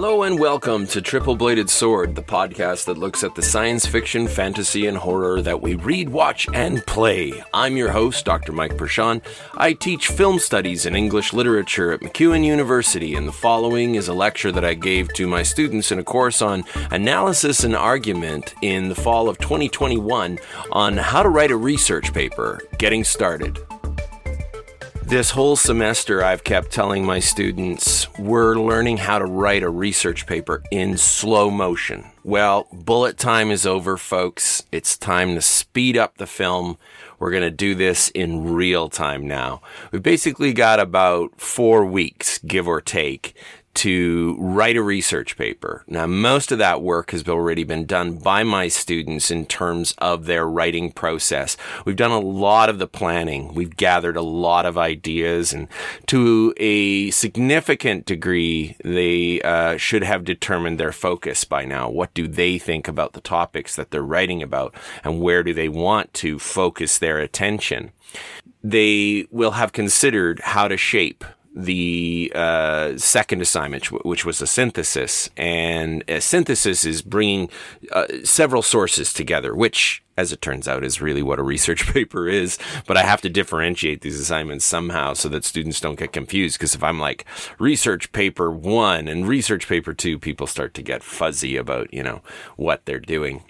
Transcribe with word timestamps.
Hello 0.00 0.22
and 0.22 0.38
welcome 0.38 0.86
to 0.86 1.02
Triple 1.02 1.34
Bladed 1.34 1.68
Sword, 1.68 2.14
the 2.14 2.22
podcast 2.22 2.84
that 2.84 2.98
looks 2.98 3.24
at 3.24 3.34
the 3.34 3.42
science 3.42 3.84
fiction, 3.84 4.28
fantasy, 4.28 4.86
and 4.86 4.96
horror 4.96 5.42
that 5.42 5.60
we 5.60 5.74
read, 5.74 6.08
watch, 6.08 6.46
and 6.54 6.86
play. 6.86 7.42
I'm 7.52 7.76
your 7.76 7.90
host, 7.90 8.24
Dr. 8.24 8.52
Mike 8.52 8.76
Perschon. 8.76 9.20
I 9.54 9.72
teach 9.72 10.06
film 10.06 10.38
studies 10.38 10.86
and 10.86 10.94
English 10.94 11.32
literature 11.32 11.90
at 11.90 12.00
MacEwan 12.00 12.44
University, 12.44 13.16
and 13.16 13.26
the 13.26 13.32
following 13.32 13.96
is 13.96 14.06
a 14.06 14.14
lecture 14.14 14.52
that 14.52 14.64
I 14.64 14.74
gave 14.74 15.12
to 15.14 15.26
my 15.26 15.42
students 15.42 15.90
in 15.90 15.98
a 15.98 16.04
course 16.04 16.40
on 16.40 16.62
analysis 16.92 17.64
and 17.64 17.74
argument 17.74 18.54
in 18.62 18.90
the 18.90 18.94
fall 18.94 19.28
of 19.28 19.38
2021 19.38 20.38
on 20.70 20.96
how 20.96 21.24
to 21.24 21.28
write 21.28 21.50
a 21.50 21.56
research 21.56 22.14
paper. 22.14 22.60
Getting 22.78 23.02
started. 23.02 23.58
This 25.08 25.30
whole 25.30 25.56
semester, 25.56 26.22
I've 26.22 26.44
kept 26.44 26.70
telling 26.70 27.02
my 27.02 27.18
students 27.18 28.14
we're 28.18 28.56
learning 28.56 28.98
how 28.98 29.18
to 29.18 29.24
write 29.24 29.62
a 29.62 29.70
research 29.70 30.26
paper 30.26 30.62
in 30.70 30.98
slow 30.98 31.50
motion. 31.50 32.10
Well, 32.24 32.66
bullet 32.70 33.16
time 33.16 33.50
is 33.50 33.64
over, 33.64 33.96
folks. 33.96 34.64
It's 34.70 34.98
time 34.98 35.34
to 35.34 35.40
speed 35.40 35.96
up 35.96 36.18
the 36.18 36.26
film. 36.26 36.76
We're 37.18 37.30
going 37.30 37.42
to 37.42 37.50
do 37.50 37.74
this 37.74 38.10
in 38.10 38.52
real 38.52 38.90
time 38.90 39.26
now. 39.26 39.62
We've 39.92 40.02
basically 40.02 40.52
got 40.52 40.78
about 40.78 41.40
four 41.40 41.86
weeks, 41.86 42.36
give 42.40 42.68
or 42.68 42.82
take, 42.82 43.34
to 43.78 44.36
write 44.40 44.76
a 44.76 44.82
research 44.82 45.36
paper. 45.36 45.84
Now, 45.86 46.04
most 46.06 46.50
of 46.50 46.58
that 46.58 46.82
work 46.82 47.12
has 47.12 47.28
already 47.28 47.62
been 47.62 47.86
done 47.86 48.18
by 48.18 48.42
my 48.42 48.66
students 48.66 49.30
in 49.30 49.46
terms 49.46 49.94
of 49.98 50.26
their 50.26 50.48
writing 50.48 50.90
process. 50.90 51.56
We've 51.84 51.94
done 51.94 52.10
a 52.10 52.18
lot 52.18 52.70
of 52.70 52.80
the 52.80 52.88
planning. 52.88 53.54
We've 53.54 53.76
gathered 53.76 54.16
a 54.16 54.22
lot 54.22 54.66
of 54.66 54.76
ideas 54.76 55.52
and 55.52 55.68
to 56.06 56.52
a 56.56 57.12
significant 57.12 58.04
degree, 58.04 58.76
they 58.82 59.40
uh, 59.42 59.76
should 59.76 60.02
have 60.02 60.24
determined 60.24 60.80
their 60.80 60.92
focus 60.92 61.44
by 61.44 61.64
now. 61.64 61.88
What 61.88 62.12
do 62.14 62.26
they 62.26 62.58
think 62.58 62.88
about 62.88 63.12
the 63.12 63.20
topics 63.20 63.76
that 63.76 63.92
they're 63.92 64.02
writing 64.02 64.42
about 64.42 64.74
and 65.04 65.20
where 65.20 65.44
do 65.44 65.54
they 65.54 65.68
want 65.68 66.12
to 66.14 66.40
focus 66.40 66.98
their 66.98 67.20
attention? 67.20 67.92
They 68.64 69.26
will 69.30 69.52
have 69.52 69.72
considered 69.72 70.40
how 70.40 70.66
to 70.66 70.76
shape 70.76 71.24
the 71.54 72.30
uh, 72.34 72.96
second 72.96 73.40
assignment, 73.40 73.90
which 74.04 74.24
was 74.24 74.40
a 74.40 74.46
synthesis. 74.46 75.30
And 75.36 76.04
a 76.08 76.20
synthesis 76.20 76.84
is 76.84 77.02
bringing 77.02 77.50
uh, 77.92 78.06
several 78.24 78.62
sources 78.62 79.12
together, 79.12 79.54
which, 79.54 80.02
as 80.16 80.32
it 80.32 80.40
turns 80.40 80.68
out, 80.68 80.84
is 80.84 81.00
really 81.00 81.22
what 81.22 81.38
a 81.38 81.42
research 81.42 81.86
paper 81.92 82.28
is. 82.28 82.58
But 82.86 82.96
I 82.96 83.02
have 83.02 83.20
to 83.22 83.28
differentiate 83.28 84.02
these 84.02 84.20
assignments 84.20 84.64
somehow 84.64 85.14
so 85.14 85.28
that 85.30 85.44
students 85.44 85.80
don't 85.80 85.98
get 85.98 86.12
confused. 86.12 86.58
Because 86.58 86.74
if 86.74 86.82
I'm 86.82 87.00
like 87.00 87.24
research 87.58 88.12
paper 88.12 88.50
one 88.50 89.08
and 89.08 89.26
research 89.26 89.68
paper 89.68 89.94
two, 89.94 90.18
people 90.18 90.46
start 90.46 90.74
to 90.74 90.82
get 90.82 91.02
fuzzy 91.02 91.56
about, 91.56 91.92
you 91.92 92.02
know, 92.02 92.22
what 92.56 92.84
they're 92.84 93.00
doing. 93.00 93.42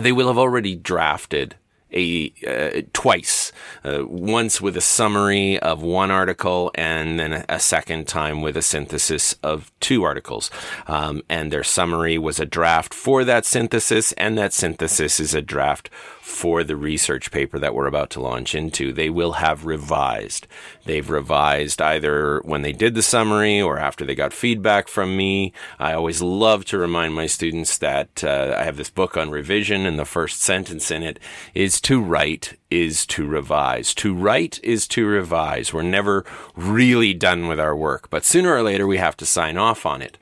They 0.00 0.12
will 0.12 0.28
have 0.28 0.38
already 0.38 0.74
drafted 0.74 1.56
a 1.92 2.32
uh, 2.46 2.82
twice, 2.92 3.52
uh, 3.84 4.04
once 4.06 4.60
with 4.60 4.76
a 4.76 4.80
summary 4.80 5.58
of 5.58 5.82
one 5.82 6.10
article, 6.10 6.70
and 6.74 7.18
then 7.18 7.44
a, 7.48 7.60
second 7.62 8.08
time 8.08 8.42
with 8.42 8.56
a 8.56 8.62
synthesis 8.62 9.34
of 9.42 9.70
two 9.80 10.02
articles. 10.02 10.50
Um, 10.86 11.22
and 11.28 11.52
their 11.52 11.64
summary 11.64 12.18
was 12.18 12.40
a 12.40 12.46
draft 12.46 12.92
for 12.92 13.24
that 13.24 13.44
synthesis, 13.44 14.12
and 14.12 14.36
that 14.36 14.52
synthesis 14.52 15.20
is 15.20 15.34
a 15.34 15.42
draft 15.42 15.88
for 16.20 16.64
the 16.64 16.76
research 16.76 17.30
paper 17.30 17.58
that 17.58 17.74
we're 17.74 17.86
about 17.86 18.10
to 18.10 18.20
launch 18.20 18.54
into. 18.54 18.92
They 18.92 19.10
will 19.10 19.32
have 19.32 19.66
revised. 19.66 20.46
They've 20.84 21.08
revised 21.08 21.80
either 21.80 22.40
when 22.44 22.62
they 22.62 22.72
did 22.72 22.94
the 22.94 23.02
summary 23.02 23.60
or 23.60 23.78
after 23.78 24.04
they 24.04 24.16
got 24.16 24.32
feedback 24.32 24.88
from 24.88 25.16
me. 25.16 25.52
I 25.78 25.92
always 25.92 26.20
love 26.20 26.64
to 26.66 26.78
remind 26.78 27.14
my 27.14 27.26
students 27.26 27.78
that 27.78 28.24
uh, 28.24 28.56
I 28.58 28.64
have 28.64 28.76
this 28.76 28.90
book 28.90 29.16
on 29.16 29.30
revision, 29.30 29.86
and 29.86 29.98
the 29.98 30.04
first 30.04 30.42
sentence 30.42 30.90
in 30.90 31.02
it 31.02 31.20
is 31.54 31.80
to 31.82 32.02
write 32.02 32.58
is 32.68 33.06
to 33.06 33.26
revise. 33.26 33.94
To 33.94 34.12
write 34.12 34.58
is 34.64 34.88
to 34.88 35.06
revise. 35.06 35.72
We're 35.72 35.82
never 35.82 36.24
really 36.56 37.14
done 37.14 37.46
with 37.46 37.60
our 37.60 37.76
work, 37.76 38.10
but 38.10 38.24
sooner 38.24 38.52
or 38.52 38.62
later 38.62 38.86
we 38.86 38.96
have 38.98 39.16
to 39.18 39.26
sign 39.26 39.56
off 39.56 39.86
on 39.86 40.02
it. 40.02 40.18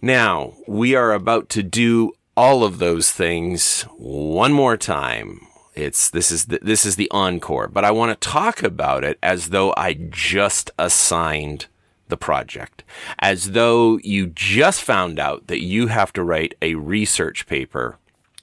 Now, 0.00 0.54
we 0.66 0.94
are 0.94 1.12
about 1.12 1.48
to 1.50 1.62
do 1.62 2.12
all 2.36 2.64
of 2.64 2.78
those 2.78 3.10
things 3.10 3.82
one 3.98 4.52
more 4.52 4.76
time. 4.76 5.46
It's 5.80 6.10
this 6.10 6.30
is 6.30 6.46
the, 6.46 6.58
this 6.60 6.84
is 6.84 6.96
the 6.96 7.10
encore, 7.10 7.68
but 7.68 7.84
I 7.84 7.90
want 7.90 8.18
to 8.18 8.28
talk 8.28 8.62
about 8.62 9.02
it 9.02 9.18
as 9.22 9.48
though 9.48 9.72
I 9.76 9.94
just 9.94 10.70
assigned 10.78 11.66
the 12.08 12.16
project, 12.16 12.84
as 13.18 13.52
though 13.52 13.98
you 14.02 14.26
just 14.26 14.82
found 14.82 15.18
out 15.18 15.46
that 15.46 15.62
you 15.62 15.86
have 15.86 16.12
to 16.12 16.24
write 16.24 16.54
a 16.60 16.74
research 16.74 17.46
paper 17.46 17.96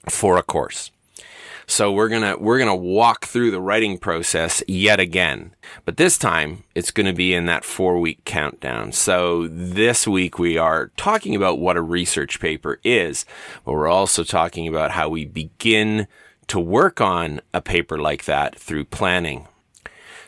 for 0.08 0.36
a 0.36 0.42
course. 0.42 0.90
So 1.70 1.92
we're 1.92 2.08
going 2.08 2.22
to, 2.22 2.42
we're 2.42 2.56
going 2.56 2.70
to 2.70 2.74
walk 2.74 3.26
through 3.26 3.50
the 3.50 3.60
writing 3.60 3.98
process 3.98 4.62
yet 4.66 4.98
again. 4.98 5.54
But 5.84 5.98
this 5.98 6.16
time 6.16 6.64
it's 6.74 6.90
going 6.90 7.06
to 7.06 7.12
be 7.12 7.34
in 7.34 7.44
that 7.44 7.62
four 7.62 8.00
week 8.00 8.24
countdown. 8.24 8.92
So 8.92 9.46
this 9.48 10.08
week 10.08 10.38
we 10.38 10.56
are 10.56 10.90
talking 10.96 11.36
about 11.36 11.58
what 11.58 11.76
a 11.76 11.82
research 11.82 12.40
paper 12.40 12.80
is, 12.82 13.26
but 13.66 13.74
we're 13.74 13.86
also 13.86 14.24
talking 14.24 14.66
about 14.66 14.92
how 14.92 15.10
we 15.10 15.26
begin 15.26 16.08
to 16.48 16.60
work 16.60 17.00
on 17.00 17.40
a 17.54 17.60
paper 17.60 17.98
like 17.98 18.24
that 18.24 18.58
through 18.58 18.84
planning. 18.84 19.46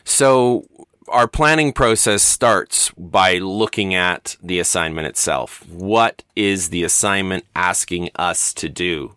So 0.03 0.65
our 1.07 1.27
planning 1.27 1.73
process 1.73 2.23
starts 2.23 2.89
by 2.91 3.37
looking 3.37 3.93
at 3.93 4.37
the 4.41 4.59
assignment 4.59 5.07
itself. 5.07 5.67
What 5.67 6.23
is 6.35 6.69
the 6.69 6.83
assignment 6.83 7.45
asking 7.55 8.09
us 8.15 8.53
to 8.55 8.69
do? 8.69 9.15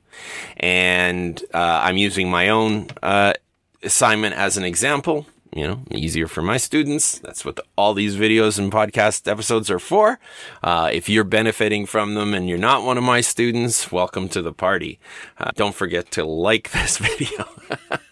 And 0.56 1.42
uh, 1.53 1.81
I'm 1.84 1.97
using 1.97 2.31
my 2.31 2.48
own 2.48 2.88
uh, 3.03 3.34
assignment 3.82 4.34
as 4.34 4.56
an 4.56 4.65
example. 4.65 5.26
You 5.54 5.69
know, 5.69 5.82
easier 5.92 6.26
for 6.26 6.42
my 6.42 6.56
students. 6.56 7.20
That's 7.20 7.44
what 7.44 7.54
the, 7.54 7.65
all 7.76 7.94
these 7.94 8.16
videos 8.16 8.59
and 8.59 8.72
podcast 8.72 9.31
episodes 9.31 9.70
are 9.70 9.78
for. 9.78 10.19
Uh, 10.65 10.91
if 10.92 11.09
you're 11.09 11.22
benefiting 11.22 11.87
from 11.87 12.16
them 12.16 12.34
and 12.34 12.48
you're 12.48 12.59
not 12.59 12.82
one 12.82 12.98
of 12.98 13.04
my 13.04 13.20
students, 13.20 13.92
welcome 13.92 14.28
to 14.31 14.42
the 14.42 14.53
party. 14.53 14.98
Uh, 15.38 15.53
don't 15.54 15.76
forget 15.76 16.10
to 16.10 16.25
like 16.25 16.70
this 16.72 16.98
video. 16.98 17.48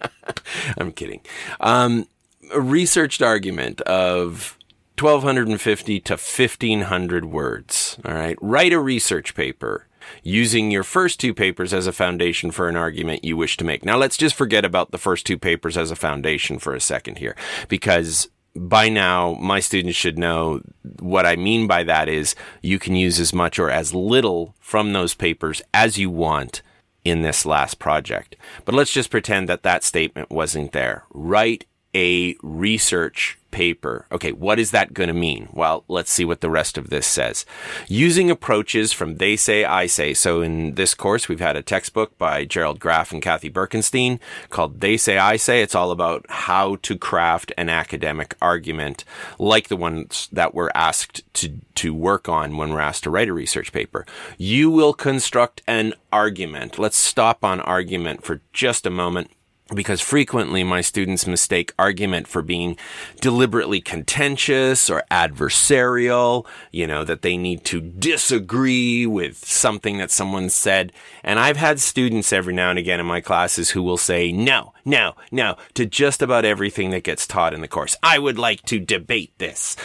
I'm 0.78 0.92
kidding. 0.92 1.20
Um, 1.58 2.06
a 2.52 2.60
researched 2.60 3.22
argument 3.22 3.80
of 3.80 4.56
1250 4.96 5.98
to 5.98 6.12
1500 6.12 7.24
words. 7.24 7.98
All 8.04 8.14
right. 8.14 8.38
Write 8.40 8.72
a 8.72 8.78
research 8.78 9.34
paper 9.34 9.88
using 10.22 10.70
your 10.70 10.82
first 10.82 11.20
two 11.20 11.34
papers 11.34 11.72
as 11.72 11.86
a 11.86 11.92
foundation 11.92 12.50
for 12.50 12.68
an 12.68 12.76
argument 12.76 13.24
you 13.24 13.36
wish 13.36 13.56
to 13.56 13.64
make. 13.64 13.84
Now, 13.84 13.96
let's 13.96 14.16
just 14.16 14.34
forget 14.34 14.64
about 14.64 14.90
the 14.90 14.98
first 14.98 15.26
two 15.26 15.38
papers 15.38 15.76
as 15.76 15.90
a 15.90 15.96
foundation 15.96 16.58
for 16.58 16.74
a 16.74 16.80
second 16.80 17.18
here, 17.18 17.36
because 17.68 18.28
by 18.54 18.88
now, 18.88 19.34
my 19.40 19.60
students 19.60 19.96
should 19.96 20.18
know 20.18 20.60
what 20.98 21.24
I 21.24 21.36
mean 21.36 21.66
by 21.66 21.84
that 21.84 22.08
is 22.08 22.34
you 22.60 22.78
can 22.78 22.94
use 22.94 23.18
as 23.18 23.32
much 23.32 23.58
or 23.58 23.70
as 23.70 23.94
little 23.94 24.54
from 24.60 24.92
those 24.92 25.14
papers 25.14 25.62
as 25.72 25.98
you 25.98 26.10
want 26.10 26.62
in 27.04 27.22
this 27.22 27.46
last 27.46 27.78
project. 27.78 28.36
But 28.64 28.74
let's 28.74 28.92
just 28.92 29.10
pretend 29.10 29.48
that 29.48 29.62
that 29.62 29.84
statement 29.84 30.30
wasn't 30.30 30.72
there. 30.72 31.04
Write 31.10 31.64
a 31.94 32.36
research 32.42 33.38
paper. 33.52 34.06
Okay, 34.10 34.32
what 34.32 34.58
is 34.58 34.72
that 34.72 34.94
going 34.94 35.08
to 35.08 35.14
mean? 35.14 35.48
Well, 35.52 35.84
let's 35.86 36.10
see 36.10 36.24
what 36.24 36.40
the 36.40 36.50
rest 36.50 36.76
of 36.76 36.90
this 36.90 37.06
says. 37.06 37.46
Using 37.86 38.30
approaches 38.30 38.92
from 38.92 39.18
they 39.18 39.36
say, 39.36 39.64
I 39.64 39.86
say. 39.86 40.14
So 40.14 40.40
in 40.40 40.74
this 40.74 40.94
course, 40.94 41.28
we've 41.28 41.38
had 41.38 41.54
a 41.54 41.62
textbook 41.62 42.16
by 42.18 42.44
Gerald 42.44 42.80
Graff 42.80 43.12
and 43.12 43.22
Kathy 43.22 43.50
Birkenstein 43.50 44.18
called 44.48 44.80
They 44.80 44.96
Say, 44.96 45.18
I 45.18 45.36
Say. 45.36 45.62
It's 45.62 45.74
all 45.74 45.90
about 45.90 46.26
how 46.28 46.76
to 46.76 46.96
craft 46.98 47.52
an 47.56 47.68
academic 47.68 48.34
argument 48.40 49.04
like 49.38 49.68
the 49.68 49.76
ones 49.76 50.28
that 50.32 50.54
we're 50.54 50.72
asked 50.74 51.22
to, 51.34 51.60
to 51.76 51.94
work 51.94 52.28
on 52.28 52.56
when 52.56 52.70
we're 52.70 52.80
asked 52.80 53.04
to 53.04 53.10
write 53.10 53.28
a 53.28 53.34
research 53.34 53.70
paper. 53.72 54.06
You 54.38 54.70
will 54.70 54.94
construct 54.94 55.62
an 55.66 55.92
argument. 56.10 56.78
Let's 56.78 56.96
stop 56.96 57.44
on 57.44 57.60
argument 57.60 58.24
for 58.24 58.40
just 58.52 58.86
a 58.86 58.90
moment 58.90 59.30
because 59.74 60.00
frequently 60.00 60.62
my 60.64 60.80
students 60.80 61.26
mistake 61.26 61.72
argument 61.78 62.26
for 62.26 62.42
being 62.42 62.76
deliberately 63.20 63.80
contentious 63.80 64.90
or 64.90 65.02
adversarial, 65.10 66.46
you 66.70 66.86
know, 66.86 67.04
that 67.04 67.22
they 67.22 67.36
need 67.36 67.64
to 67.64 67.80
disagree 67.80 69.06
with 69.06 69.36
something 69.44 69.98
that 69.98 70.10
someone 70.10 70.50
said. 70.50 70.92
And 71.22 71.38
I've 71.38 71.56
had 71.56 71.80
students 71.80 72.32
every 72.32 72.54
now 72.54 72.70
and 72.70 72.78
again 72.78 73.00
in 73.00 73.06
my 73.06 73.20
classes 73.20 73.70
who 73.70 73.82
will 73.82 73.96
say 73.96 74.32
no, 74.32 74.72
no, 74.84 75.14
no 75.30 75.56
to 75.74 75.86
just 75.86 76.22
about 76.22 76.44
everything 76.44 76.90
that 76.90 77.04
gets 77.04 77.26
taught 77.26 77.54
in 77.54 77.60
the 77.60 77.68
course. 77.68 77.96
I 78.02 78.18
would 78.18 78.38
like 78.38 78.62
to 78.62 78.78
debate 78.78 79.32
this. 79.38 79.76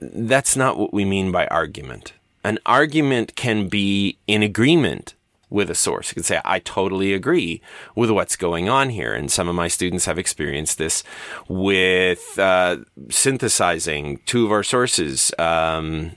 That's 0.00 0.56
not 0.56 0.78
what 0.78 0.94
we 0.94 1.04
mean 1.04 1.32
by 1.32 1.46
argument. 1.48 2.12
An 2.44 2.58
argument 2.64 3.34
can 3.34 3.68
be 3.68 4.16
in 4.26 4.42
agreement 4.42 5.14
with 5.50 5.70
a 5.70 5.74
source. 5.74 6.10
You 6.10 6.14
can 6.14 6.22
say, 6.22 6.40
I 6.44 6.58
totally 6.58 7.14
agree 7.14 7.60
with 7.94 8.10
what's 8.10 8.36
going 8.36 8.68
on 8.68 8.90
here. 8.90 9.14
And 9.14 9.30
some 9.30 9.48
of 9.48 9.54
my 9.54 9.68
students 9.68 10.04
have 10.04 10.18
experienced 10.18 10.78
this 10.78 11.02
with 11.48 12.38
uh, 12.38 12.78
synthesizing 13.08 14.20
two 14.26 14.44
of 14.44 14.52
our 14.52 14.62
sources, 14.62 15.32
um, 15.38 16.12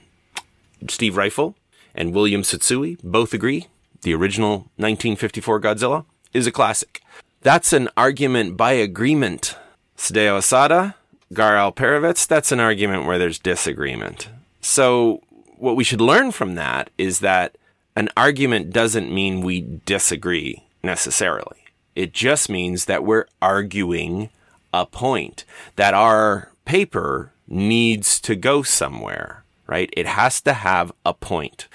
Steve 0.88 1.14
Ryfle 1.14 1.54
and 1.94 2.14
William 2.14 2.42
Tsutsui 2.42 2.98
both 3.02 3.32
agree 3.32 3.66
the 4.02 4.14
original 4.14 4.70
1954 4.76 5.60
Godzilla 5.60 6.04
is 6.32 6.46
a 6.46 6.52
classic. 6.52 7.02
That's 7.42 7.72
an 7.72 7.88
argument 7.96 8.56
by 8.56 8.72
agreement. 8.72 9.56
Sadao 9.96 10.38
Asada, 10.38 10.94
Gar 11.32 11.54
Alperovitz, 11.54 12.26
that's 12.26 12.52
an 12.52 12.60
argument 12.60 13.06
where 13.06 13.18
there's 13.18 13.38
disagreement. 13.38 14.28
So, 14.60 15.22
what 15.56 15.76
we 15.76 15.84
should 15.84 16.00
learn 16.00 16.32
from 16.32 16.56
that 16.56 16.90
is 16.98 17.20
that 17.20 17.56
an 17.96 18.08
argument 18.16 18.72
doesn't 18.72 19.12
mean 19.12 19.40
we 19.40 19.80
disagree 19.84 20.64
necessarily. 20.82 21.64
It 21.94 22.12
just 22.12 22.48
means 22.48 22.86
that 22.86 23.04
we're 23.04 23.26
arguing 23.40 24.30
a 24.72 24.86
point, 24.86 25.44
that 25.76 25.94
our 25.94 26.50
paper 26.64 27.32
needs 27.46 28.18
to 28.20 28.34
go 28.34 28.62
somewhere 28.62 29.42
right? 29.72 29.90
It 29.96 30.06
has 30.06 30.42
to 30.42 30.52
have 30.52 30.92
a 31.06 31.14
point. 31.14 31.66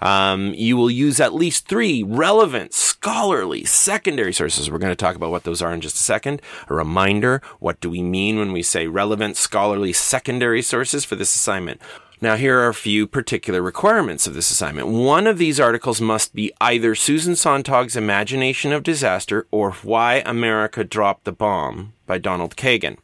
Um, 0.00 0.54
you 0.54 0.76
will 0.76 0.90
use 0.90 1.18
at 1.18 1.34
least 1.34 1.66
three 1.66 2.02
relevant, 2.04 2.72
scholarly, 2.72 3.64
secondary 3.64 4.32
sources. 4.32 4.70
We're 4.70 4.78
going 4.78 4.92
to 4.92 5.04
talk 5.04 5.16
about 5.16 5.32
what 5.32 5.42
those 5.42 5.60
are 5.60 5.72
in 5.72 5.80
just 5.80 5.96
a 5.96 6.02
second. 6.02 6.42
A 6.68 6.74
reminder 6.74 7.42
what 7.58 7.80
do 7.80 7.90
we 7.90 8.02
mean 8.02 8.38
when 8.38 8.52
we 8.52 8.62
say 8.62 8.86
relevant, 8.86 9.36
scholarly, 9.36 9.92
secondary 9.92 10.62
sources 10.62 11.04
for 11.04 11.16
this 11.16 11.34
assignment? 11.34 11.80
Now, 12.22 12.36
here 12.36 12.58
are 12.60 12.68
a 12.68 12.74
few 12.74 13.06
particular 13.06 13.62
requirements 13.62 14.26
of 14.26 14.34
this 14.34 14.50
assignment. 14.50 14.88
One 14.88 15.26
of 15.26 15.38
these 15.38 15.58
articles 15.58 16.02
must 16.02 16.34
be 16.34 16.52
either 16.60 16.94
Susan 16.94 17.32
Sontag's 17.32 17.96
Imagination 17.96 18.74
of 18.74 18.82
Disaster 18.82 19.46
or 19.50 19.72
Why 19.72 20.22
America 20.26 20.84
Dropped 20.84 21.24
the 21.24 21.32
Bomb 21.32 21.94
by 22.06 22.18
Donald 22.18 22.56
Kagan. 22.56 22.98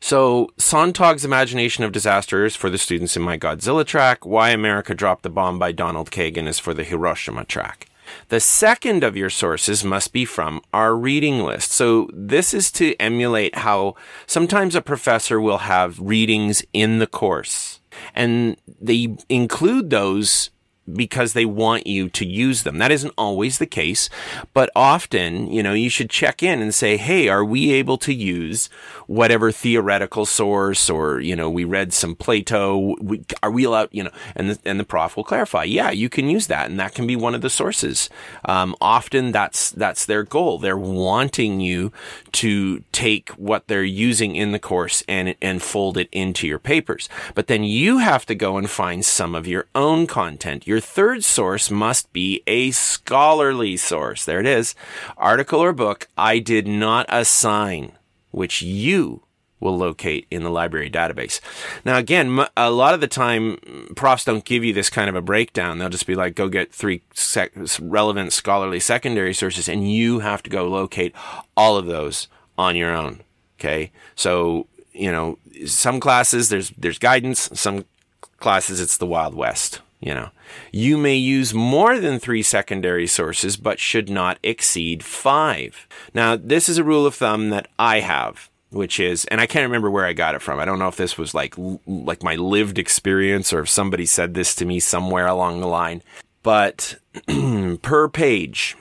So, 0.00 0.50
Sontag's 0.58 1.24
Imagination 1.24 1.84
of 1.84 1.92
Disaster 1.92 2.44
is 2.44 2.56
for 2.56 2.68
the 2.70 2.76
students 2.76 3.16
in 3.16 3.22
my 3.22 3.38
Godzilla 3.38 3.86
track. 3.86 4.26
Why 4.26 4.50
America 4.50 4.94
Dropped 4.94 5.22
the 5.22 5.30
Bomb 5.30 5.60
by 5.60 5.70
Donald 5.70 6.10
Kagan 6.10 6.48
is 6.48 6.58
for 6.58 6.74
the 6.74 6.84
Hiroshima 6.84 7.44
track. 7.44 7.86
The 8.28 8.40
second 8.40 9.04
of 9.04 9.16
your 9.16 9.30
sources 9.30 9.84
must 9.84 10.12
be 10.12 10.24
from 10.24 10.60
our 10.72 10.96
reading 10.96 11.40
list. 11.40 11.72
So 11.72 12.08
this 12.12 12.54
is 12.54 12.70
to 12.72 12.96
emulate 12.96 13.56
how 13.56 13.94
sometimes 14.26 14.74
a 14.74 14.82
professor 14.82 15.40
will 15.40 15.58
have 15.58 15.98
readings 16.00 16.64
in 16.72 16.98
the 16.98 17.06
course 17.06 17.80
and 18.14 18.56
they 18.80 19.16
include 19.28 19.90
those 19.90 20.50
because 20.92 21.32
they 21.32 21.44
want 21.44 21.86
you 21.86 22.08
to 22.10 22.26
use 22.26 22.62
them. 22.62 22.78
That 22.78 22.92
isn't 22.92 23.14
always 23.16 23.58
the 23.58 23.66
case, 23.66 24.10
but 24.52 24.70
often, 24.76 25.50
you 25.52 25.62
know, 25.62 25.72
you 25.72 25.88
should 25.88 26.10
check 26.10 26.42
in 26.42 26.60
and 26.60 26.74
say, 26.74 26.96
Hey, 26.96 27.28
are 27.28 27.44
we 27.44 27.72
able 27.72 27.98
to 27.98 28.12
use 28.12 28.68
whatever 29.06 29.50
theoretical 29.50 30.26
source 30.26 30.90
or, 30.90 31.20
you 31.20 31.36
know, 31.36 31.50
we 31.50 31.64
read 31.64 31.92
some 31.92 32.14
Plato. 32.14 32.96
We, 33.00 33.24
are 33.42 33.50
we 33.50 33.64
allowed, 33.64 33.88
you 33.92 34.04
know, 34.04 34.10
and 34.34 34.50
the, 34.50 34.58
and 34.64 34.80
the 34.80 34.84
prof 34.84 35.16
will 35.16 35.24
clarify. 35.24 35.64
Yeah, 35.64 35.90
you 35.90 36.08
can 36.08 36.28
use 36.28 36.46
that. 36.46 36.70
And 36.70 36.78
that 36.78 36.94
can 36.94 37.06
be 37.06 37.16
one 37.16 37.34
of 37.34 37.40
the 37.40 37.50
sources. 37.50 38.08
Um, 38.44 38.74
often 38.80 39.32
that's, 39.32 39.70
that's 39.70 40.06
their 40.06 40.22
goal. 40.22 40.58
They're 40.58 40.76
wanting 40.76 41.60
you 41.60 41.92
to 42.32 42.82
take 42.92 43.30
what 43.30 43.68
they're 43.68 43.84
using 43.84 44.36
in 44.36 44.52
the 44.52 44.58
course 44.58 45.02
and, 45.08 45.34
and 45.40 45.62
fold 45.62 45.98
it 45.98 46.08
into 46.12 46.46
your 46.46 46.58
papers. 46.58 47.08
But 47.34 47.46
then 47.46 47.64
you 47.64 47.98
have 47.98 48.26
to 48.26 48.34
go 48.34 48.56
and 48.56 48.68
find 48.68 49.04
some 49.04 49.34
of 49.34 49.46
your 49.46 49.66
own 49.74 50.06
content. 50.06 50.66
Your 50.66 50.73
third 50.80 51.24
source 51.24 51.70
must 51.70 52.12
be 52.12 52.42
a 52.46 52.70
scholarly 52.70 53.76
source. 53.76 54.24
There 54.24 54.40
it 54.40 54.46
is. 54.46 54.74
Article 55.16 55.60
or 55.60 55.72
book 55.72 56.08
I 56.16 56.38
did 56.38 56.66
not 56.66 57.06
assign 57.08 57.92
which 58.30 58.62
you 58.62 59.22
will 59.60 59.76
locate 59.78 60.26
in 60.30 60.42
the 60.42 60.50
library 60.50 60.90
database. 60.90 61.40
Now, 61.84 61.96
again, 61.96 62.46
a 62.56 62.70
lot 62.70 62.94
of 62.94 63.00
the 63.00 63.08
time, 63.08 63.92
profs 63.96 64.24
don't 64.24 64.44
give 64.44 64.62
you 64.62 64.72
this 64.72 64.90
kind 64.90 65.08
of 65.08 65.14
a 65.14 65.22
breakdown. 65.22 65.78
They'll 65.78 65.88
just 65.88 66.06
be 66.06 66.14
like, 66.14 66.34
go 66.34 66.48
get 66.48 66.72
three 66.72 67.02
sec- 67.14 67.52
relevant 67.80 68.32
scholarly 68.32 68.78
secondary 68.78 69.32
sources, 69.32 69.68
and 69.68 69.90
you 69.90 70.18
have 70.18 70.42
to 70.42 70.50
go 70.50 70.68
locate 70.68 71.14
all 71.56 71.76
of 71.76 71.86
those 71.86 72.28
on 72.58 72.76
your 72.76 72.94
own. 72.94 73.22
Okay. 73.58 73.90
So, 74.14 74.66
you 74.92 75.10
know, 75.10 75.38
some 75.66 75.98
classes, 75.98 76.50
there's, 76.50 76.70
there's 76.70 76.98
guidance. 76.98 77.48
Some 77.54 77.86
classes, 78.38 78.80
it's 78.80 78.98
the 78.98 79.06
Wild 79.06 79.34
West. 79.34 79.80
You 80.04 80.12
know, 80.12 80.28
you 80.70 80.98
may 80.98 81.16
use 81.16 81.54
more 81.54 81.98
than 81.98 82.18
three 82.18 82.42
secondary 82.42 83.06
sources, 83.06 83.56
but 83.56 83.80
should 83.80 84.10
not 84.10 84.38
exceed 84.42 85.02
five. 85.02 85.88
Now, 86.12 86.36
this 86.36 86.68
is 86.68 86.76
a 86.76 86.84
rule 86.84 87.06
of 87.06 87.14
thumb 87.14 87.48
that 87.48 87.68
I 87.78 88.00
have, 88.00 88.50
which 88.68 89.00
is, 89.00 89.24
and 89.24 89.40
I 89.40 89.46
can't 89.46 89.64
remember 89.64 89.90
where 89.90 90.04
I 90.04 90.12
got 90.12 90.34
it 90.34 90.42
from. 90.42 90.60
I 90.60 90.66
don't 90.66 90.78
know 90.78 90.88
if 90.88 90.96
this 90.96 91.16
was 91.16 91.32
like, 91.32 91.54
like 91.86 92.22
my 92.22 92.34
lived 92.34 92.78
experience 92.78 93.50
or 93.50 93.60
if 93.60 93.70
somebody 93.70 94.04
said 94.04 94.34
this 94.34 94.54
to 94.56 94.66
me 94.66 94.78
somewhere 94.78 95.26
along 95.26 95.60
the 95.60 95.66
line, 95.66 96.02
but 96.42 96.96
per 97.80 98.06
page, 98.10 98.76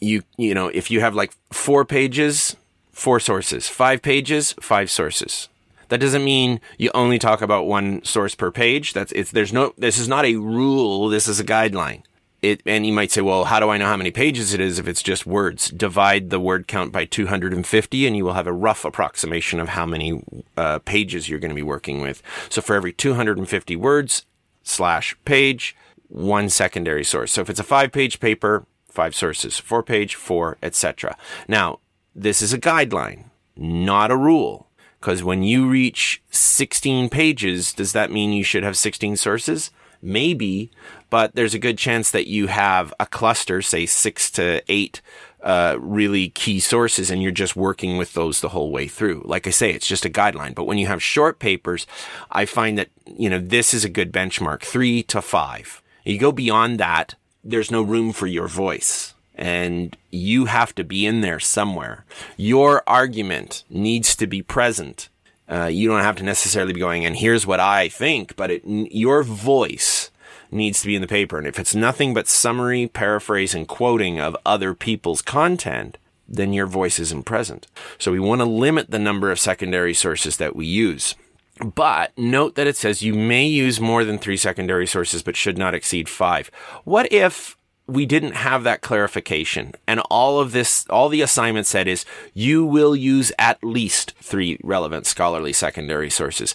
you, 0.00 0.22
you 0.36 0.52
know, 0.52 0.68
if 0.68 0.90
you 0.90 1.00
have 1.00 1.14
like 1.14 1.32
four 1.50 1.86
pages, 1.86 2.56
four 2.92 3.20
sources, 3.20 3.68
five 3.68 4.02
pages, 4.02 4.52
five 4.60 4.90
sources. 4.90 5.48
That 5.88 6.00
doesn't 6.00 6.24
mean 6.24 6.60
you 6.78 6.90
only 6.94 7.18
talk 7.18 7.40
about 7.40 7.66
one 7.66 8.04
source 8.04 8.34
per 8.34 8.50
page. 8.50 8.92
That's 8.92 9.12
it's 9.12 9.30
there's 9.30 9.52
no 9.52 9.74
this 9.76 9.98
is 9.98 10.08
not 10.08 10.24
a 10.24 10.36
rule. 10.36 11.08
This 11.08 11.28
is 11.28 11.40
a 11.40 11.44
guideline. 11.44 12.02
It 12.40 12.62
and 12.66 12.86
you 12.86 12.92
might 12.92 13.10
say, 13.10 13.20
well, 13.20 13.46
how 13.46 13.58
do 13.58 13.68
I 13.68 13.78
know 13.78 13.86
how 13.86 13.96
many 13.96 14.10
pages 14.10 14.54
it 14.54 14.60
is 14.60 14.78
if 14.78 14.86
it's 14.86 15.02
just 15.02 15.26
words? 15.26 15.70
Divide 15.70 16.30
the 16.30 16.38
word 16.38 16.68
count 16.68 16.92
by 16.92 17.04
250, 17.04 18.06
and 18.06 18.16
you 18.16 18.24
will 18.24 18.34
have 18.34 18.46
a 18.46 18.52
rough 18.52 18.84
approximation 18.84 19.58
of 19.58 19.70
how 19.70 19.86
many 19.86 20.22
uh, 20.56 20.78
pages 20.80 21.28
you're 21.28 21.40
going 21.40 21.50
to 21.50 21.54
be 21.54 21.62
working 21.62 22.00
with. 22.00 22.22
So 22.48 22.62
for 22.62 22.76
every 22.76 22.92
250 22.92 23.74
words 23.76 24.24
slash 24.62 25.16
page, 25.24 25.74
one 26.08 26.48
secondary 26.48 27.02
source. 27.02 27.32
So 27.32 27.40
if 27.40 27.50
it's 27.50 27.60
a 27.60 27.64
five 27.64 27.90
page 27.90 28.20
paper, 28.20 28.66
five 28.88 29.16
sources, 29.16 29.58
four 29.58 29.82
page, 29.82 30.14
four, 30.14 30.58
etc. 30.62 31.16
Now, 31.48 31.80
this 32.14 32.40
is 32.40 32.52
a 32.52 32.58
guideline, 32.58 33.24
not 33.56 34.12
a 34.12 34.16
rule. 34.16 34.67
Because 35.00 35.22
when 35.22 35.42
you 35.42 35.68
reach 35.68 36.22
16 36.30 37.08
pages, 37.08 37.72
does 37.72 37.92
that 37.92 38.10
mean 38.10 38.32
you 38.32 38.44
should 38.44 38.64
have 38.64 38.76
16 38.76 39.16
sources? 39.16 39.70
Maybe, 40.00 40.70
but 41.10 41.34
there's 41.34 41.54
a 41.54 41.58
good 41.58 41.78
chance 41.78 42.10
that 42.10 42.28
you 42.28 42.46
have 42.46 42.94
a 43.00 43.06
cluster, 43.06 43.62
say 43.62 43.86
six 43.86 44.30
to 44.32 44.62
eight 44.68 45.00
uh, 45.42 45.76
really 45.80 46.30
key 46.30 46.60
sources, 46.60 47.10
and 47.10 47.22
you're 47.22 47.32
just 47.32 47.56
working 47.56 47.96
with 47.96 48.14
those 48.14 48.40
the 48.40 48.50
whole 48.50 48.70
way 48.70 48.88
through. 48.88 49.22
Like 49.24 49.46
I 49.46 49.50
say, 49.50 49.72
it's 49.72 49.86
just 49.86 50.04
a 50.04 50.10
guideline. 50.10 50.54
But 50.54 50.64
when 50.64 50.78
you 50.78 50.86
have 50.86 51.02
short 51.02 51.38
papers, 51.38 51.86
I 52.30 52.44
find 52.44 52.78
that, 52.78 52.88
you 53.06 53.30
know, 53.30 53.38
this 53.38 53.72
is 53.72 53.84
a 53.84 53.88
good 53.88 54.12
benchmark, 54.12 54.62
three 54.62 55.02
to 55.04 55.22
five. 55.22 55.82
You 56.04 56.18
go 56.18 56.32
beyond 56.32 56.78
that, 56.78 57.14
there's 57.44 57.70
no 57.70 57.82
room 57.82 58.12
for 58.12 58.26
your 58.26 58.48
voice 58.48 59.14
and 59.38 59.96
you 60.10 60.46
have 60.46 60.74
to 60.74 60.84
be 60.84 61.06
in 61.06 61.20
there 61.20 61.40
somewhere. 61.40 62.04
Your 62.36 62.82
argument 62.86 63.64
needs 63.70 64.16
to 64.16 64.26
be 64.26 64.42
present. 64.42 65.08
Uh, 65.48 65.66
you 65.66 65.88
don't 65.88 66.02
have 66.02 66.16
to 66.16 66.24
necessarily 66.24 66.74
be 66.74 66.80
going, 66.80 67.06
and 67.06 67.16
here's 67.16 67.46
what 67.46 67.60
I 67.60 67.88
think, 67.88 68.36
but 68.36 68.50
it, 68.50 68.62
your 68.66 69.22
voice 69.22 70.10
needs 70.50 70.80
to 70.80 70.86
be 70.86 70.94
in 70.94 71.02
the 71.02 71.08
paper. 71.08 71.38
And 71.38 71.46
if 71.46 71.58
it's 71.58 71.74
nothing 71.74 72.12
but 72.12 72.28
summary, 72.28 72.88
paraphrase, 72.88 73.54
and 73.54 73.66
quoting 73.66 74.20
of 74.20 74.36
other 74.44 74.74
people's 74.74 75.22
content, 75.22 75.96
then 76.28 76.52
your 76.52 76.66
voice 76.66 76.98
isn't 76.98 77.24
present. 77.24 77.66
So 77.98 78.12
we 78.12 78.18
want 78.18 78.40
to 78.40 78.46
limit 78.46 78.90
the 78.90 78.98
number 78.98 79.30
of 79.30 79.40
secondary 79.40 79.94
sources 79.94 80.36
that 80.36 80.54
we 80.54 80.66
use. 80.66 81.14
But 81.60 82.16
note 82.16 82.54
that 82.54 82.66
it 82.66 82.76
says 82.76 83.02
you 83.02 83.14
may 83.14 83.46
use 83.46 83.80
more 83.80 84.04
than 84.04 84.18
three 84.18 84.36
secondary 84.36 84.86
sources, 84.86 85.22
but 85.22 85.36
should 85.36 85.58
not 85.58 85.74
exceed 85.74 86.08
five. 86.08 86.50
What 86.84 87.10
if 87.12 87.56
we 87.88 88.04
didn't 88.04 88.34
have 88.34 88.64
that 88.64 88.82
clarification. 88.82 89.72
And 89.86 90.00
all 90.10 90.38
of 90.38 90.52
this, 90.52 90.86
all 90.90 91.08
the 91.08 91.22
assignment 91.22 91.66
said 91.66 91.88
is 91.88 92.04
you 92.34 92.64
will 92.64 92.94
use 92.94 93.32
at 93.38 93.64
least 93.64 94.14
three 94.20 94.58
relevant 94.62 95.06
scholarly 95.06 95.54
secondary 95.54 96.10
sources. 96.10 96.54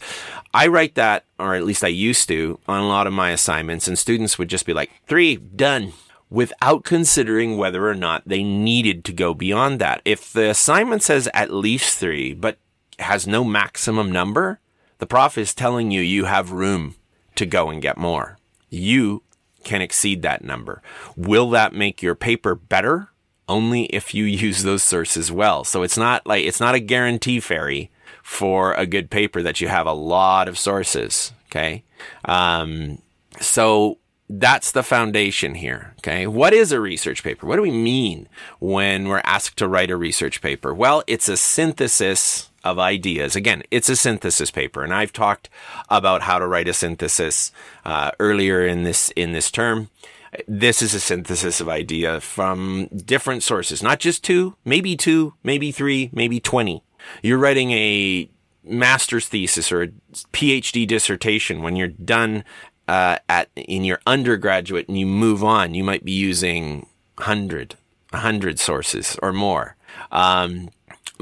I 0.53 0.67
write 0.67 0.93
that, 0.95 1.25
or 1.39 1.55
at 1.55 1.65
least 1.65 1.83
I 1.83 1.87
used 1.87 2.27
to, 2.27 2.59
on 2.67 2.81
a 2.81 2.87
lot 2.87 3.07
of 3.07 3.13
my 3.13 3.31
assignments, 3.31 3.87
and 3.87 3.97
students 3.97 4.37
would 4.37 4.47
just 4.47 4.67
be 4.67 4.73
like, 4.73 4.91
three, 5.07 5.35
done. 5.35 5.93
Without 6.29 6.83
considering 6.83 7.57
whether 7.57 7.87
or 7.87 7.93
not 7.93 8.23
they 8.25 8.43
needed 8.43 9.03
to 9.05 9.13
go 9.13 9.33
beyond 9.33 9.79
that. 9.79 10.01
If 10.03 10.33
the 10.33 10.49
assignment 10.49 11.03
says 11.03 11.29
at 11.33 11.53
least 11.53 11.97
three, 11.97 12.33
but 12.33 12.57
has 12.99 13.27
no 13.27 13.43
maximum 13.43 14.11
number, 14.11 14.59
the 14.97 15.05
prof 15.05 15.37
is 15.37 15.53
telling 15.53 15.91
you 15.91 16.01
you 16.01 16.25
have 16.25 16.51
room 16.51 16.95
to 17.35 17.45
go 17.45 17.69
and 17.69 17.81
get 17.81 17.97
more. 17.97 18.37
You 18.69 19.21
can 19.63 19.81
exceed 19.81 20.21
that 20.21 20.43
number. 20.43 20.81
Will 21.15 21.49
that 21.51 21.73
make 21.73 22.01
your 22.01 22.15
paper 22.15 22.55
better? 22.55 23.09
Only 23.47 23.85
if 23.85 24.13
you 24.13 24.23
use 24.45 24.63
those 24.63 24.83
sources 24.83 25.31
well. 25.31 25.63
So 25.63 25.83
it's 25.83 25.97
not 25.97 26.25
like, 26.25 26.45
it's 26.45 26.59
not 26.59 26.75
a 26.75 26.79
guarantee 26.79 27.39
fairy 27.39 27.91
for 28.21 28.73
a 28.73 28.85
good 28.85 29.09
paper 29.09 29.41
that 29.41 29.59
you 29.61 29.67
have 29.67 29.85
a 29.85 29.93
lot 29.93 30.47
of 30.47 30.57
sources. 30.57 31.33
Okay. 31.47 31.83
Um, 32.25 32.99
so 33.39 33.99
that's 34.29 34.71
the 34.71 34.83
foundation 34.83 35.55
here. 35.55 35.93
Okay. 35.99 36.25
What 36.25 36.53
is 36.53 36.71
a 36.71 36.79
research 36.79 37.23
paper? 37.23 37.45
What 37.45 37.57
do 37.57 37.61
we 37.61 37.71
mean 37.71 38.27
when 38.59 39.07
we're 39.07 39.21
asked 39.23 39.57
to 39.57 39.67
write 39.67 39.91
a 39.91 39.97
research 39.97 40.41
paper? 40.41 40.73
Well, 40.73 41.03
it's 41.05 41.29
a 41.29 41.37
synthesis 41.37 42.49
of 42.63 42.79
ideas. 42.79 43.35
Again, 43.35 43.63
it's 43.71 43.89
a 43.89 43.95
synthesis 43.95 44.51
paper, 44.51 44.83
and 44.83 44.93
I've 44.93 45.13
talked 45.13 45.49
about 45.89 46.23
how 46.23 46.39
to 46.39 46.47
write 46.47 46.67
a 46.67 46.73
synthesis 46.73 47.51
uh, 47.85 48.11
earlier 48.19 48.65
in 48.65 48.83
this 48.83 49.11
in 49.15 49.33
this 49.33 49.51
term. 49.51 49.89
This 50.47 50.81
is 50.81 50.93
a 50.93 50.99
synthesis 50.99 51.61
of 51.61 51.69
idea 51.69 52.19
from 52.19 52.87
different 52.87 53.43
sources, 53.43 53.83
not 53.83 53.99
just 53.99 54.23
two, 54.23 54.55
maybe 54.65 54.95
two, 54.95 55.35
maybe 55.43 55.71
three, 55.71 56.09
maybe 56.11 56.39
twenty. 56.39 56.83
You're 57.21 57.37
writing 57.37 57.71
a 57.71 58.29
master's 58.63 59.27
thesis 59.27 59.71
or 59.71 59.83
a 59.83 59.87
PhD 60.31 60.87
dissertation 60.87 61.61
when 61.61 61.75
you're 61.75 61.89
done 61.89 62.43
uh, 62.87 63.17
at 63.29 63.49
in 63.55 63.83
your 63.83 63.99
undergraduate 64.05 64.87
and 64.87 64.97
you 64.97 65.05
move 65.05 65.43
on, 65.43 65.73
you 65.73 65.83
might 65.83 66.03
be 66.03 66.11
using 66.11 66.87
hundred, 67.19 67.75
hundred 68.13 68.59
sources 68.59 69.17
or 69.21 69.33
more. 69.33 69.75
Um, 70.11 70.69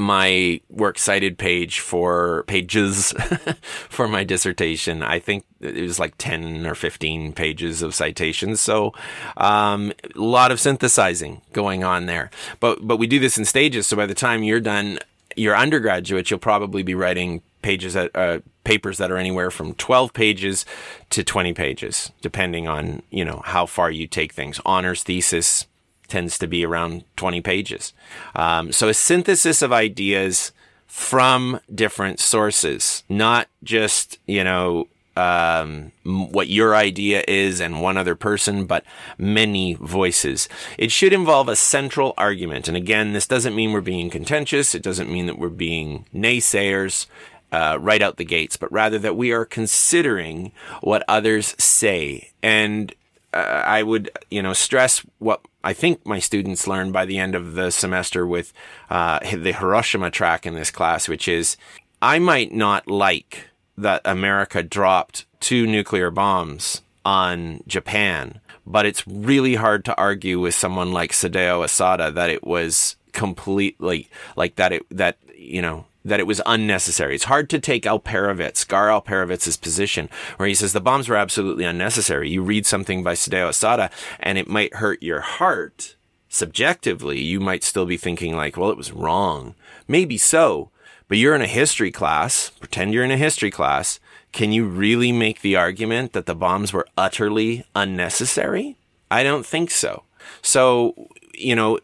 my 0.01 0.59
works 0.69 1.01
cited 1.01 1.37
page 1.37 1.79
for 1.79 2.43
pages 2.47 3.11
for 3.89 4.07
my 4.07 4.23
dissertation. 4.23 5.03
I 5.03 5.19
think 5.19 5.45
it 5.61 5.81
was 5.81 5.99
like 5.99 6.17
10 6.17 6.65
or 6.65 6.75
15 6.75 7.33
pages 7.33 7.81
of 7.81 7.95
citations. 7.95 8.59
So, 8.59 8.93
um, 9.37 9.93
a 10.15 10.19
lot 10.19 10.51
of 10.51 10.59
synthesizing 10.59 11.41
going 11.53 11.83
on 11.83 12.07
there. 12.07 12.31
But, 12.59 12.85
but 12.85 12.97
we 12.97 13.07
do 13.07 13.19
this 13.19 13.37
in 13.37 13.45
stages. 13.45 13.87
So 13.87 13.95
by 13.95 14.05
the 14.05 14.15
time 14.15 14.43
you're 14.43 14.59
done, 14.59 14.99
your 15.35 15.55
undergraduate, 15.55 16.29
you'll 16.29 16.39
probably 16.39 16.83
be 16.83 16.95
writing 16.95 17.41
pages 17.61 17.93
that, 17.93 18.11
uh, 18.15 18.39
papers 18.63 18.97
that 18.97 19.11
are 19.11 19.17
anywhere 19.17 19.51
from 19.51 19.73
12 19.75 20.13
pages 20.13 20.65
to 21.11 21.23
20 21.23 21.53
pages, 21.53 22.11
depending 22.21 22.67
on, 22.67 23.01
you 23.09 23.23
know, 23.23 23.41
how 23.45 23.65
far 23.65 23.91
you 23.91 24.07
take 24.07 24.33
things. 24.33 24.59
Honors 24.65 25.03
thesis, 25.03 25.67
tends 26.11 26.37
to 26.37 26.47
be 26.47 26.65
around 26.65 27.05
20 27.15 27.41
pages. 27.41 27.93
Um, 28.35 28.71
so 28.71 28.89
a 28.89 28.93
synthesis 28.93 29.61
of 29.61 29.71
ideas 29.71 30.51
from 30.85 31.61
different 31.73 32.19
sources, 32.19 33.03
not 33.07 33.47
just, 33.63 34.19
you 34.27 34.43
know, 34.43 34.87
um, 35.15 35.91
what 36.03 36.49
your 36.49 36.75
idea 36.75 37.23
is 37.27 37.61
and 37.61 37.81
one 37.81 37.95
other 37.95 38.15
person, 38.15 38.65
but 38.65 38.83
many 39.17 39.73
voices. 39.75 40.49
It 40.77 40.91
should 40.91 41.13
involve 41.13 41.47
a 41.47 41.55
central 41.55 42.13
argument. 42.17 42.67
And 42.67 42.75
again, 42.75 43.13
this 43.13 43.27
doesn't 43.27 43.55
mean 43.55 43.71
we're 43.71 43.81
being 43.81 44.09
contentious. 44.09 44.75
It 44.75 44.83
doesn't 44.83 45.11
mean 45.11 45.27
that 45.27 45.39
we're 45.39 45.49
being 45.49 46.05
naysayers. 46.13 47.07
Uh, 47.53 47.77
right 47.81 48.01
out 48.01 48.15
the 48.15 48.23
gates, 48.23 48.55
but 48.55 48.71
rather 48.71 48.97
that 48.97 49.17
we 49.17 49.33
are 49.33 49.43
considering 49.43 50.53
what 50.79 51.03
others 51.09 51.53
say. 51.61 52.31
And 52.41 52.95
uh, 53.33 53.63
I 53.65 53.83
would, 53.83 54.09
you 54.29 54.41
know, 54.41 54.53
stress 54.53 55.05
what 55.19 55.41
I 55.63 55.73
think 55.73 56.05
my 56.05 56.19
students 56.19 56.67
learn 56.67 56.91
by 56.91 57.05
the 57.05 57.19
end 57.19 57.35
of 57.35 57.53
the 57.53 57.71
semester 57.71 58.25
with 58.25 58.53
uh, 58.89 59.19
the 59.19 59.53
Hiroshima 59.53 60.11
track 60.11 60.45
in 60.45 60.55
this 60.55 60.71
class, 60.71 61.07
which 61.07 61.27
is 61.27 61.57
I 62.01 62.19
might 62.19 62.51
not 62.51 62.87
like 62.87 63.49
that 63.77 64.01
America 64.05 64.63
dropped 64.63 65.25
two 65.39 65.67
nuclear 65.67 66.11
bombs 66.11 66.81
on 67.05 67.61
Japan, 67.67 68.39
but 68.65 68.85
it's 68.85 69.07
really 69.07 69.55
hard 69.55 69.85
to 69.85 69.97
argue 69.97 70.39
with 70.39 70.55
someone 70.55 70.91
like 70.91 71.11
Sadao 71.11 71.63
Asada 71.63 72.13
that 72.13 72.29
it 72.29 72.43
was 72.43 72.95
completely 73.11 74.09
like 74.35 74.55
that 74.55 74.71
it 74.71 74.85
that 74.89 75.17
you 75.35 75.61
know 75.61 75.85
that 76.03 76.19
it 76.19 76.27
was 76.27 76.41
unnecessary. 76.45 77.15
It's 77.15 77.25
hard 77.25 77.49
to 77.51 77.59
take 77.59 77.83
Alperovitz, 77.83 78.67
Gar 78.67 78.87
Alperovitz's 78.87 79.57
position, 79.57 80.09
where 80.37 80.47
he 80.47 80.55
says 80.55 80.73
the 80.73 80.81
bombs 80.81 81.07
were 81.07 81.15
absolutely 81.15 81.65
unnecessary. 81.65 82.29
You 82.29 82.41
read 82.41 82.65
something 82.65 83.03
by 83.03 83.13
Sadao 83.13 83.49
Asada, 83.49 83.91
and 84.19 84.37
it 84.37 84.47
might 84.47 84.75
hurt 84.75 85.03
your 85.03 85.21
heart. 85.21 85.95
Subjectively, 86.27 87.19
you 87.19 87.39
might 87.39 87.63
still 87.63 87.85
be 87.85 87.97
thinking 87.97 88.35
like, 88.35 88.57
well, 88.57 88.69
it 88.71 88.77
was 88.77 88.91
wrong. 88.91 89.53
Maybe 89.87 90.17
so, 90.17 90.71
but 91.07 91.17
you're 91.17 91.35
in 91.35 91.41
a 91.41 91.47
history 91.47 91.91
class. 91.91 92.51
Pretend 92.51 92.93
you're 92.93 93.03
in 93.03 93.11
a 93.11 93.17
history 93.17 93.51
class. 93.51 93.99
Can 94.31 94.53
you 94.53 94.65
really 94.65 95.11
make 95.11 95.41
the 95.41 95.57
argument 95.57 96.13
that 96.13 96.25
the 96.25 96.35
bombs 96.35 96.71
were 96.71 96.87
utterly 96.97 97.65
unnecessary? 97.75 98.77
I 99.11 99.23
don't 99.23 99.45
think 99.45 99.71
so. 99.71 100.03
So, 100.41 101.09
you 101.33 101.55
know, 101.55 101.79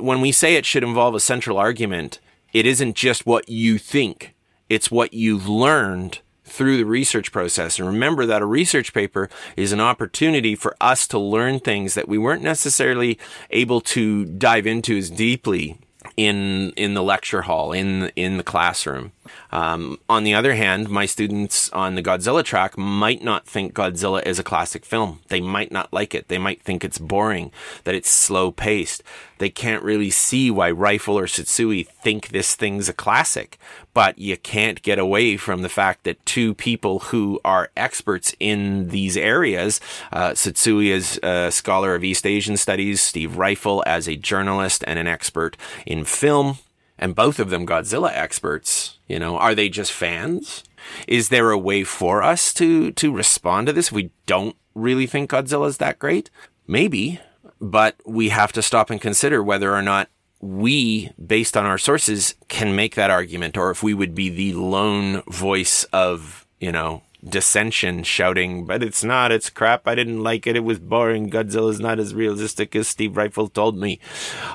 when 0.00 0.20
we 0.20 0.32
say 0.32 0.56
it 0.56 0.66
should 0.66 0.82
involve 0.82 1.14
a 1.14 1.20
central 1.20 1.56
argument, 1.56 2.18
it 2.54 2.64
isn't 2.64 2.94
just 2.94 3.26
what 3.26 3.48
you 3.48 3.76
think, 3.76 4.34
it's 4.70 4.90
what 4.90 5.12
you've 5.12 5.48
learned 5.48 6.20
through 6.44 6.76
the 6.76 6.86
research 6.86 7.32
process. 7.32 7.78
And 7.78 7.88
remember 7.88 8.24
that 8.26 8.42
a 8.42 8.46
research 8.46 8.94
paper 8.94 9.28
is 9.56 9.72
an 9.72 9.80
opportunity 9.80 10.54
for 10.54 10.76
us 10.80 11.08
to 11.08 11.18
learn 11.18 11.58
things 11.58 11.94
that 11.94 12.08
we 12.08 12.16
weren't 12.16 12.42
necessarily 12.42 13.18
able 13.50 13.80
to 13.80 14.24
dive 14.24 14.66
into 14.66 14.96
as 14.96 15.10
deeply 15.10 15.78
in 16.16 16.70
in 16.76 16.94
the 16.94 17.02
lecture 17.02 17.42
hall 17.42 17.72
in 17.72 18.12
in 18.14 18.36
the 18.36 18.42
classroom. 18.42 19.12
Um, 19.52 19.98
on 20.08 20.24
the 20.24 20.34
other 20.34 20.54
hand, 20.54 20.88
my 20.88 21.06
students 21.06 21.70
on 21.70 21.94
the 21.94 22.02
Godzilla 22.02 22.44
track 22.44 22.76
might 22.76 23.22
not 23.22 23.46
think 23.46 23.74
Godzilla 23.74 24.24
is 24.24 24.38
a 24.38 24.44
classic 24.44 24.84
film. 24.84 25.20
They 25.28 25.40
might 25.40 25.72
not 25.72 25.92
like 25.92 26.14
it. 26.14 26.28
They 26.28 26.38
might 26.38 26.62
think 26.62 26.84
it's 26.84 26.98
boring, 26.98 27.52
that 27.84 27.94
it's 27.94 28.10
slow 28.10 28.50
paced. 28.50 29.02
They 29.38 29.50
can't 29.50 29.82
really 29.82 30.10
see 30.10 30.50
why 30.50 30.70
Ryfle 30.70 31.14
or 31.14 31.24
Tsutsui 31.24 31.86
think 31.86 32.28
this 32.28 32.54
thing's 32.54 32.88
a 32.88 32.92
classic. 32.92 33.58
But 33.92 34.18
you 34.18 34.36
can't 34.36 34.82
get 34.82 34.98
away 34.98 35.36
from 35.36 35.62
the 35.62 35.68
fact 35.68 36.04
that 36.04 36.24
two 36.26 36.54
people 36.54 36.98
who 37.00 37.40
are 37.44 37.70
experts 37.76 38.34
in 38.40 38.88
these 38.88 39.16
areas, 39.16 39.80
uh, 40.12 40.30
Tsutsui 40.30 40.88
is 40.88 41.18
a 41.22 41.50
scholar 41.50 41.94
of 41.94 42.04
East 42.04 42.26
Asian 42.26 42.56
studies, 42.56 43.02
Steve 43.02 43.32
Ryfle 43.32 43.82
as 43.86 44.08
a 44.08 44.16
journalist 44.16 44.82
and 44.86 44.98
an 44.98 45.06
expert 45.06 45.56
in 45.86 46.04
film, 46.04 46.58
and 46.98 47.14
both 47.14 47.38
of 47.38 47.50
them 47.50 47.66
Godzilla 47.66 48.10
experts. 48.12 48.98
You 49.08 49.18
know, 49.18 49.36
are 49.36 49.54
they 49.54 49.68
just 49.68 49.92
fans? 49.92 50.64
Is 51.08 51.28
there 51.28 51.50
a 51.50 51.58
way 51.58 51.84
for 51.84 52.22
us 52.22 52.52
to 52.54 52.92
to 52.92 53.12
respond 53.12 53.66
to 53.66 53.72
this? 53.72 53.92
We 53.92 54.10
don't 54.26 54.56
really 54.74 55.06
think 55.06 55.30
Godzilla's 55.30 55.78
that 55.78 55.98
great. 55.98 56.30
Maybe, 56.66 57.20
but 57.60 57.96
we 58.06 58.30
have 58.30 58.52
to 58.52 58.62
stop 58.62 58.90
and 58.90 59.00
consider 59.00 59.42
whether 59.42 59.74
or 59.74 59.82
not 59.82 60.08
we, 60.40 61.10
based 61.24 61.56
on 61.56 61.64
our 61.64 61.78
sources, 61.78 62.34
can 62.48 62.76
make 62.76 62.94
that 62.94 63.10
argument, 63.10 63.56
or 63.56 63.70
if 63.70 63.82
we 63.82 63.94
would 63.94 64.14
be 64.14 64.28
the 64.28 64.52
lone 64.52 65.22
voice 65.22 65.84
of, 65.84 66.46
you 66.60 66.70
know, 66.70 67.02
dissension 67.26 68.02
shouting, 68.02 68.66
but 68.66 68.82
it's 68.82 69.02
not, 69.02 69.32
it's 69.32 69.48
crap, 69.48 69.88
I 69.88 69.94
didn't 69.94 70.22
like 70.22 70.46
it, 70.46 70.56
it 70.56 70.64
was 70.64 70.78
boring, 70.78 71.30
Godzilla's 71.30 71.80
not 71.80 71.98
as 71.98 72.14
realistic 72.14 72.76
as 72.76 72.88
Steve 72.88 73.12
Ryfle 73.12 73.52
told 73.54 73.78
me. 73.78 73.98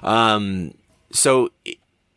Um, 0.04 0.76
so 1.12 1.50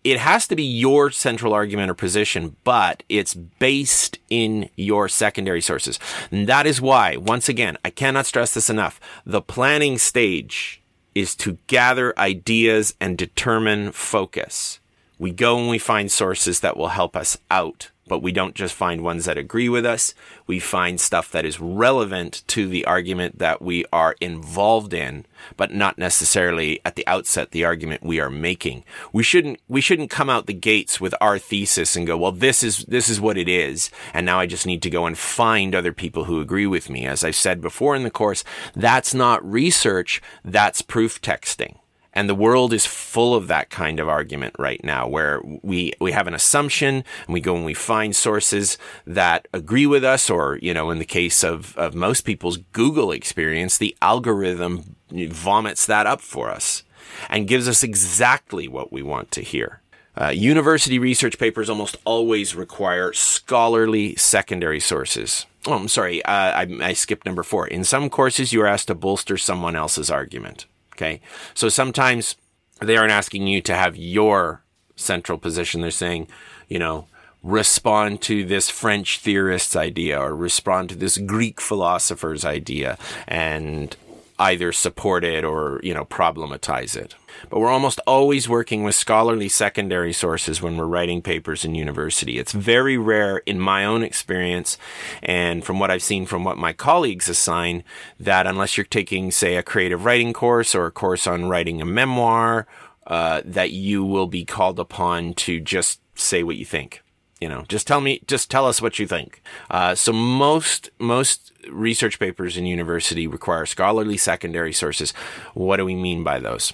it 0.05 0.19
has 0.19 0.49
to 0.49 0.57
be 0.57 0.65
your 0.65 1.11
central 1.11 1.53
argument 1.53 1.91
or 1.91 1.95
position, 1.95 2.57
but 2.65 3.05
it's 3.09 3.35
based 3.35 4.19
in 4.29 4.69
your 4.77 5.09
secondary 5.09 5.61
sources. 5.61 5.99
And 6.31 6.47
that 6.49 6.67
is 6.67 6.81
why, 6.81 7.17
once 7.17 7.49
again, 7.49 7.79
I 7.85 7.91
cannot 7.91 8.27
stress 8.27 8.55
this 8.55 8.69
enough. 8.69 9.01
The 9.25 9.43
planning 9.43 9.99
stage 9.99 10.83
is 11.15 11.37
to 11.37 11.59
gather 11.69 12.19
ideas 12.19 12.95
and 13.01 13.17
determine 13.17 13.93
focus. 13.93 14.81
We 15.19 15.31
go 15.31 15.59
and 15.59 15.69
we 15.69 15.79
find 15.79 16.11
sources 16.11 16.61
that 16.61 16.77
will 16.77 16.89
help 16.89 17.15
us 17.15 17.39
out 17.51 17.92
but 18.07 18.23
we 18.23 18.33
don't 18.33 18.55
just 18.55 18.75
find 18.75 19.03
ones 19.03 19.25
that 19.25 19.39
agree 19.39 19.69
with 19.69 19.87
us. 19.87 20.15
We 20.47 20.59
find 20.59 21.01
stuff 21.01 21.31
that 21.33 21.45
is 21.45 21.61
relevant 21.61 22.43
to 22.49 22.67
the 22.67 22.85
argument 22.85 23.39
that 23.39 23.63
we 23.63 23.85
are 23.93 24.17
involved 24.21 24.93
in, 24.93 25.25
but 25.57 25.73
not 25.73 25.99
necessarily 25.99 26.81
at 26.85 26.97
the 26.97 27.07
outset 27.07 27.51
the 27.51 27.65
argument 27.65 28.03
we 28.03 28.21
are 28.21 28.31
making. 28.31 28.85
We 29.13 29.23
shouldn't 29.23 29.61
we 29.69 29.81
shouldn't 29.81 30.11
come 30.11 30.29
out 30.29 30.47
the 30.47 30.53
gates 30.53 31.01
with 31.01 31.15
our 31.21 31.39
thesis 31.39 31.97
and 31.97 32.07
go, 32.07 32.17
well, 32.17 32.33
this 32.33 32.63
is 32.63 32.85
this 32.87 33.09
is 33.09 33.21
what 33.21 33.39
it 33.39 33.49
is, 33.49 33.91
and 34.13 34.27
now 34.27 34.41
I 34.41 34.47
just 34.47 34.67
need 34.67 34.83
to 34.83 34.91
go 34.91 35.07
and 35.07 35.17
find 35.17 35.75
other 35.75 35.93
people 35.93 36.25
who 36.25 36.41
agree 36.41 36.67
with 36.67 36.91
me. 36.91 37.07
As 37.07 37.25
I've 37.25 37.37
said 37.37 37.61
before 37.61 37.95
in 37.95 38.03
the 38.03 38.11
course, 38.11 38.45
that's 38.75 39.15
not 39.15 39.45
research, 39.49 40.21
that's 40.45 40.83
proof 40.83 41.21
texting. 41.21 41.77
And 42.15 42.29
the 42.29 42.35
world 42.35 42.73
is 42.73 42.85
full 42.85 43.35
of 43.35 43.49
that 43.49 43.71
kind 43.71 43.99
of 43.99 44.09
argument 44.09 44.55
right 44.59 44.83
now, 44.85 45.09
where 45.09 45.41
we, 45.63 45.93
we 46.01 46.13
have 46.13 46.27
an 46.27 46.35
assumption 46.35 47.05
and 47.27 47.29
we 47.29 47.41
go 47.41 47.57
and 47.57 47.65
we 47.65 47.75
find 47.75 48.15
sources 48.15 48.77
that 49.07 49.49
agree 49.53 49.87
with 49.87 50.05
us, 50.05 50.29
or, 50.29 50.59
you 50.61 50.75
know, 50.75 50.91
in 50.91 50.99
the 50.99 51.05
case 51.07 51.43
of, 51.43 51.77
of 51.79 51.95
most 51.95 52.23
people's 52.23 52.59
Google 52.73 53.13
experience, 53.13 53.79
the 53.79 53.97
algorithm 54.03 54.97
vomits 55.11 55.87
that 55.87 56.07
up 56.07 56.21
for 56.21 56.51
us 56.51 56.83
and 57.29 57.49
gives 57.49 57.69
us 57.69 57.83
exactly 57.83 58.69
what 58.69 58.93
we 58.93 59.03
want 59.03 59.31
to 59.31 59.41
hear. 59.41 59.81
Uh, 60.15 60.29
university 60.29 60.99
research 60.99 61.39
papers 61.39 61.71
almost 61.71 61.97
always 62.05 62.55
require 62.55 63.15
scholarly 63.15 64.15
secondary 64.17 64.81
sources. 64.81 65.47
Oh, 65.67 65.73
I'm 65.73 65.89
sorry. 65.89 66.23
Uh, 66.25 66.31
I, 66.31 66.79
I 66.83 66.93
skipped 66.93 67.25
number 67.25 67.43
four. 67.43 67.67
In 67.67 67.85
some 67.85 68.11
courses, 68.11 68.53
you 68.53 68.61
are 68.63 68.67
asked 68.67 68.89
to 68.89 68.95
bolster 68.95 69.39
someone 69.39 69.77
else's 69.77 70.11
argument. 70.11 70.67
Okay. 70.93 71.21
So 71.55 71.69
sometimes 71.69 72.37
they 72.81 72.97
aren't 72.97 73.13
asking 73.13 73.47
you 73.47 73.61
to 73.63 73.75
have 73.75 73.97
your 73.97 74.63
central 74.97 75.39
position. 75.39 75.81
They're 75.81 75.91
saying, 75.91 76.29
you 76.69 76.79
know, 76.79 77.07
respond 77.43 78.23
to 78.23 78.45
this 78.45 78.71
French 78.71 79.19
theorist's 79.19 79.75
idea 79.75 80.21
or 80.21 80.35
respond 80.35 80.91
to 80.91 80.95
this 80.95 81.19
Greek 81.19 81.61
philosopher's 81.61 82.45
idea. 82.45 82.99
And 83.27 83.97
either 84.39 84.73
support 84.73 85.25
it 85.25 85.45
or, 85.45 85.81
you 85.83 85.95
know, 85.95 86.05
problematize 86.05 86.97
it. 86.97 87.15
But 87.51 87.61
we're 87.61 87.71
almost 87.71 88.01
always 88.07 88.49
working 88.49 88.83
with 88.83 88.95
scholarly 88.95 89.49
secondary 89.49 90.13
sources 90.13 90.61
when 90.61 90.77
we're 90.77 90.87
writing 90.87 91.23
papers 91.23 91.65
in 91.65 91.75
university. 91.75 92.39
It's 92.39 92.53
very 92.53 92.97
rare 92.97 93.39
in 93.39 93.61
my 93.61 93.85
own 93.85 94.03
experience 94.03 94.79
and 95.23 95.65
from 95.65 95.79
what 95.79 95.91
I've 95.91 96.03
seen 96.03 96.27
from 96.27 96.45
what 96.45 96.59
my 96.59 96.73
colleagues 96.73 97.29
assign 97.29 97.85
that 98.19 98.47
unless 98.47 98.77
you're 98.77 98.85
taking, 98.85 99.31
say, 99.31 99.57
a 99.57 99.63
creative 99.63 100.05
writing 100.05 100.33
course 100.33 100.75
or 100.75 100.87
a 100.87 100.91
course 100.91 101.27
on 101.27 101.47
writing 101.49 101.81
a 101.81 101.87
memoir, 101.87 102.67
uh, 103.07 103.43
that 103.45 103.73
you 103.73 104.05
will 104.05 104.27
be 104.27 104.45
called 104.45 104.79
upon 104.79 105.35
to 105.35 105.61
just 105.61 106.01
say 106.15 106.43
what 106.43 106.57
you 106.57 106.65
think 106.65 107.03
you 107.43 107.49
know, 107.49 107.65
just 107.67 107.89
tell 107.89 108.01
me, 108.01 108.23
just 108.29 108.53
tell 108.53 108.67
us 108.67 108.81
what 108.81 109.01
you 109.01 109.07
think. 109.09 109.43
Uh, 109.69 109.97
so 109.97 110.13
most 110.13 110.91
most 111.01 111.53
research 111.69 112.21
papers 112.21 112.57
in 112.57 112.67
university 112.67 113.27
require 113.27 113.67
scholarly 113.67 114.17
secondary 114.17 114.73
sources. 114.73 115.11
What 115.53 115.79
do 115.79 115.85
we 115.85 115.97
mean 115.97 116.23
by 116.23 116.39
those? 116.39 116.73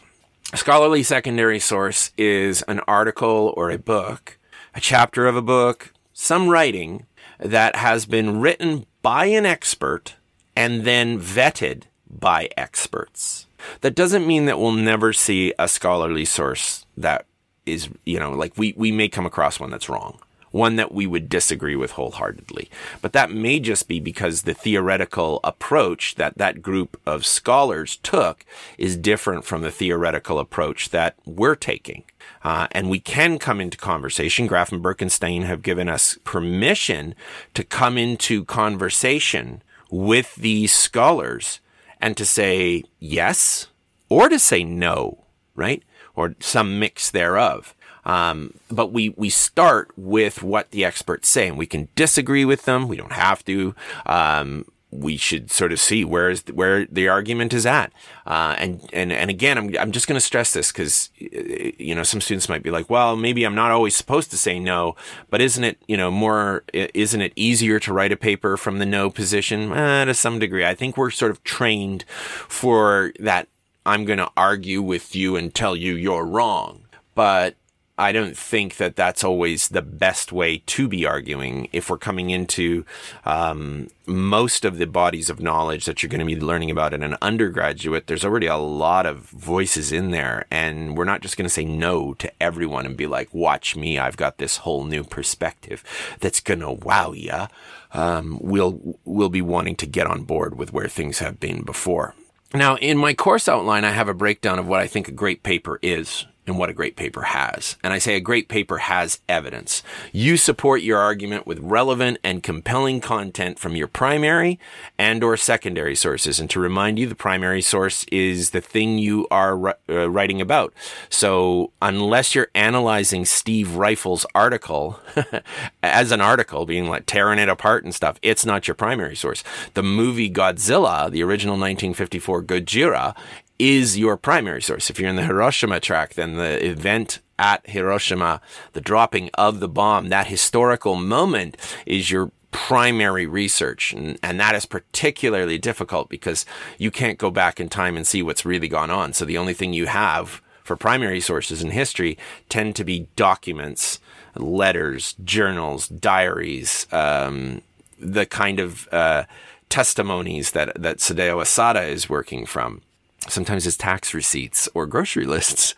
A 0.52 0.58
scholarly 0.58 1.02
secondary 1.02 1.58
source 1.58 2.12
is 2.18 2.60
an 2.68 2.80
article 2.80 3.54
or 3.56 3.70
a 3.70 3.78
book, 3.78 4.38
a 4.74 4.80
chapter 4.80 5.26
of 5.26 5.36
a 5.36 5.42
book, 5.42 5.94
some 6.12 6.48
writing 6.48 7.06
that 7.38 7.76
has 7.76 8.04
been 8.04 8.40
written 8.40 8.84
by 9.00 9.24
an 9.26 9.46
expert 9.46 10.16
and 10.54 10.84
then 10.84 11.18
vetted 11.18 11.84
by 12.10 12.50
experts. 12.58 13.46
That 13.80 13.94
doesn't 13.94 14.26
mean 14.26 14.44
that 14.44 14.58
we'll 14.58 14.72
never 14.72 15.14
see 15.14 15.54
a 15.58 15.66
scholarly 15.66 16.26
source 16.26 16.84
that 16.94 17.24
is, 17.64 17.88
you 18.04 18.18
know, 18.18 18.32
like 18.32 18.52
we, 18.58 18.74
we 18.76 18.92
may 18.92 19.08
come 19.08 19.24
across 19.24 19.58
one 19.58 19.70
that's 19.70 19.88
wrong 19.88 20.18
one 20.50 20.76
that 20.76 20.92
we 20.92 21.06
would 21.06 21.28
disagree 21.28 21.76
with 21.76 21.92
wholeheartedly. 21.92 22.70
But 23.00 23.12
that 23.12 23.30
may 23.30 23.60
just 23.60 23.88
be 23.88 24.00
because 24.00 24.42
the 24.42 24.54
theoretical 24.54 25.40
approach 25.44 26.14
that 26.16 26.38
that 26.38 26.62
group 26.62 27.00
of 27.06 27.26
scholars 27.26 27.96
took 27.96 28.44
is 28.76 28.96
different 28.96 29.44
from 29.44 29.62
the 29.62 29.70
theoretical 29.70 30.38
approach 30.38 30.90
that 30.90 31.14
we're 31.24 31.56
taking. 31.56 32.04
Uh, 32.42 32.68
and 32.72 32.88
we 32.88 33.00
can 33.00 33.38
come 33.38 33.60
into 33.60 33.76
conversation. 33.76 34.46
Graff 34.46 34.72
and 34.72 34.82
Birkenstein 34.82 35.44
have 35.44 35.62
given 35.62 35.88
us 35.88 36.18
permission 36.24 37.14
to 37.54 37.64
come 37.64 37.98
into 37.98 38.44
conversation 38.44 39.62
with 39.90 40.34
these 40.36 40.72
scholars 40.72 41.60
and 42.00 42.16
to 42.16 42.24
say 42.24 42.84
yes 42.98 43.68
or 44.08 44.28
to 44.28 44.38
say 44.38 44.62
no, 44.64 45.24
right? 45.54 45.82
Or 46.14 46.34
some 46.40 46.78
mix 46.78 47.10
thereof. 47.10 47.74
Um, 48.08 48.54
but 48.70 48.90
we, 48.90 49.10
we 49.10 49.28
start 49.30 49.90
with 49.96 50.42
what 50.42 50.70
the 50.70 50.84
experts 50.84 51.28
say 51.28 51.46
and 51.46 51.58
we 51.58 51.66
can 51.66 51.88
disagree 51.94 52.44
with 52.44 52.64
them. 52.64 52.88
We 52.88 52.96
don't 52.96 53.12
have 53.12 53.44
to. 53.44 53.74
Um, 54.06 54.64
we 54.90 55.18
should 55.18 55.50
sort 55.50 55.70
of 55.70 55.78
see 55.78 56.02
where 56.02 56.30
is 56.30 56.42
where 56.52 56.86
the 56.86 57.08
argument 57.08 57.52
is 57.52 57.66
at. 57.66 57.92
Uh, 58.26 58.54
and, 58.56 58.88
and, 58.94 59.12
and 59.12 59.28
again, 59.28 59.58
I'm, 59.58 59.76
I'm 59.78 59.92
just 59.92 60.06
going 60.06 60.16
to 60.16 60.24
stress 60.24 60.54
this 60.54 60.72
because, 60.72 61.10
you 61.18 61.94
know, 61.94 62.02
some 62.02 62.22
students 62.22 62.48
might 62.48 62.62
be 62.62 62.70
like, 62.70 62.88
well, 62.88 63.14
maybe 63.14 63.44
I'm 63.44 63.54
not 63.54 63.70
always 63.70 63.94
supposed 63.94 64.30
to 64.30 64.38
say 64.38 64.58
no, 64.58 64.96
but 65.28 65.42
isn't 65.42 65.62
it, 65.62 65.78
you 65.86 65.98
know, 65.98 66.10
more, 66.10 66.64
isn't 66.72 67.20
it 67.20 67.34
easier 67.36 67.78
to 67.80 67.92
write 67.92 68.12
a 68.12 68.16
paper 68.16 68.56
from 68.56 68.78
the 68.78 68.86
no 68.86 69.10
position? 69.10 69.72
Eh, 69.72 70.06
to 70.06 70.14
some 70.14 70.38
degree. 70.38 70.64
I 70.64 70.74
think 70.74 70.96
we're 70.96 71.10
sort 71.10 71.30
of 71.30 71.44
trained 71.44 72.04
for 72.08 73.12
that. 73.20 73.48
I'm 73.84 74.06
going 74.06 74.18
to 74.18 74.30
argue 74.36 74.80
with 74.80 75.14
you 75.14 75.36
and 75.36 75.54
tell 75.54 75.76
you 75.76 75.94
you're 75.94 76.24
wrong. 76.24 76.84
But 77.14 77.56
I 77.98 78.12
don't 78.12 78.36
think 78.36 78.76
that 78.76 78.94
that's 78.94 79.24
always 79.24 79.68
the 79.68 79.82
best 79.82 80.30
way 80.30 80.58
to 80.66 80.86
be 80.86 81.04
arguing. 81.04 81.68
If 81.72 81.90
we're 81.90 81.98
coming 81.98 82.30
into 82.30 82.84
um, 83.24 83.88
most 84.06 84.64
of 84.64 84.78
the 84.78 84.86
bodies 84.86 85.28
of 85.28 85.40
knowledge 85.40 85.84
that 85.86 86.00
you're 86.00 86.08
going 86.08 86.20
to 86.20 86.24
be 86.24 86.40
learning 86.40 86.70
about 86.70 86.94
in 86.94 87.02
an 87.02 87.16
undergraduate, 87.20 88.06
there's 88.06 88.24
already 88.24 88.46
a 88.46 88.56
lot 88.56 89.04
of 89.04 89.28
voices 89.30 89.90
in 89.90 90.12
there, 90.12 90.46
and 90.48 90.96
we're 90.96 91.04
not 91.04 91.22
just 91.22 91.36
going 91.36 91.44
to 91.44 91.52
say 91.52 91.64
no 91.64 92.14
to 92.14 92.32
everyone 92.40 92.86
and 92.86 92.96
be 92.96 93.08
like, 93.08 93.34
"Watch 93.34 93.74
me, 93.74 93.98
I've 93.98 94.16
got 94.16 94.38
this 94.38 94.58
whole 94.58 94.84
new 94.84 95.02
perspective 95.02 95.82
that's 96.20 96.40
going 96.40 96.60
to 96.60 96.70
wow 96.70 97.10
ya." 97.12 97.48
Um, 97.92 98.38
we'll 98.40 98.96
we'll 99.04 99.28
be 99.28 99.42
wanting 99.42 99.74
to 99.76 99.86
get 99.86 100.06
on 100.06 100.22
board 100.22 100.56
with 100.56 100.72
where 100.72 100.88
things 100.88 101.18
have 101.18 101.40
been 101.40 101.62
before. 101.62 102.14
Now, 102.54 102.76
in 102.76 102.96
my 102.96 103.12
course 103.12 103.48
outline, 103.48 103.84
I 103.84 103.90
have 103.90 104.08
a 104.08 104.14
breakdown 104.14 104.58
of 104.58 104.66
what 104.66 104.80
I 104.80 104.86
think 104.86 105.08
a 105.08 105.12
great 105.12 105.42
paper 105.42 105.78
is 105.82 106.26
and 106.48 106.58
what 106.58 106.70
a 106.70 106.74
great 106.74 106.96
paper 106.96 107.22
has. 107.22 107.76
And 107.82 107.92
I 107.92 107.98
say 107.98 108.16
a 108.16 108.20
great 108.20 108.48
paper 108.48 108.78
has 108.78 109.20
evidence. 109.28 109.82
You 110.12 110.36
support 110.36 110.82
your 110.82 110.98
argument 110.98 111.46
with 111.46 111.58
relevant 111.60 112.18
and 112.24 112.42
compelling 112.42 113.00
content 113.00 113.58
from 113.58 113.76
your 113.76 113.86
primary 113.86 114.58
and 114.98 115.22
or 115.22 115.36
secondary 115.36 115.94
sources. 115.94 116.40
And 116.40 116.48
to 116.50 116.60
remind 116.60 116.98
you, 116.98 117.06
the 117.06 117.14
primary 117.14 117.62
source 117.62 118.04
is 118.10 118.50
the 118.50 118.60
thing 118.60 118.98
you 118.98 119.26
are 119.30 119.76
uh, 119.88 120.10
writing 120.10 120.40
about. 120.40 120.72
So 121.08 121.72
unless 121.82 122.34
you're 122.34 122.48
analyzing 122.54 123.24
Steve 123.24 123.68
Ryfle's 123.68 124.26
article 124.34 125.00
as 125.82 126.12
an 126.12 126.20
article, 126.20 126.66
being 126.66 126.88
like 126.88 127.06
tearing 127.06 127.38
it 127.38 127.48
apart 127.48 127.84
and 127.84 127.94
stuff, 127.94 128.18
it's 128.22 128.46
not 128.46 128.66
your 128.66 128.74
primary 128.74 129.16
source. 129.16 129.44
The 129.74 129.82
movie 129.82 130.30
Godzilla, 130.30 131.10
the 131.10 131.22
original 131.22 131.54
1954 131.54 132.42
Gojira, 132.44 133.16
is 133.58 133.98
your 133.98 134.16
primary 134.16 134.62
source. 134.62 134.90
If 134.90 135.00
you're 135.00 135.10
in 135.10 135.16
the 135.16 135.24
Hiroshima 135.24 135.80
track, 135.80 136.14
then 136.14 136.36
the 136.36 136.64
event 136.64 137.20
at 137.38 137.68
Hiroshima, 137.68 138.40
the 138.72 138.80
dropping 138.80 139.30
of 139.34 139.60
the 139.60 139.68
bomb, 139.68 140.08
that 140.08 140.26
historical 140.26 140.96
moment 140.96 141.56
is 141.86 142.10
your 142.10 142.30
primary 142.50 143.26
research. 143.26 143.92
And, 143.92 144.18
and, 144.22 144.40
that 144.40 144.54
is 144.54 144.66
particularly 144.66 145.58
difficult 145.58 146.08
because 146.08 146.46
you 146.78 146.90
can't 146.90 147.18
go 147.18 147.30
back 147.30 147.60
in 147.60 147.68
time 147.68 147.96
and 147.96 148.06
see 148.06 148.22
what's 148.22 148.46
really 148.46 148.68
gone 148.68 148.90
on. 148.90 149.12
So 149.12 149.24
the 149.24 149.38
only 149.38 149.54
thing 149.54 149.72
you 149.72 149.86
have 149.86 150.40
for 150.64 150.76
primary 150.76 151.20
sources 151.20 151.62
in 151.62 151.70
history 151.70 152.18
tend 152.48 152.74
to 152.76 152.84
be 152.84 153.08
documents, 153.16 154.00
letters, 154.34 155.14
journals, 155.24 155.88
diaries, 155.88 156.86
um, 156.92 157.62
the 157.98 158.26
kind 158.26 158.60
of 158.60 158.88
uh, 158.92 159.24
testimonies 159.68 160.52
that, 160.52 160.80
that 160.80 160.98
Sadao 160.98 161.42
Asada 161.42 161.86
is 161.86 162.08
working 162.08 162.46
from 162.46 162.82
sometimes 163.28 163.66
it's 163.66 163.76
tax 163.76 164.14
receipts 164.14 164.68
or 164.74 164.86
grocery 164.86 165.26
lists. 165.26 165.74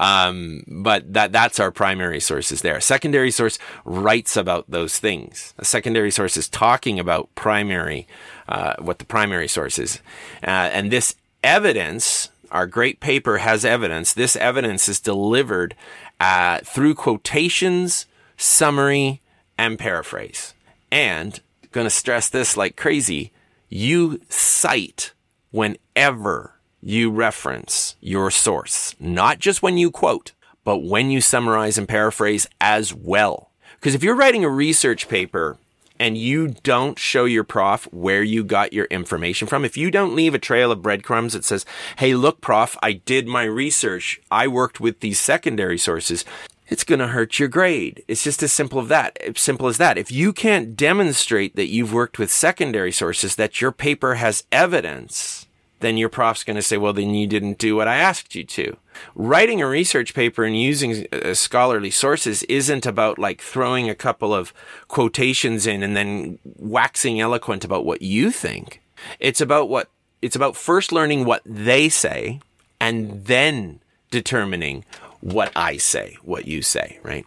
Um, 0.00 0.64
but 0.66 1.12
that, 1.12 1.32
that's 1.32 1.60
our 1.60 1.70
primary 1.70 2.20
sources 2.20 2.62
there. 2.62 2.76
A 2.76 2.82
secondary 2.82 3.30
source 3.30 3.58
writes 3.84 4.36
about 4.36 4.70
those 4.70 4.98
things. 4.98 5.54
A 5.58 5.64
secondary 5.64 6.10
source 6.10 6.36
is 6.36 6.48
talking 6.48 6.98
about 6.98 7.34
primary, 7.34 8.06
uh, 8.48 8.74
what 8.78 8.98
the 8.98 9.04
primary 9.04 9.48
source 9.48 9.78
is. 9.78 10.00
Uh, 10.42 10.70
and 10.72 10.90
this 10.90 11.14
evidence, 11.42 12.30
our 12.50 12.66
great 12.66 13.00
paper 13.00 13.38
has 13.38 13.64
evidence. 13.64 14.12
This 14.12 14.36
evidence 14.36 14.88
is 14.88 15.00
delivered, 15.00 15.74
uh, 16.20 16.60
through 16.60 16.94
quotations, 16.94 18.06
summary, 18.36 19.20
and 19.58 19.78
paraphrase. 19.78 20.54
And 20.90 21.40
going 21.72 21.86
to 21.86 21.90
stress 21.90 22.28
this 22.28 22.56
like 22.56 22.76
crazy. 22.76 23.32
You 23.68 24.20
cite 24.28 25.12
whenever 25.50 26.53
you 26.84 27.10
reference 27.10 27.96
your 28.00 28.30
source, 28.30 28.94
not 29.00 29.38
just 29.38 29.62
when 29.62 29.78
you 29.78 29.90
quote, 29.90 30.32
but 30.64 30.78
when 30.78 31.10
you 31.10 31.20
summarize 31.20 31.78
and 31.78 31.88
paraphrase 31.88 32.46
as 32.60 32.92
well. 32.92 33.50
Because 33.76 33.94
if 33.94 34.02
you're 34.02 34.14
writing 34.14 34.44
a 34.44 34.50
research 34.50 35.08
paper 35.08 35.56
and 35.98 36.18
you 36.18 36.48
don't 36.62 36.98
show 36.98 37.24
your 37.24 37.44
prof 37.44 37.84
where 37.90 38.22
you 38.22 38.44
got 38.44 38.74
your 38.74 38.84
information 38.86 39.48
from, 39.48 39.64
if 39.64 39.78
you 39.78 39.90
don't 39.90 40.14
leave 40.14 40.34
a 40.34 40.38
trail 40.38 40.70
of 40.70 40.82
breadcrumbs 40.82 41.32
that 41.32 41.44
says, 41.44 41.64
Hey, 41.96 42.14
look, 42.14 42.42
prof, 42.42 42.76
I 42.82 42.92
did 42.92 43.26
my 43.26 43.44
research. 43.44 44.20
I 44.30 44.46
worked 44.46 44.78
with 44.78 45.00
these 45.00 45.18
secondary 45.18 45.78
sources. 45.78 46.24
It's 46.68 46.84
going 46.84 46.98
to 46.98 47.08
hurt 47.08 47.38
your 47.38 47.48
grade. 47.48 48.04
It's 48.08 48.24
just 48.24 48.42
as 48.42 48.52
simple 48.52 48.80
as 48.80 48.88
that. 48.88 49.16
As 49.22 49.40
simple 49.40 49.68
as 49.68 49.78
that. 49.78 49.96
If 49.96 50.10
you 50.10 50.32
can't 50.32 50.76
demonstrate 50.76 51.56
that 51.56 51.68
you've 51.68 51.92
worked 51.92 52.18
with 52.18 52.30
secondary 52.30 52.92
sources, 52.92 53.36
that 53.36 53.60
your 53.60 53.72
paper 53.72 54.16
has 54.16 54.44
evidence, 54.50 55.43
then 55.84 55.96
your 55.96 56.08
prof's 56.08 56.44
going 56.44 56.56
to 56.56 56.62
say, 56.62 56.76
well, 56.76 56.92
then 56.92 57.14
you 57.14 57.26
didn't 57.26 57.58
do 57.58 57.76
what 57.76 57.88
I 57.88 57.96
asked 57.96 58.34
you 58.34 58.44
to. 58.44 58.76
Writing 59.14 59.60
a 59.60 59.66
research 59.66 60.14
paper 60.14 60.44
and 60.44 60.60
using 60.60 61.06
uh, 61.12 61.34
scholarly 61.34 61.90
sources 61.90 62.42
isn't 62.44 62.86
about 62.86 63.18
like 63.18 63.40
throwing 63.40 63.90
a 63.90 63.94
couple 63.94 64.34
of 64.34 64.52
quotations 64.88 65.66
in 65.66 65.82
and 65.82 65.96
then 65.96 66.38
waxing 66.44 67.20
eloquent 67.20 67.64
about 67.64 67.84
what 67.84 68.02
you 68.02 68.30
think. 68.30 68.80
It's 69.18 69.40
about 69.40 69.68
what, 69.68 69.90
it's 70.22 70.36
about 70.36 70.56
first 70.56 70.92
learning 70.92 71.24
what 71.24 71.42
they 71.44 71.88
say 71.88 72.40
and 72.80 73.26
then 73.26 73.80
determining 74.10 74.84
what 75.20 75.52
I 75.56 75.76
say, 75.76 76.16
what 76.22 76.46
you 76.46 76.62
say, 76.62 76.98
right? 77.02 77.26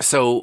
So 0.00 0.40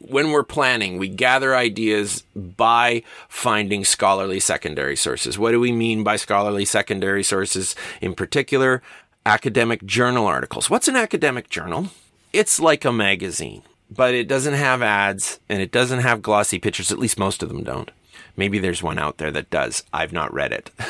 when 0.00 0.32
we're 0.32 0.42
planning, 0.42 0.98
we 0.98 1.08
gather 1.08 1.54
ideas 1.54 2.22
by 2.34 3.02
finding 3.28 3.84
scholarly 3.84 4.40
secondary 4.40 4.96
sources. 4.96 5.38
What 5.38 5.52
do 5.52 5.60
we 5.60 5.72
mean 5.72 6.02
by 6.02 6.16
scholarly 6.16 6.64
secondary 6.64 7.22
sources? 7.22 7.76
In 8.00 8.14
particular, 8.14 8.82
academic 9.24 9.84
journal 9.84 10.26
articles. 10.26 10.68
What's 10.68 10.88
an 10.88 10.96
academic 10.96 11.48
journal? 11.48 11.88
It's 12.32 12.58
like 12.60 12.84
a 12.84 12.92
magazine, 12.92 13.62
but 13.90 14.14
it 14.14 14.28
doesn't 14.28 14.54
have 14.54 14.82
ads 14.82 15.40
and 15.48 15.62
it 15.62 15.72
doesn't 15.72 16.00
have 16.00 16.22
glossy 16.22 16.58
pictures. 16.58 16.90
At 16.90 16.98
least 16.98 17.18
most 17.18 17.42
of 17.42 17.48
them 17.48 17.62
don't. 17.62 17.90
Maybe 18.36 18.58
there's 18.58 18.82
one 18.82 18.98
out 18.98 19.18
there 19.18 19.30
that 19.30 19.50
does. 19.50 19.84
I've 19.92 20.12
not 20.12 20.32
read 20.32 20.52
it. 20.52 20.70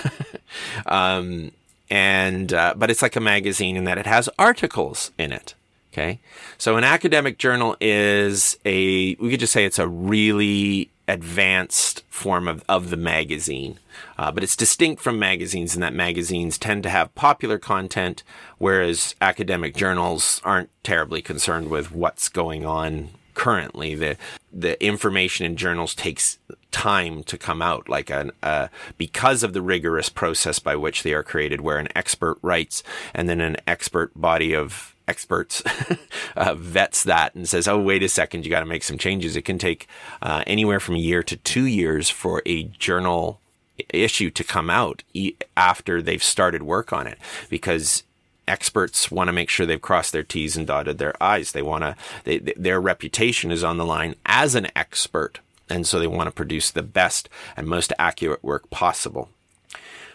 Um, 0.86 1.52
and 1.90 2.52
uh, 2.52 2.74
but 2.76 2.90
it's 2.90 3.02
like 3.02 3.14
a 3.14 3.20
magazine 3.20 3.76
in 3.76 3.84
that 3.84 3.98
it 3.98 4.06
has 4.06 4.28
articles 4.38 5.12
in 5.18 5.32
it. 5.32 5.54
Okay, 5.92 6.20
so 6.57 6.76
an 6.76 6.85
academic 6.85 7.38
journal 7.38 7.76
is 7.81 8.57
a 8.64 9.16
we 9.16 9.31
could 9.31 9.40
just 9.40 9.53
say 9.53 9.64
it's 9.64 9.81
a 9.81 9.88
really 9.88 10.90
advanced 11.09 12.05
form 12.09 12.46
of, 12.46 12.62
of 12.68 12.90
the 12.90 12.96
magazine. 12.96 13.79
Uh, 14.16 14.31
but 14.31 14.44
it's 14.44 14.55
distinct 14.55 15.03
from 15.03 15.18
magazines 15.18 15.74
in 15.74 15.81
that 15.81 15.92
magazines 15.92 16.57
tend 16.59 16.83
to 16.85 16.88
have 16.90 17.14
popular 17.14 17.59
content, 17.59 18.22
whereas 18.59 19.16
academic 19.20 19.74
journals 19.74 20.40
aren't 20.44 20.70
terribly 20.85 21.20
concerned 21.20 21.68
with 21.68 21.90
what's 21.90 22.29
going 22.29 22.64
on 22.64 23.09
currently. 23.35 23.94
The 23.94 24.16
the 24.53 24.83
information 24.85 25.46
in 25.46 25.57
journals 25.57 25.94
takes 25.94 26.38
time 26.70 27.24
to 27.24 27.38
come 27.38 27.62
out, 27.62 27.88
like 27.88 28.11
an 28.11 28.31
uh, 28.42 28.68
because 28.96 29.42
of 29.42 29.55
the 29.55 29.62
rigorous 29.62 30.09
process 30.09 30.59
by 30.59 30.76
which 30.76 31.03
they 31.03 31.14
are 31.14 31.22
created, 31.22 31.61
where 31.61 31.79
an 31.79 31.88
expert 31.96 32.38
writes 32.42 32.83
and 33.14 33.29
then 33.29 33.40
an 33.40 33.57
expert 33.66 34.12
body 34.14 34.55
of 34.55 34.94
experts 35.11 35.62
uh, 36.37 36.55
vets 36.55 37.03
that 37.05 37.35
and 37.35 37.49
says, 37.49 37.68
"Oh, 37.68 37.81
wait 37.81 38.03
a 38.03 38.09
second, 38.09 38.44
you 38.44 38.51
got 38.51 38.61
to 38.61 38.66
make 38.66 38.85
some 38.85 38.99
changes." 38.99 39.37
It 39.37 39.44
can 39.44 39.59
take 39.59 39.88
uh, 40.23 40.42
anywhere 40.46 40.81
from 40.81 40.94
a 40.94 40.99
year 41.11 41.23
to 41.25 41.37
two 41.37 41.66
years 41.66 42.09
for 42.09 42.42
a 42.46 42.62
journal 42.64 43.40
issue 43.88 44.31
to 44.31 44.44
come 44.44 44.70
out 44.70 45.03
e- 45.12 45.35
after 45.57 46.01
they've 46.01 46.23
started 46.23 46.62
work 46.62 46.92
on 46.92 47.07
it 47.07 47.18
because 47.49 48.05
experts 48.46 49.11
want 49.11 49.29
to 49.29 49.33
make 49.33 49.49
sure 49.49 49.64
they've 49.64 49.81
crossed 49.81 50.12
their 50.12 50.23
T's 50.23 50.57
and 50.57 50.66
dotted 50.66 50.99
their 50.99 51.14
I's. 51.23 51.53
They 51.53 51.62
want 51.62 51.85
to, 51.85 51.96
they, 52.25 52.38
their 52.38 52.81
reputation 52.81 53.51
is 53.51 53.64
on 53.64 53.77
the 53.77 53.85
line 53.85 54.14
as 54.27 54.55
an 54.55 54.68
expert. 54.77 55.40
And 55.68 55.87
so 55.87 55.99
they 55.99 56.07
want 56.07 56.27
to 56.27 56.33
produce 56.33 56.70
the 56.70 56.83
best 56.83 57.29
and 57.57 57.66
most 57.66 57.92
accurate 57.99 58.42
work 58.42 58.68
possible. 58.70 59.29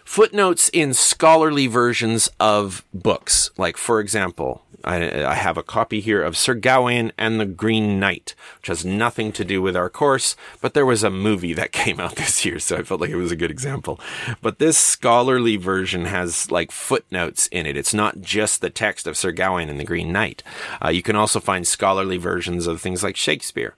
Footnotes 0.06 0.70
in 0.72 0.94
scholarly 0.94 1.66
versions 1.66 2.30
of 2.38 2.84
books, 2.94 3.50
like 3.58 3.76
for 3.76 3.98
example, 3.98 4.62
I, 4.84 5.24
I, 5.24 5.34
have 5.34 5.58
a 5.58 5.64
copy 5.64 6.00
here 6.00 6.22
of 6.22 6.36
Sir 6.36 6.54
Gawain 6.54 7.12
and 7.18 7.40
the 7.40 7.44
Green 7.44 7.98
Knight, 7.98 8.36
which 8.58 8.68
has 8.68 8.84
nothing 8.84 9.32
to 9.32 9.44
do 9.44 9.60
with 9.60 9.76
our 9.76 9.90
course, 9.90 10.36
but 10.60 10.74
there 10.74 10.86
was 10.86 11.02
a 11.02 11.10
movie 11.10 11.52
that 11.54 11.72
came 11.72 11.98
out 11.98 12.14
this 12.14 12.44
year, 12.44 12.60
so 12.60 12.76
I 12.76 12.82
felt 12.84 13.00
like 13.00 13.10
it 13.10 13.16
was 13.16 13.32
a 13.32 13.36
good 13.36 13.50
example. 13.50 13.98
But 14.40 14.60
this 14.60 14.78
scholarly 14.78 15.56
version 15.56 16.04
has 16.04 16.52
like 16.52 16.70
footnotes 16.70 17.48
in 17.48 17.66
it. 17.66 17.76
It's 17.76 17.92
not 17.92 18.20
just 18.20 18.60
the 18.60 18.70
text 18.70 19.08
of 19.08 19.16
Sir 19.16 19.32
Gawain 19.32 19.68
and 19.68 19.80
the 19.80 19.84
Green 19.84 20.12
Knight. 20.12 20.44
Uh, 20.82 20.90
you 20.90 21.02
can 21.02 21.16
also 21.16 21.40
find 21.40 21.66
scholarly 21.66 22.16
versions 22.16 22.68
of 22.68 22.80
things 22.80 23.02
like 23.02 23.16
Shakespeare. 23.16 23.74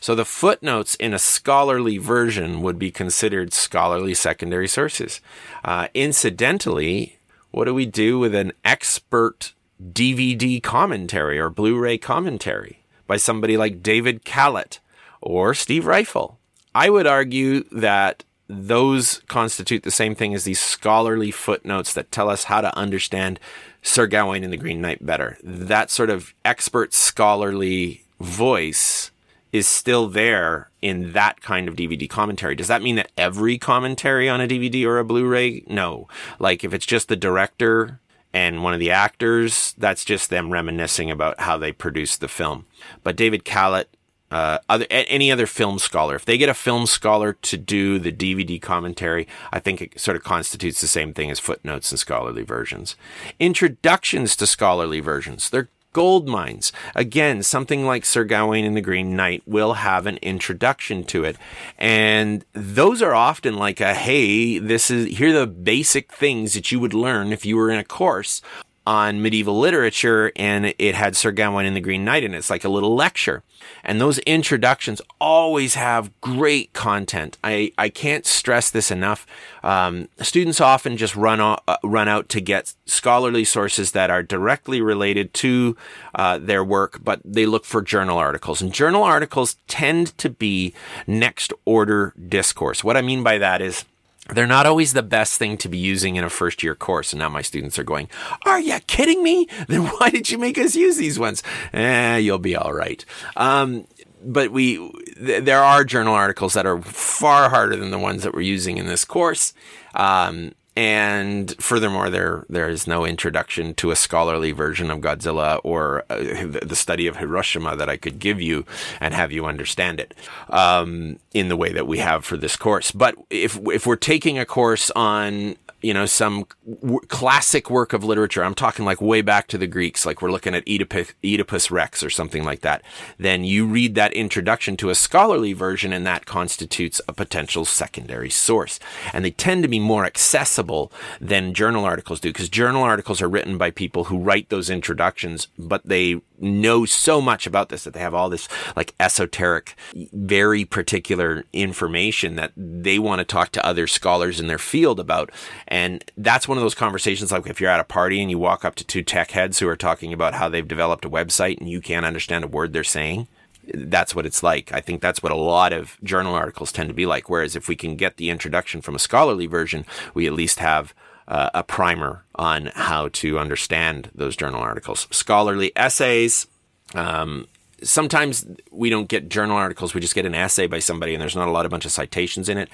So 0.00 0.14
the 0.14 0.24
footnotes 0.24 0.94
in 0.94 1.12
a 1.12 1.18
scholarly 1.18 1.98
version 1.98 2.62
would 2.62 2.78
be 2.78 2.90
considered 2.90 3.52
scholarly 3.52 4.14
secondary 4.14 4.68
sources. 4.68 5.20
Uh, 5.64 5.88
incidentally, 5.94 7.18
what 7.50 7.64
do 7.64 7.74
we 7.74 7.86
do 7.86 8.18
with 8.18 8.34
an 8.34 8.52
expert 8.64 9.52
DVD 9.82 10.62
commentary 10.62 11.38
or 11.38 11.50
Blu-ray 11.50 11.98
commentary 11.98 12.84
by 13.06 13.16
somebody 13.16 13.56
like 13.56 13.82
David 13.82 14.24
Kalat 14.24 14.78
or 15.20 15.54
Steve 15.54 15.84
Ryfle? 15.84 16.36
I 16.74 16.90
would 16.90 17.06
argue 17.06 17.64
that 17.72 18.24
those 18.48 19.20
constitute 19.28 19.82
the 19.82 19.90
same 19.90 20.14
thing 20.14 20.34
as 20.34 20.44
these 20.44 20.60
scholarly 20.60 21.30
footnotes 21.30 21.92
that 21.92 22.10
tell 22.10 22.30
us 22.30 22.44
how 22.44 22.60
to 22.60 22.76
understand 22.76 23.38
Sir 23.82 24.06
Gawain 24.06 24.42
and 24.42 24.52
the 24.52 24.56
Green 24.56 24.80
Knight 24.80 25.04
better. 25.04 25.36
That 25.42 25.90
sort 25.90 26.10
of 26.10 26.34
expert 26.44 26.94
scholarly 26.94 28.04
voice 28.20 29.10
is 29.52 29.66
still 29.66 30.08
there 30.08 30.70
in 30.82 31.12
that 31.12 31.40
kind 31.40 31.68
of 31.68 31.76
DVD 31.76 32.08
commentary. 32.08 32.54
Does 32.54 32.68
that 32.68 32.82
mean 32.82 32.96
that 32.96 33.10
every 33.16 33.58
commentary 33.58 34.28
on 34.28 34.40
a 34.40 34.48
DVD 34.48 34.84
or 34.84 34.98
a 34.98 35.04
Blu-ray? 35.04 35.64
No. 35.66 36.08
Like 36.38 36.64
if 36.64 36.72
it's 36.72 36.86
just 36.86 37.08
the 37.08 37.16
director 37.16 38.00
and 38.32 38.62
one 38.62 38.74
of 38.74 38.80
the 38.80 38.90
actors, 38.90 39.74
that's 39.78 40.04
just 40.04 40.30
them 40.30 40.52
reminiscing 40.52 41.10
about 41.10 41.40
how 41.40 41.56
they 41.56 41.72
produced 41.72 42.20
the 42.20 42.28
film. 42.28 42.66
But 43.02 43.16
David 43.16 43.44
Kalat, 43.44 43.86
uh, 44.30 44.58
other, 44.68 44.84
any 44.90 45.32
other 45.32 45.46
film 45.46 45.78
scholar, 45.78 46.14
if 46.14 46.26
they 46.26 46.36
get 46.36 46.50
a 46.50 46.54
film 46.54 46.84
scholar 46.84 47.32
to 47.32 47.56
do 47.56 47.98
the 47.98 48.12
DVD 48.12 48.60
commentary, 48.60 49.26
I 49.50 49.58
think 49.58 49.80
it 49.80 49.98
sort 49.98 50.16
of 50.18 50.24
constitutes 50.24 50.82
the 50.82 50.86
same 50.86 51.14
thing 51.14 51.30
as 51.30 51.40
footnotes 51.40 51.90
and 51.90 51.98
scholarly 51.98 52.42
versions. 52.42 52.94
Introductions 53.40 54.36
to 54.36 54.46
scholarly 54.46 55.00
versions. 55.00 55.48
They're 55.48 55.70
gold 55.92 56.28
mines. 56.28 56.72
Again, 56.94 57.42
something 57.42 57.84
like 57.84 58.04
Sir 58.04 58.24
Gawain 58.24 58.64
and 58.64 58.76
the 58.76 58.80
Green 58.80 59.16
Knight 59.16 59.42
will 59.46 59.74
have 59.74 60.06
an 60.06 60.18
introduction 60.18 61.04
to 61.04 61.24
it. 61.24 61.36
And 61.78 62.44
those 62.52 63.02
are 63.02 63.14
often 63.14 63.56
like 63.56 63.80
a, 63.80 63.94
hey, 63.94 64.58
this 64.58 64.90
is, 64.90 65.18
here 65.18 65.30
are 65.30 65.40
the 65.40 65.46
basic 65.46 66.12
things 66.12 66.54
that 66.54 66.70
you 66.70 66.80
would 66.80 66.94
learn 66.94 67.32
if 67.32 67.44
you 67.44 67.56
were 67.56 67.70
in 67.70 67.78
a 67.78 67.84
course 67.84 68.42
on 68.88 69.20
medieval 69.20 69.58
literature 69.58 70.32
and 70.34 70.74
it 70.78 70.94
had 70.94 71.14
Sir 71.14 71.30
Gawain 71.30 71.66
and 71.66 71.76
the 71.76 71.80
Green 71.80 72.06
Knight 72.06 72.24
in 72.24 72.32
it. 72.32 72.38
It's 72.38 72.48
like 72.48 72.64
a 72.64 72.70
little 72.70 72.94
lecture. 72.94 73.42
And 73.84 74.00
those 74.00 74.18
introductions 74.20 75.02
always 75.20 75.74
have 75.74 76.10
great 76.22 76.72
content. 76.72 77.36
I, 77.44 77.72
I 77.76 77.90
can't 77.90 78.24
stress 78.24 78.70
this 78.70 78.90
enough. 78.90 79.26
Um, 79.62 80.08
students 80.22 80.58
often 80.58 80.96
just 80.96 81.14
run, 81.14 81.38
o- 81.38 81.58
uh, 81.68 81.76
run 81.84 82.08
out 82.08 82.30
to 82.30 82.40
get 82.40 82.72
scholarly 82.86 83.44
sources 83.44 83.92
that 83.92 84.08
are 84.08 84.22
directly 84.22 84.80
related 84.80 85.34
to 85.34 85.76
uh, 86.14 86.38
their 86.38 86.64
work, 86.64 87.00
but 87.04 87.20
they 87.22 87.44
look 87.44 87.66
for 87.66 87.82
journal 87.82 88.16
articles. 88.16 88.62
And 88.62 88.72
journal 88.72 89.02
articles 89.02 89.56
tend 89.66 90.16
to 90.16 90.30
be 90.30 90.72
next 91.06 91.52
order 91.66 92.14
discourse. 92.26 92.82
What 92.82 92.96
I 92.96 93.02
mean 93.02 93.22
by 93.22 93.36
that 93.36 93.60
is, 93.60 93.84
they're 94.34 94.46
not 94.46 94.66
always 94.66 94.92
the 94.92 95.02
best 95.02 95.38
thing 95.38 95.56
to 95.58 95.68
be 95.68 95.78
using 95.78 96.16
in 96.16 96.24
a 96.24 96.30
first 96.30 96.62
year 96.62 96.74
course. 96.74 97.12
And 97.12 97.20
now 97.20 97.28
my 97.28 97.42
students 97.42 97.78
are 97.78 97.84
going, 97.84 98.08
Are 98.44 98.60
you 98.60 98.78
kidding 98.86 99.22
me? 99.22 99.48
Then 99.68 99.86
why 99.98 100.10
did 100.10 100.30
you 100.30 100.38
make 100.38 100.58
us 100.58 100.74
use 100.74 100.96
these 100.96 101.18
ones? 101.18 101.42
Eh, 101.72 102.16
you'll 102.18 102.38
be 102.38 102.56
all 102.56 102.72
right. 102.72 103.04
Um, 103.36 103.86
but 104.22 104.50
we, 104.50 104.76
th- 105.14 105.44
there 105.44 105.62
are 105.62 105.84
journal 105.84 106.14
articles 106.14 106.54
that 106.54 106.66
are 106.66 106.82
far 106.82 107.50
harder 107.50 107.76
than 107.76 107.90
the 107.90 107.98
ones 107.98 108.24
that 108.24 108.34
we're 108.34 108.40
using 108.40 108.76
in 108.76 108.86
this 108.86 109.04
course. 109.04 109.54
Um, 109.94 110.52
and 110.78 111.60
furthermore, 111.60 112.08
there 112.08 112.46
there 112.48 112.68
is 112.68 112.86
no 112.86 113.04
introduction 113.04 113.74
to 113.74 113.90
a 113.90 113.96
scholarly 113.96 114.52
version 114.52 114.92
of 114.92 115.00
Godzilla 115.00 115.60
or 115.64 116.04
uh, 116.08 116.18
the 116.62 116.76
study 116.76 117.08
of 117.08 117.16
Hiroshima 117.16 117.74
that 117.74 117.88
I 117.88 117.96
could 117.96 118.20
give 118.20 118.40
you 118.40 118.64
and 119.00 119.12
have 119.12 119.32
you 119.32 119.44
understand 119.44 119.98
it 119.98 120.14
um, 120.50 121.18
in 121.34 121.48
the 121.48 121.56
way 121.56 121.72
that 121.72 121.88
we 121.88 121.98
have 121.98 122.24
for 122.24 122.36
this 122.36 122.54
course. 122.54 122.92
But 122.92 123.16
if 123.28 123.58
if 123.66 123.88
we're 123.88 123.96
taking 123.96 124.38
a 124.38 124.46
course 124.46 124.92
on 124.94 125.56
you 125.80 125.94
know, 125.94 126.06
some 126.06 126.46
w- 126.80 127.00
classic 127.08 127.70
work 127.70 127.92
of 127.92 128.02
literature, 128.02 128.42
I'm 128.42 128.54
talking 128.54 128.84
like 128.84 129.00
way 129.00 129.22
back 129.22 129.46
to 129.48 129.58
the 129.58 129.66
Greeks, 129.66 130.04
like 130.04 130.20
we're 130.20 130.30
looking 130.30 130.54
at 130.54 130.68
Oedipus, 130.68 131.12
Oedipus 131.24 131.70
Rex 131.70 132.02
or 132.02 132.10
something 132.10 132.44
like 132.44 132.60
that, 132.62 132.82
then 133.18 133.44
you 133.44 133.66
read 133.66 133.94
that 133.94 134.12
introduction 134.12 134.76
to 134.78 134.90
a 134.90 134.94
scholarly 134.94 135.52
version 135.52 135.92
and 135.92 136.06
that 136.06 136.26
constitutes 136.26 137.00
a 137.06 137.12
potential 137.12 137.64
secondary 137.64 138.30
source. 138.30 138.80
And 139.12 139.24
they 139.24 139.30
tend 139.30 139.62
to 139.62 139.68
be 139.68 139.78
more 139.78 140.04
accessible 140.04 140.92
than 141.20 141.54
journal 141.54 141.84
articles 141.84 142.20
do 142.20 142.30
because 142.30 142.48
journal 142.48 142.82
articles 142.82 143.22
are 143.22 143.28
written 143.28 143.56
by 143.56 143.70
people 143.70 144.04
who 144.04 144.18
write 144.18 144.48
those 144.48 144.70
introductions, 144.70 145.48
but 145.58 145.82
they 145.84 146.20
know 146.40 146.84
so 146.84 147.20
much 147.20 147.46
about 147.46 147.68
this 147.68 147.84
that 147.84 147.94
they 147.94 148.00
have 148.00 148.14
all 148.14 148.28
this 148.28 148.48
like 148.76 148.94
esoteric, 149.00 149.74
very 150.12 150.64
particular 150.64 151.44
information 151.52 152.36
that 152.36 152.52
they 152.56 152.98
want 152.98 153.20
to 153.20 153.24
talk 153.24 153.50
to 153.52 153.66
other 153.66 153.86
scholars 153.86 154.40
in 154.40 154.46
their 154.46 154.58
field 154.58 155.00
about. 155.00 155.30
And 155.66 156.04
that's 156.16 156.48
one 156.48 156.58
of 156.58 156.62
those 156.62 156.74
conversations 156.74 157.32
like 157.32 157.46
if 157.46 157.60
you're 157.60 157.70
at 157.70 157.80
a 157.80 157.84
party 157.84 158.20
and 158.20 158.30
you 158.30 158.38
walk 158.38 158.64
up 158.64 158.74
to 158.76 158.84
two 158.84 159.02
tech 159.02 159.32
heads 159.32 159.58
who 159.58 159.68
are 159.68 159.76
talking 159.76 160.12
about 160.12 160.34
how 160.34 160.48
they've 160.48 160.66
developed 160.66 161.04
a 161.04 161.10
website 161.10 161.58
and 161.58 161.68
you 161.68 161.80
can't 161.80 162.06
understand 162.06 162.44
a 162.44 162.48
word 162.48 162.72
they're 162.72 162.84
saying. 162.84 163.28
That's 163.74 164.14
what 164.14 164.24
it's 164.24 164.42
like. 164.42 164.72
I 164.72 164.80
think 164.80 165.02
that's 165.02 165.22
what 165.22 165.32
a 165.32 165.36
lot 165.36 165.74
of 165.74 165.98
journal 166.02 166.34
articles 166.34 166.72
tend 166.72 166.88
to 166.88 166.94
be 166.94 167.04
like. 167.04 167.28
Whereas 167.28 167.54
if 167.54 167.68
we 167.68 167.76
can 167.76 167.96
get 167.96 168.16
the 168.16 168.30
introduction 168.30 168.80
from 168.80 168.94
a 168.94 168.98
scholarly 168.98 169.46
version, 169.46 169.84
we 170.14 170.26
at 170.26 170.32
least 170.32 170.58
have 170.58 170.94
uh, 171.28 171.50
a 171.54 171.62
primer 171.62 172.24
on 172.34 172.72
how 172.74 173.08
to 173.08 173.38
understand 173.38 174.10
those 174.14 174.36
journal 174.36 174.60
articles. 174.60 175.06
Scholarly 175.10 175.72
essays. 175.76 176.46
Um, 176.94 177.46
sometimes 177.82 178.46
we 178.70 178.90
don't 178.90 179.08
get 179.08 179.28
journal 179.28 179.56
articles. 179.56 179.94
We 179.94 180.00
just 180.00 180.14
get 180.14 180.26
an 180.26 180.34
essay 180.34 180.66
by 180.66 180.78
somebody 180.78 181.14
and 181.14 181.20
there's 181.20 181.36
not 181.36 181.48
a 181.48 181.52
lot 181.52 181.66
of 181.66 181.70
bunch 181.70 181.84
of 181.84 181.92
citations 181.92 182.48
in 182.48 182.56
it. 182.56 182.70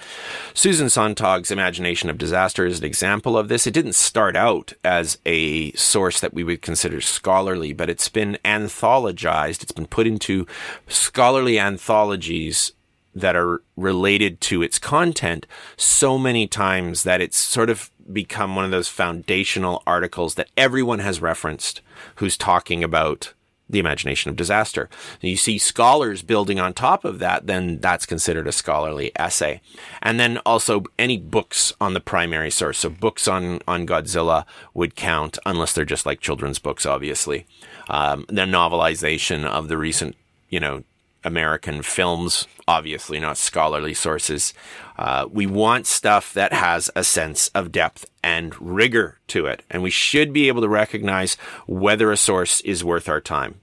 Susan 0.55 0.87
Sontag's 0.87 1.51
Imagination 1.51 2.09
of 2.09 2.17
Disaster 2.17 2.65
is 2.65 2.79
an 2.79 2.85
example 2.85 3.37
of 3.37 3.49
this. 3.49 3.67
It 3.67 3.75
didn't 3.75 3.95
start 3.95 4.37
out 4.37 4.73
as 4.85 5.19
a 5.27 5.73
source 5.73 6.21
that 6.21 6.33
we 6.33 6.45
would 6.45 6.63
consider 6.63 7.01
scholarly, 7.01 7.73
but 7.73 7.91
it's 7.91 8.09
been 8.09 8.39
anthologized. 8.45 9.63
It's 9.63 9.73
been 9.73 9.87
put 9.87 10.07
into 10.07 10.47
scholarly 10.87 11.59
anthologies 11.59 12.73
that 13.15 13.37
are 13.37 13.63
related 13.77 14.41
to 14.41 14.63
its 14.63 14.79
content 14.79 15.47
so 15.77 16.19
many 16.19 16.47
times 16.47 17.05
that 17.05 17.21
it's 17.21 17.37
sort 17.37 17.71
of 17.71 17.91
become 18.13 18.55
one 18.55 18.65
of 18.65 18.71
those 18.71 18.89
foundational 18.89 19.83
articles 19.87 20.35
that 20.35 20.51
everyone 20.57 20.99
has 21.01 21.23
referenced 21.23 21.81
who's 22.17 22.37
talking 22.37 22.85
about 22.85 23.33
the 23.69 23.79
imagination 23.79 24.29
of 24.29 24.37
disaster. 24.37 24.91
You 25.21 25.37
see 25.37 25.57
scholars 25.59 26.23
building 26.23 26.61
on 26.61 26.75
top 26.75 27.05
of 27.05 27.19
that, 27.21 27.47
then 27.47 27.79
that's 27.79 28.07
considered 28.07 28.47
a 28.47 28.53
scholarly 28.53 29.11
essay. 29.17 29.61
And 30.03 30.21
then 30.21 30.39
also 30.39 30.85
any 30.99 31.17
books 31.17 31.73
on 31.81 31.95
the 31.95 32.01
primary 32.01 32.51
source. 32.51 32.79
So 32.79 32.91
books 32.91 33.27
on, 33.27 33.61
on 33.67 33.87
Godzilla 33.87 34.45
would 34.75 34.97
count, 34.97 35.39
unless 35.47 35.73
they're 35.73 35.85
just 35.85 36.07
like 36.07 36.21
children's 36.21 36.59
books, 36.59 36.85
obviously. 36.85 37.47
Um, 37.89 38.27
the 38.29 38.43
novelization 38.43 39.45
of 39.45 39.69
the 39.69 39.79
recent, 39.79 40.15
you 40.51 40.61
know, 40.61 40.85
American 41.25 41.83
films, 41.83 42.47
obviously 42.69 43.19
not 43.19 43.37
scholarly 43.37 43.95
sources. 43.95 44.55
Uh, 44.99 45.27
we 45.31 45.47
want 45.47 45.87
stuff 45.87 46.33
that 46.35 46.53
has 46.53 46.91
a 46.95 47.03
sense 47.05 47.49
of 47.49 47.73
depth 47.73 48.07
and 48.23 48.55
rigor 48.61 49.19
to 49.29 49.47
it. 49.47 49.63
And 49.71 49.83
we 49.83 49.91
should 49.91 50.33
be 50.33 50.49
able 50.49 50.63
to 50.63 50.69
recognize 50.69 51.35
whether 51.67 52.13
a 52.13 52.17
source 52.17 52.61
is 52.61 52.85
worth 52.85 53.09
our 53.09 53.21
time. 53.21 53.61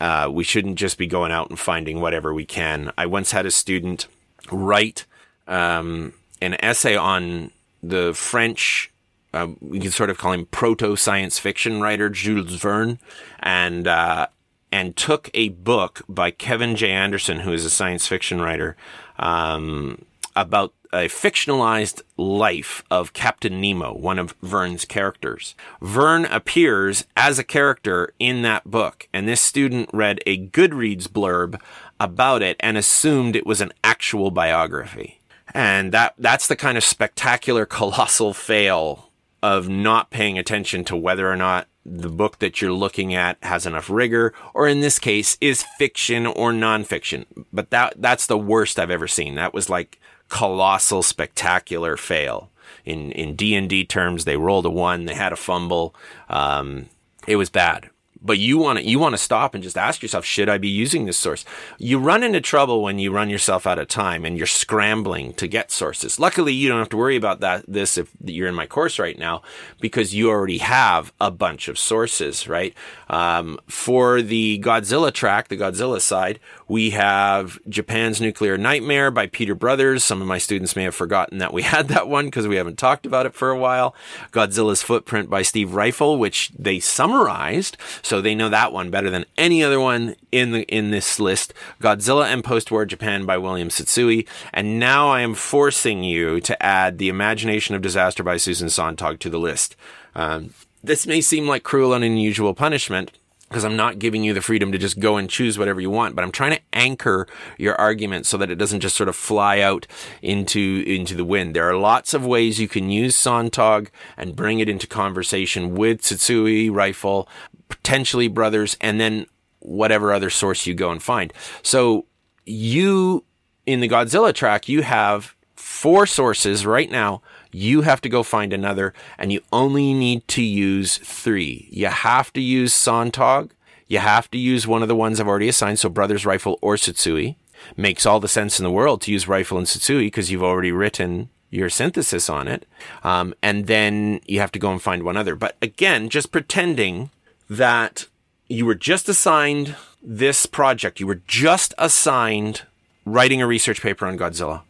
Uh, 0.00 0.28
we 0.30 0.44
shouldn't 0.44 0.76
just 0.76 0.98
be 0.98 1.06
going 1.06 1.32
out 1.32 1.50
and 1.50 1.58
finding 1.58 2.00
whatever 2.00 2.34
we 2.34 2.44
can. 2.44 2.92
I 2.98 3.06
once 3.06 3.32
had 3.32 3.46
a 3.46 3.50
student 3.50 4.06
write 4.50 5.04
um, 5.46 6.12
an 6.40 6.56
essay 6.62 6.96
on 6.96 7.50
the 7.82 8.12
French 8.14 8.90
uh, 9.32 9.48
we 9.60 9.78
can 9.78 9.90
sort 9.90 10.10
of 10.10 10.18
call 10.18 10.32
him 10.32 10.46
proto 10.46 10.96
science 10.96 11.38
fiction 11.38 11.80
writer 11.80 12.08
Jules 12.08 12.54
Verne, 12.54 12.98
and 13.40 13.86
uh, 13.86 14.28
and 14.70 14.96
took 14.96 15.30
a 15.34 15.50
book 15.50 16.02
by 16.08 16.30
Kevin 16.30 16.76
J. 16.76 16.90
Anderson, 16.90 17.40
who 17.40 17.52
is 17.52 17.64
a 17.64 17.70
science 17.70 18.06
fiction 18.06 18.40
writer, 18.40 18.76
um, 19.18 20.04
about 20.36 20.72
a 20.92 21.08
fictionalized 21.08 22.00
life 22.16 22.82
of 22.90 23.12
Captain 23.12 23.60
Nemo, 23.60 23.92
one 23.92 24.18
of 24.18 24.34
Verne's 24.42 24.84
characters. 24.84 25.54
Verne 25.82 26.24
appears 26.26 27.04
as 27.16 27.38
a 27.38 27.44
character 27.44 28.14
in 28.18 28.42
that 28.42 28.64
book, 28.64 29.08
and 29.12 29.28
this 29.28 29.40
student 29.40 29.90
read 29.92 30.20
a 30.26 30.48
Goodreads 30.48 31.08
blurb 31.08 31.60
about 32.00 32.42
it 32.42 32.56
and 32.60 32.78
assumed 32.78 33.36
it 33.36 33.46
was 33.46 33.60
an 33.60 33.72
actual 33.84 34.30
biography. 34.30 35.20
And 35.54 35.92
that 35.92 36.14
that's 36.18 36.46
the 36.46 36.56
kind 36.56 36.78
of 36.78 36.84
spectacular 36.84 37.66
colossal 37.66 38.32
fail 38.32 39.10
of 39.42 39.68
not 39.68 40.10
paying 40.10 40.38
attention 40.38 40.84
to 40.84 40.96
whether 40.96 41.30
or 41.30 41.36
not 41.36 41.68
the 41.90 42.08
book 42.08 42.38
that 42.38 42.60
you're 42.60 42.72
looking 42.72 43.14
at 43.14 43.38
has 43.42 43.66
enough 43.66 43.90
rigor, 43.90 44.34
or 44.54 44.68
in 44.68 44.80
this 44.80 44.98
case, 44.98 45.36
is 45.40 45.64
fiction 45.78 46.26
or 46.26 46.52
nonfiction. 46.52 47.24
But 47.52 47.70
that 47.70 47.94
that's 47.96 48.26
the 48.26 48.38
worst 48.38 48.78
I've 48.78 48.90
ever 48.90 49.08
seen. 49.08 49.34
That 49.34 49.54
was 49.54 49.70
like 49.70 50.00
colossal, 50.28 51.02
spectacular 51.02 51.96
fail. 51.96 52.50
In 52.84 53.12
in 53.12 53.34
D 53.34 53.54
and 53.54 53.68
D 53.68 53.84
terms, 53.84 54.24
they 54.24 54.36
rolled 54.36 54.66
a 54.66 54.70
one, 54.70 55.06
they 55.06 55.14
had 55.14 55.32
a 55.32 55.36
fumble. 55.36 55.94
Um, 56.28 56.86
it 57.26 57.36
was 57.36 57.50
bad 57.50 57.90
but 58.22 58.38
you 58.38 58.58
want 58.58 58.78
to 58.78 58.84
you 58.84 58.98
want 58.98 59.14
to 59.14 59.18
stop 59.18 59.54
and 59.54 59.62
just 59.62 59.76
ask 59.76 60.02
yourself 60.02 60.24
should 60.24 60.48
i 60.48 60.58
be 60.58 60.68
using 60.68 61.06
this 61.06 61.16
source? 61.16 61.44
You 61.78 61.98
run 61.98 62.22
into 62.22 62.40
trouble 62.40 62.82
when 62.82 62.98
you 62.98 63.12
run 63.12 63.30
yourself 63.30 63.66
out 63.66 63.78
of 63.78 63.88
time 63.88 64.24
and 64.24 64.36
you're 64.36 64.46
scrambling 64.46 65.32
to 65.34 65.46
get 65.46 65.70
sources. 65.70 66.18
Luckily 66.18 66.52
you 66.52 66.68
don't 66.68 66.78
have 66.78 66.88
to 66.90 66.96
worry 66.96 67.16
about 67.16 67.40
that 67.40 67.64
this 67.68 67.98
if 67.98 68.10
you're 68.24 68.48
in 68.48 68.54
my 68.54 68.66
course 68.66 68.98
right 68.98 69.18
now 69.18 69.42
because 69.80 70.14
you 70.14 70.30
already 70.30 70.58
have 70.58 71.12
a 71.20 71.30
bunch 71.30 71.68
of 71.68 71.78
sources 71.78 72.48
right? 72.48 72.74
Um, 73.08 73.58
for 73.66 74.22
the 74.22 74.60
godzilla 74.60 75.12
track 75.12 75.48
the 75.48 75.56
godzilla 75.56 76.00
side 76.00 76.40
we 76.68 76.90
have 76.90 77.58
japan's 77.68 78.20
nuclear 78.20 78.56
nightmare 78.56 79.10
by 79.10 79.26
peter 79.26 79.54
brothers 79.54 80.04
some 80.04 80.22
of 80.22 80.28
my 80.28 80.38
students 80.38 80.76
may 80.76 80.84
have 80.84 80.94
forgotten 80.94 81.38
that 81.38 81.52
we 81.52 81.62
had 81.74 81.88
that 81.88 82.08
one 82.08 82.26
because 82.26 82.46
we 82.46 82.56
haven't 82.56 82.78
talked 82.78 83.06
about 83.06 83.26
it 83.26 83.34
for 83.34 83.50
a 83.50 83.58
while 83.58 83.94
godzilla's 84.32 84.82
footprint 84.82 85.28
by 85.28 85.42
steve 85.42 85.68
Ryfle 85.68 86.18
which 86.18 86.50
they 86.58 86.78
summarized 86.78 87.76
so 88.02 88.20
they 88.20 88.34
know 88.34 88.48
that 88.48 88.72
one 88.72 88.90
better 88.90 89.10
than 89.10 89.24
any 89.36 89.62
other 89.62 89.80
one 89.80 90.14
in 90.32 90.52
the 90.52 90.62
in 90.62 90.90
this 90.90 91.18
list. 91.18 91.54
Godzilla 91.80 92.26
and 92.26 92.44
Post-War 92.44 92.84
Japan 92.84 93.24
by 93.24 93.38
William 93.38 93.68
Tsutsui. 93.68 94.26
And 94.52 94.78
now 94.78 95.08
I 95.08 95.20
am 95.20 95.34
forcing 95.34 96.04
you 96.04 96.40
to 96.40 96.62
add 96.62 96.98
The 96.98 97.08
Imagination 97.08 97.74
of 97.74 97.82
Disaster 97.82 98.22
by 98.22 98.36
Susan 98.36 98.68
Sontag 98.68 99.20
to 99.20 99.30
the 99.30 99.38
list. 99.38 99.76
Um, 100.14 100.54
this 100.82 101.06
may 101.06 101.20
seem 101.20 101.46
like 101.46 101.62
cruel 101.62 101.94
and 101.94 102.04
unusual 102.04 102.54
punishment, 102.54 103.12
because 103.48 103.64
I'm 103.64 103.76
not 103.76 103.98
giving 103.98 104.24
you 104.24 104.34
the 104.34 104.42
freedom 104.42 104.72
to 104.72 104.78
just 104.78 105.00
go 105.00 105.16
and 105.16 105.28
choose 105.28 105.58
whatever 105.58 105.80
you 105.80 105.90
want, 105.90 106.14
but 106.14 106.22
I'm 106.22 106.32
trying 106.32 106.56
to 106.56 106.62
anchor 106.72 107.26
your 107.56 107.74
argument 107.76 108.26
so 108.26 108.36
that 108.36 108.50
it 108.50 108.56
doesn't 108.56 108.80
just 108.80 108.96
sort 108.96 109.08
of 109.08 109.16
fly 109.16 109.60
out 109.60 109.86
into 110.22 110.84
into 110.86 111.14
the 111.14 111.24
wind. 111.24 111.54
There 111.54 111.68
are 111.68 111.76
lots 111.76 112.14
of 112.14 112.26
ways 112.26 112.60
you 112.60 112.68
can 112.68 112.90
use 112.90 113.16
Sontag 113.16 113.90
and 114.16 114.36
bring 114.36 114.60
it 114.60 114.68
into 114.68 114.86
conversation 114.86 115.74
with 115.74 116.02
Tsutsui 116.02 116.70
Ryfle, 116.70 117.26
potentially 117.68 118.28
brothers, 118.28 118.76
and 118.80 119.00
then 119.00 119.26
whatever 119.60 120.12
other 120.12 120.30
source 120.30 120.66
you 120.66 120.74
go 120.74 120.90
and 120.90 121.02
find. 121.02 121.32
So 121.62 122.06
you 122.44 123.24
in 123.66 123.80
the 123.80 123.88
Godzilla 123.88 124.34
track, 124.34 124.68
you 124.68 124.82
have 124.82 125.34
four 125.54 126.06
sources 126.06 126.64
right 126.64 126.90
now. 126.90 127.22
You 127.58 127.82
have 127.82 128.00
to 128.02 128.08
go 128.08 128.22
find 128.22 128.52
another, 128.52 128.94
and 129.18 129.32
you 129.32 129.40
only 129.52 129.92
need 129.92 130.28
to 130.28 130.42
use 130.42 130.98
three. 130.98 131.66
You 131.72 131.88
have 131.88 132.32
to 132.34 132.40
use 132.40 132.72
Sontag. 132.72 133.50
You 133.88 133.98
have 133.98 134.30
to 134.30 134.38
use 134.38 134.68
one 134.68 134.82
of 134.82 134.86
the 134.86 134.94
ones 134.94 135.18
I've 135.18 135.26
already 135.26 135.48
assigned, 135.48 135.80
so 135.80 135.88
Brothers 135.88 136.22
Ryfle 136.22 136.58
or 136.60 136.76
Tsutsui. 136.76 137.34
Makes 137.76 138.06
all 138.06 138.20
the 138.20 138.28
sense 138.28 138.60
in 138.60 138.64
the 138.64 138.70
world 138.70 139.00
to 139.02 139.12
use 139.12 139.24
Ryfle 139.24 139.58
and 139.58 139.66
Tsutsui 139.66 140.06
because 140.06 140.30
you've 140.30 140.44
already 140.44 140.70
written 140.70 141.30
your 141.50 141.68
synthesis 141.68 142.30
on 142.30 142.46
it. 142.46 142.64
Um, 143.02 143.34
and 143.42 143.66
then 143.66 144.20
you 144.26 144.38
have 144.38 144.52
to 144.52 144.60
go 144.60 144.70
and 144.70 144.80
find 144.80 145.02
one 145.02 145.16
other. 145.16 145.34
But 145.34 145.56
again, 145.60 146.10
just 146.10 146.30
pretending 146.30 147.10
that 147.50 148.06
you 148.46 148.66
were 148.66 148.76
just 148.76 149.08
assigned 149.08 149.74
this 150.00 150.46
project. 150.46 151.00
You 151.00 151.08
were 151.08 151.22
just 151.26 151.74
assigned 151.76 152.62
writing 153.04 153.42
a 153.42 153.48
research 153.48 153.82
paper 153.82 154.06
on 154.06 154.16
Godzilla. 154.16 154.62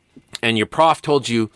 And 0.42 0.57
your 0.57 0.66
prof 0.66 1.03
told 1.03 1.29
you 1.29 1.51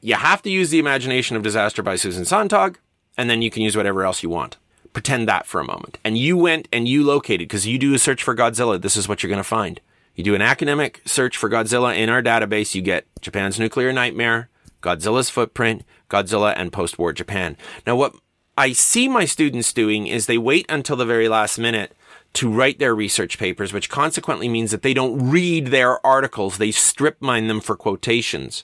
you 0.00 0.14
have 0.14 0.42
to 0.42 0.50
use 0.50 0.70
the 0.70 0.78
imagination 0.78 1.36
of 1.36 1.42
disaster 1.42 1.82
by 1.82 1.96
Susan 1.96 2.24
Sontag, 2.24 2.78
and 3.16 3.28
then 3.28 3.42
you 3.42 3.50
can 3.50 3.62
use 3.62 3.76
whatever 3.76 4.04
else 4.04 4.22
you 4.22 4.30
want. 4.30 4.56
Pretend 4.92 5.28
that 5.28 5.46
for 5.46 5.60
a 5.60 5.64
moment. 5.64 5.98
And 6.04 6.16
you 6.16 6.36
went 6.36 6.68
and 6.72 6.86
you 6.86 7.04
located, 7.04 7.40
because 7.40 7.66
you 7.66 7.78
do 7.78 7.94
a 7.94 7.98
search 7.98 8.22
for 8.22 8.34
Godzilla, 8.34 8.80
this 8.80 8.96
is 8.96 9.08
what 9.08 9.22
you're 9.22 9.28
going 9.28 9.38
to 9.38 9.44
find. 9.44 9.80
You 10.14 10.22
do 10.22 10.34
an 10.34 10.42
academic 10.42 11.02
search 11.04 11.36
for 11.36 11.50
Godzilla 11.50 11.96
in 11.96 12.08
our 12.08 12.22
database, 12.22 12.74
you 12.74 12.82
get 12.82 13.06
Japan's 13.20 13.58
nuclear 13.58 13.92
nightmare, 13.92 14.48
Godzilla's 14.82 15.30
footprint, 15.30 15.84
Godzilla, 16.08 16.54
and 16.56 16.72
post 16.72 16.98
war 16.98 17.12
Japan. 17.12 17.56
Now, 17.86 17.96
what 17.96 18.14
I 18.56 18.72
see 18.72 19.08
my 19.08 19.24
students 19.24 19.72
doing 19.72 20.06
is 20.06 20.26
they 20.26 20.38
wait 20.38 20.66
until 20.68 20.96
the 20.96 21.04
very 21.04 21.28
last 21.28 21.58
minute 21.58 21.96
to 22.34 22.50
write 22.50 22.78
their 22.78 22.94
research 22.94 23.38
papers, 23.38 23.72
which 23.72 23.90
consequently 23.90 24.48
means 24.48 24.70
that 24.70 24.82
they 24.82 24.94
don't 24.94 25.30
read 25.30 25.68
their 25.68 26.04
articles. 26.06 26.58
They 26.58 26.70
strip 26.70 27.20
mine 27.20 27.48
them 27.48 27.60
for 27.60 27.76
quotations. 27.76 28.62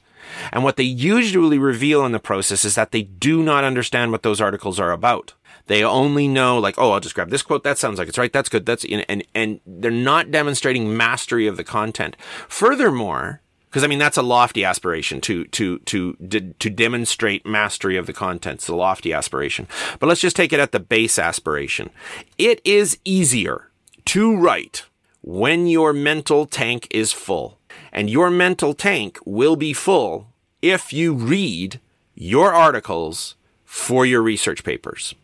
And 0.53 0.65
what 0.65 0.77
they 0.77 0.85
usually 0.85 1.59
reveal 1.59 2.05
in 2.05 2.13
the 2.13 2.19
process 2.19 2.65
is 2.65 2.75
that 2.75 2.93
they 2.93 3.03
do 3.03 3.43
not 3.43 3.65
understand 3.65 4.13
what 4.13 4.23
those 4.23 4.41
articles 4.41 4.81
are 4.81 4.93
about. 4.93 5.35
They 5.67 5.85
only 5.85 6.27
know 6.27 6.59
like, 6.59 6.75
oh, 6.79 6.93
I'll 6.93 7.01
just 7.01 7.15
grab 7.15 7.31
this 7.31 7.43
quote. 7.43 7.63
That 7.63 7.79
sounds 7.79 7.99
like 7.99 8.09
it's 8.09 8.19
right. 8.19 8.33
That's 8.33 8.49
good. 8.49 8.67
That's, 8.67 8.85
and, 8.85 9.25
and 9.35 9.61
they're 9.65 9.91
not 9.91 10.31
demonstrating 10.31 10.97
mastery 10.97 11.47
of 11.47 11.57
the 11.57 11.65
content. 11.65 12.17
Furthermore, 12.49 13.41
because 13.71 13.85
I 13.85 13.87
mean 13.87 14.01
that's 14.01 14.17
a 14.17 14.23
lofty 14.23 14.65
aspiration 14.65 15.21
to 15.23 15.45
to 15.45 15.79
to 15.79 16.15
to 16.59 16.71
demonstrate 16.71 17.47
mastery 17.47 17.97
of 17.97 18.07
the 18.07 18.13
content. 18.13 18.57
It's 18.57 18.69
a 18.69 18.75
lofty 18.75 19.13
aspiration, 19.13 19.69
but 20.01 20.09
let's 20.09 20.21
just 20.21 20.35
take 20.35 20.53
it 20.53 20.59
at 20.59 20.73
the 20.73 20.81
base 20.81 21.21
aspiration. 21.21 21.91
It 22.37 22.61
is 22.65 22.99
easier 23.05 23.71
to 24.07 24.37
write 24.37 24.87
when 25.23 25.69
your 25.69 25.93
mental 25.93 26.47
tank 26.47 26.89
is 26.91 27.13
full, 27.13 27.60
and 27.93 28.11
your 28.11 28.31
mental 28.31 28.75
tank 28.75 29.19
will 29.25 29.57
be 29.57 29.73
full 29.73 30.29
if 30.63 30.93
you 30.93 31.15
read 31.15 31.81
your 32.15 32.53
articles 32.53 33.35
for 33.65 34.05
your 34.05 34.23
research 34.23 34.65
papers. 34.65 35.15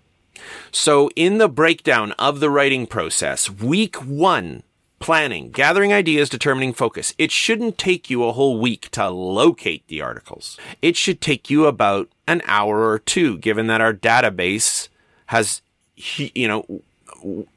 So, 0.71 1.11
in 1.17 1.39
the 1.39 1.49
breakdown 1.49 2.13
of 2.13 2.41
the 2.41 2.51
writing 2.51 2.87
process, 2.87 3.51
week 3.51 3.97
one 3.97 4.63
planning, 4.99 5.51
gathering 5.51 5.93
ideas, 5.93 6.29
determining 6.29 6.73
focus. 6.73 7.15
It 7.19 7.31
shouldn't 7.31 7.79
take 7.79 8.09
you 8.09 8.25
a 8.25 8.33
whole 8.33 8.59
week 8.59 8.91
to 8.93 9.09
locate 9.09 9.87
the 9.89 10.01
articles. 10.01 10.59
It 10.81 10.97
should 10.97 11.21
take 11.21 11.51
you 11.51 11.67
about 11.67 12.09
an 12.27 12.43
hour 12.47 12.89
or 12.89 12.99
two, 12.99 13.39
given 13.39 13.67
that 13.67 13.81
our 13.81 13.93
database 13.93 14.89
has, 15.27 15.63
you 16.17 16.49
know, 16.49 16.83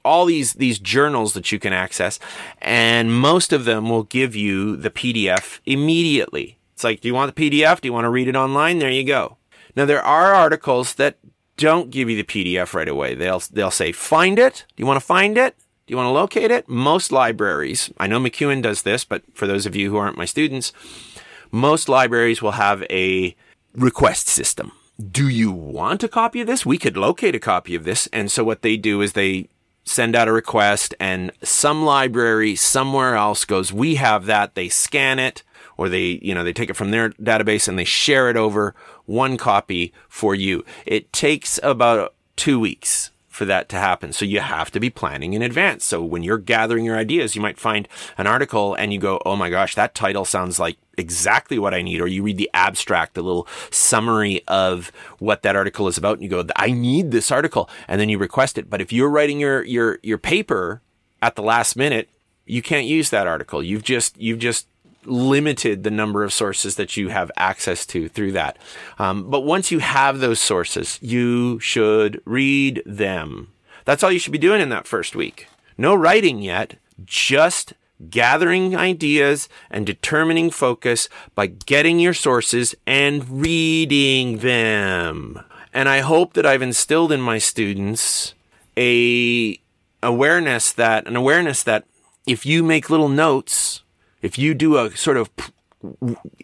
all 0.03 0.25
these 0.25 0.53
these 0.53 0.79
journals 0.79 1.33
that 1.33 1.51
you 1.51 1.59
can 1.59 1.73
access 1.73 2.19
and 2.61 3.13
most 3.13 3.53
of 3.53 3.65
them 3.65 3.89
will 3.89 4.03
give 4.03 4.35
you 4.35 4.75
the 4.75 4.89
PDF 4.89 5.59
immediately. 5.65 6.57
It's 6.73 6.83
like, 6.83 7.01
do 7.01 7.07
you 7.07 7.13
want 7.13 7.35
the 7.35 7.49
PDF? 7.49 7.81
Do 7.81 7.87
you 7.87 7.93
want 7.93 8.05
to 8.05 8.09
read 8.09 8.27
it 8.27 8.35
online? 8.35 8.79
There 8.79 8.89
you 8.89 9.03
go. 9.03 9.37
Now 9.75 9.85
there 9.85 10.03
are 10.03 10.33
articles 10.33 10.95
that 10.95 11.17
don't 11.57 11.89
give 11.89 12.09
you 12.09 12.15
the 12.15 12.23
PDF 12.23 12.73
right 12.73 12.87
away. 12.87 13.15
They'll 13.15 13.43
they'll 13.51 13.71
say, 13.71 13.91
"Find 13.91 14.39
it. 14.39 14.65
Do 14.75 14.81
you 14.81 14.87
want 14.87 14.99
to 14.99 15.05
find 15.05 15.37
it?" 15.37 15.55
Do 15.89 15.93
you 15.93 15.97
want 15.97 16.07
to 16.07 16.11
locate 16.11 16.51
it? 16.51 16.69
Most 16.69 17.11
libraries, 17.11 17.91
I 17.97 18.05
know 18.05 18.19
MacEwan 18.19 18.61
does 18.61 18.83
this, 18.83 19.03
but 19.03 19.23
for 19.33 19.47
those 19.47 19.65
of 19.65 19.75
you 19.75 19.89
who 19.89 19.97
aren't 19.97 20.19
my 20.19 20.25
students, 20.25 20.71
most 21.51 21.89
libraries 21.89 22.43
will 22.43 22.51
have 22.51 22.83
a 22.91 23.35
request 23.73 24.27
system. 24.27 24.71
Do 24.99 25.27
you 25.27 25.51
want 25.51 26.03
a 26.03 26.07
copy 26.07 26.41
of 26.41 26.47
this? 26.47 26.63
We 26.63 26.77
could 26.77 26.95
locate 26.95 27.33
a 27.33 27.39
copy 27.39 27.73
of 27.73 27.85
this. 27.85 28.07
And 28.13 28.31
so 28.31 28.43
what 28.43 28.61
they 28.61 28.77
do 28.77 29.01
is 29.01 29.13
they 29.13 29.47
send 29.89 30.15
out 30.15 30.27
a 30.27 30.31
request 30.31 30.93
and 30.99 31.31
some 31.41 31.83
library 31.83 32.55
somewhere 32.55 33.15
else 33.15 33.43
goes, 33.43 33.73
we 33.73 33.95
have 33.95 34.27
that. 34.27 34.53
They 34.53 34.69
scan 34.69 35.17
it 35.17 35.41
or 35.77 35.89
they, 35.89 36.19
you 36.21 36.35
know, 36.35 36.43
they 36.43 36.53
take 36.53 36.69
it 36.69 36.75
from 36.75 36.91
their 36.91 37.09
database 37.09 37.67
and 37.67 37.77
they 37.77 37.85
share 37.85 38.29
it 38.29 38.37
over 38.37 38.75
one 39.05 39.35
copy 39.35 39.91
for 40.07 40.35
you. 40.35 40.63
It 40.85 41.11
takes 41.11 41.59
about 41.63 42.13
two 42.35 42.59
weeks 42.59 43.09
for 43.39 43.45
that 43.45 43.69
to 43.69 43.77
happen. 43.77 44.11
So 44.11 44.25
you 44.25 44.41
have 44.41 44.69
to 44.71 44.81
be 44.81 44.89
planning 44.89 45.31
in 45.31 45.41
advance. 45.41 45.85
So 45.85 46.03
when 46.03 46.23
you're 46.23 46.37
gathering 46.37 46.83
your 46.83 46.97
ideas, 46.97 47.37
you 47.37 47.41
might 47.41 47.57
find 47.57 47.87
an 48.17 48.27
article 48.27 48.75
and 48.75 48.91
you 48.91 48.99
go, 48.99 49.21
Oh 49.25 49.37
my 49.37 49.49
gosh, 49.49 49.75
that 49.75 49.95
title 49.95 50.25
sounds 50.25 50.59
like 50.59 50.77
exactly 50.97 51.57
what 51.57 51.73
I 51.73 51.81
need. 51.81 52.01
Or 52.01 52.07
you 52.07 52.21
read 52.21 52.37
the 52.37 52.49
abstract, 52.53 53.13
the 53.13 53.21
little 53.21 53.47
summary 53.71 54.41
of 54.49 54.91
what 55.19 55.41
that 55.43 55.55
article 55.55 55.87
is 55.87 55.97
about. 55.97 56.15
And 56.15 56.23
you 56.23 56.29
go, 56.29 56.45
I 56.57 56.71
need 56.71 57.11
this 57.11 57.31
article. 57.31 57.69
And 57.87 58.01
then 58.01 58.09
you 58.09 58.17
request 58.17 58.57
it. 58.57 58.69
But 58.69 58.81
if 58.81 58.91
you're 58.91 59.09
writing 59.09 59.39
your, 59.39 59.63
your, 59.63 59.99
your 60.03 60.17
paper 60.17 60.81
at 61.21 61.37
the 61.37 61.41
last 61.41 61.77
minute, 61.77 62.09
you 62.45 62.61
can't 62.61 62.87
use 62.87 63.09
that 63.11 63.25
article. 63.25 63.63
You've 63.63 63.83
just, 63.83 64.19
you've 64.19 64.39
just 64.39 64.67
limited 65.09 65.83
the 65.83 65.91
number 65.91 66.23
of 66.23 66.33
sources 66.33 66.75
that 66.75 66.97
you 66.97 67.09
have 67.09 67.31
access 67.37 67.85
to 67.87 68.09
through 68.09 68.33
that. 68.33 68.57
Um, 68.97 69.29
but 69.29 69.41
once 69.41 69.71
you 69.71 69.79
have 69.79 70.19
those 70.19 70.39
sources, 70.39 70.99
you 71.01 71.59
should 71.59 72.21
read 72.25 72.81
them. 72.85 73.51
That's 73.85 74.03
all 74.03 74.11
you 74.11 74.19
should 74.19 74.33
be 74.33 74.37
doing 74.37 74.61
in 74.61 74.69
that 74.69 74.87
first 74.87 75.15
week. 75.15 75.47
No 75.77 75.95
writing 75.95 76.39
yet, 76.39 76.75
just 77.05 77.73
gathering 78.09 78.75
ideas 78.75 79.49
and 79.69 79.85
determining 79.85 80.49
focus 80.49 81.09
by 81.35 81.47
getting 81.47 81.99
your 81.99 82.13
sources 82.13 82.75
and 82.85 83.41
reading 83.41 84.37
them. 84.37 85.43
And 85.73 85.89
I 85.89 85.99
hope 85.99 86.33
that 86.33 86.45
I've 86.45 86.61
instilled 86.61 87.11
in 87.11 87.21
my 87.21 87.37
students 87.37 88.33
a 88.77 89.59
awareness 90.01 90.71
that 90.71 91.07
an 91.07 91.15
awareness 91.15 91.63
that 91.63 91.83
if 92.25 92.45
you 92.45 92.63
make 92.63 92.89
little 92.89 93.09
notes 93.09 93.81
if 94.21 94.37
you 94.37 94.53
do 94.53 94.77
a 94.77 94.95
sort 94.95 95.17
of 95.17 95.29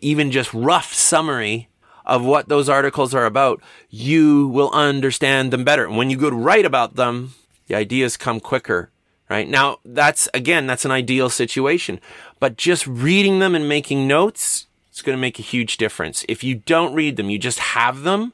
even 0.01 0.31
just 0.31 0.53
rough 0.53 0.93
summary 0.93 1.67
of 2.05 2.23
what 2.23 2.47
those 2.49 2.69
articles 2.69 3.13
are 3.13 3.25
about, 3.25 3.61
you 3.89 4.47
will 4.47 4.71
understand 4.71 5.51
them 5.51 5.63
better. 5.63 5.85
And 5.85 5.97
when 5.97 6.09
you 6.09 6.17
go 6.17 6.29
to 6.29 6.35
write 6.35 6.65
about 6.65 6.95
them, 6.95 7.33
the 7.67 7.75
ideas 7.75 8.15
come 8.15 8.39
quicker, 8.39 8.91
right? 9.29 9.49
Now, 9.49 9.79
that's 9.83 10.29
again, 10.33 10.67
that's 10.67 10.85
an 10.85 10.91
ideal 10.91 11.29
situation, 11.29 11.99
but 12.39 12.57
just 12.57 12.85
reading 12.85 13.39
them 13.39 13.55
and 13.55 13.67
making 13.67 14.07
notes, 14.07 14.67
it's 14.89 15.01
going 15.01 15.17
to 15.17 15.21
make 15.21 15.39
a 15.39 15.43
huge 15.43 15.77
difference. 15.77 16.23
If 16.29 16.43
you 16.43 16.55
don't 16.55 16.93
read 16.93 17.17
them, 17.17 17.29
you 17.29 17.39
just 17.39 17.59
have 17.59 18.03
them, 18.03 18.33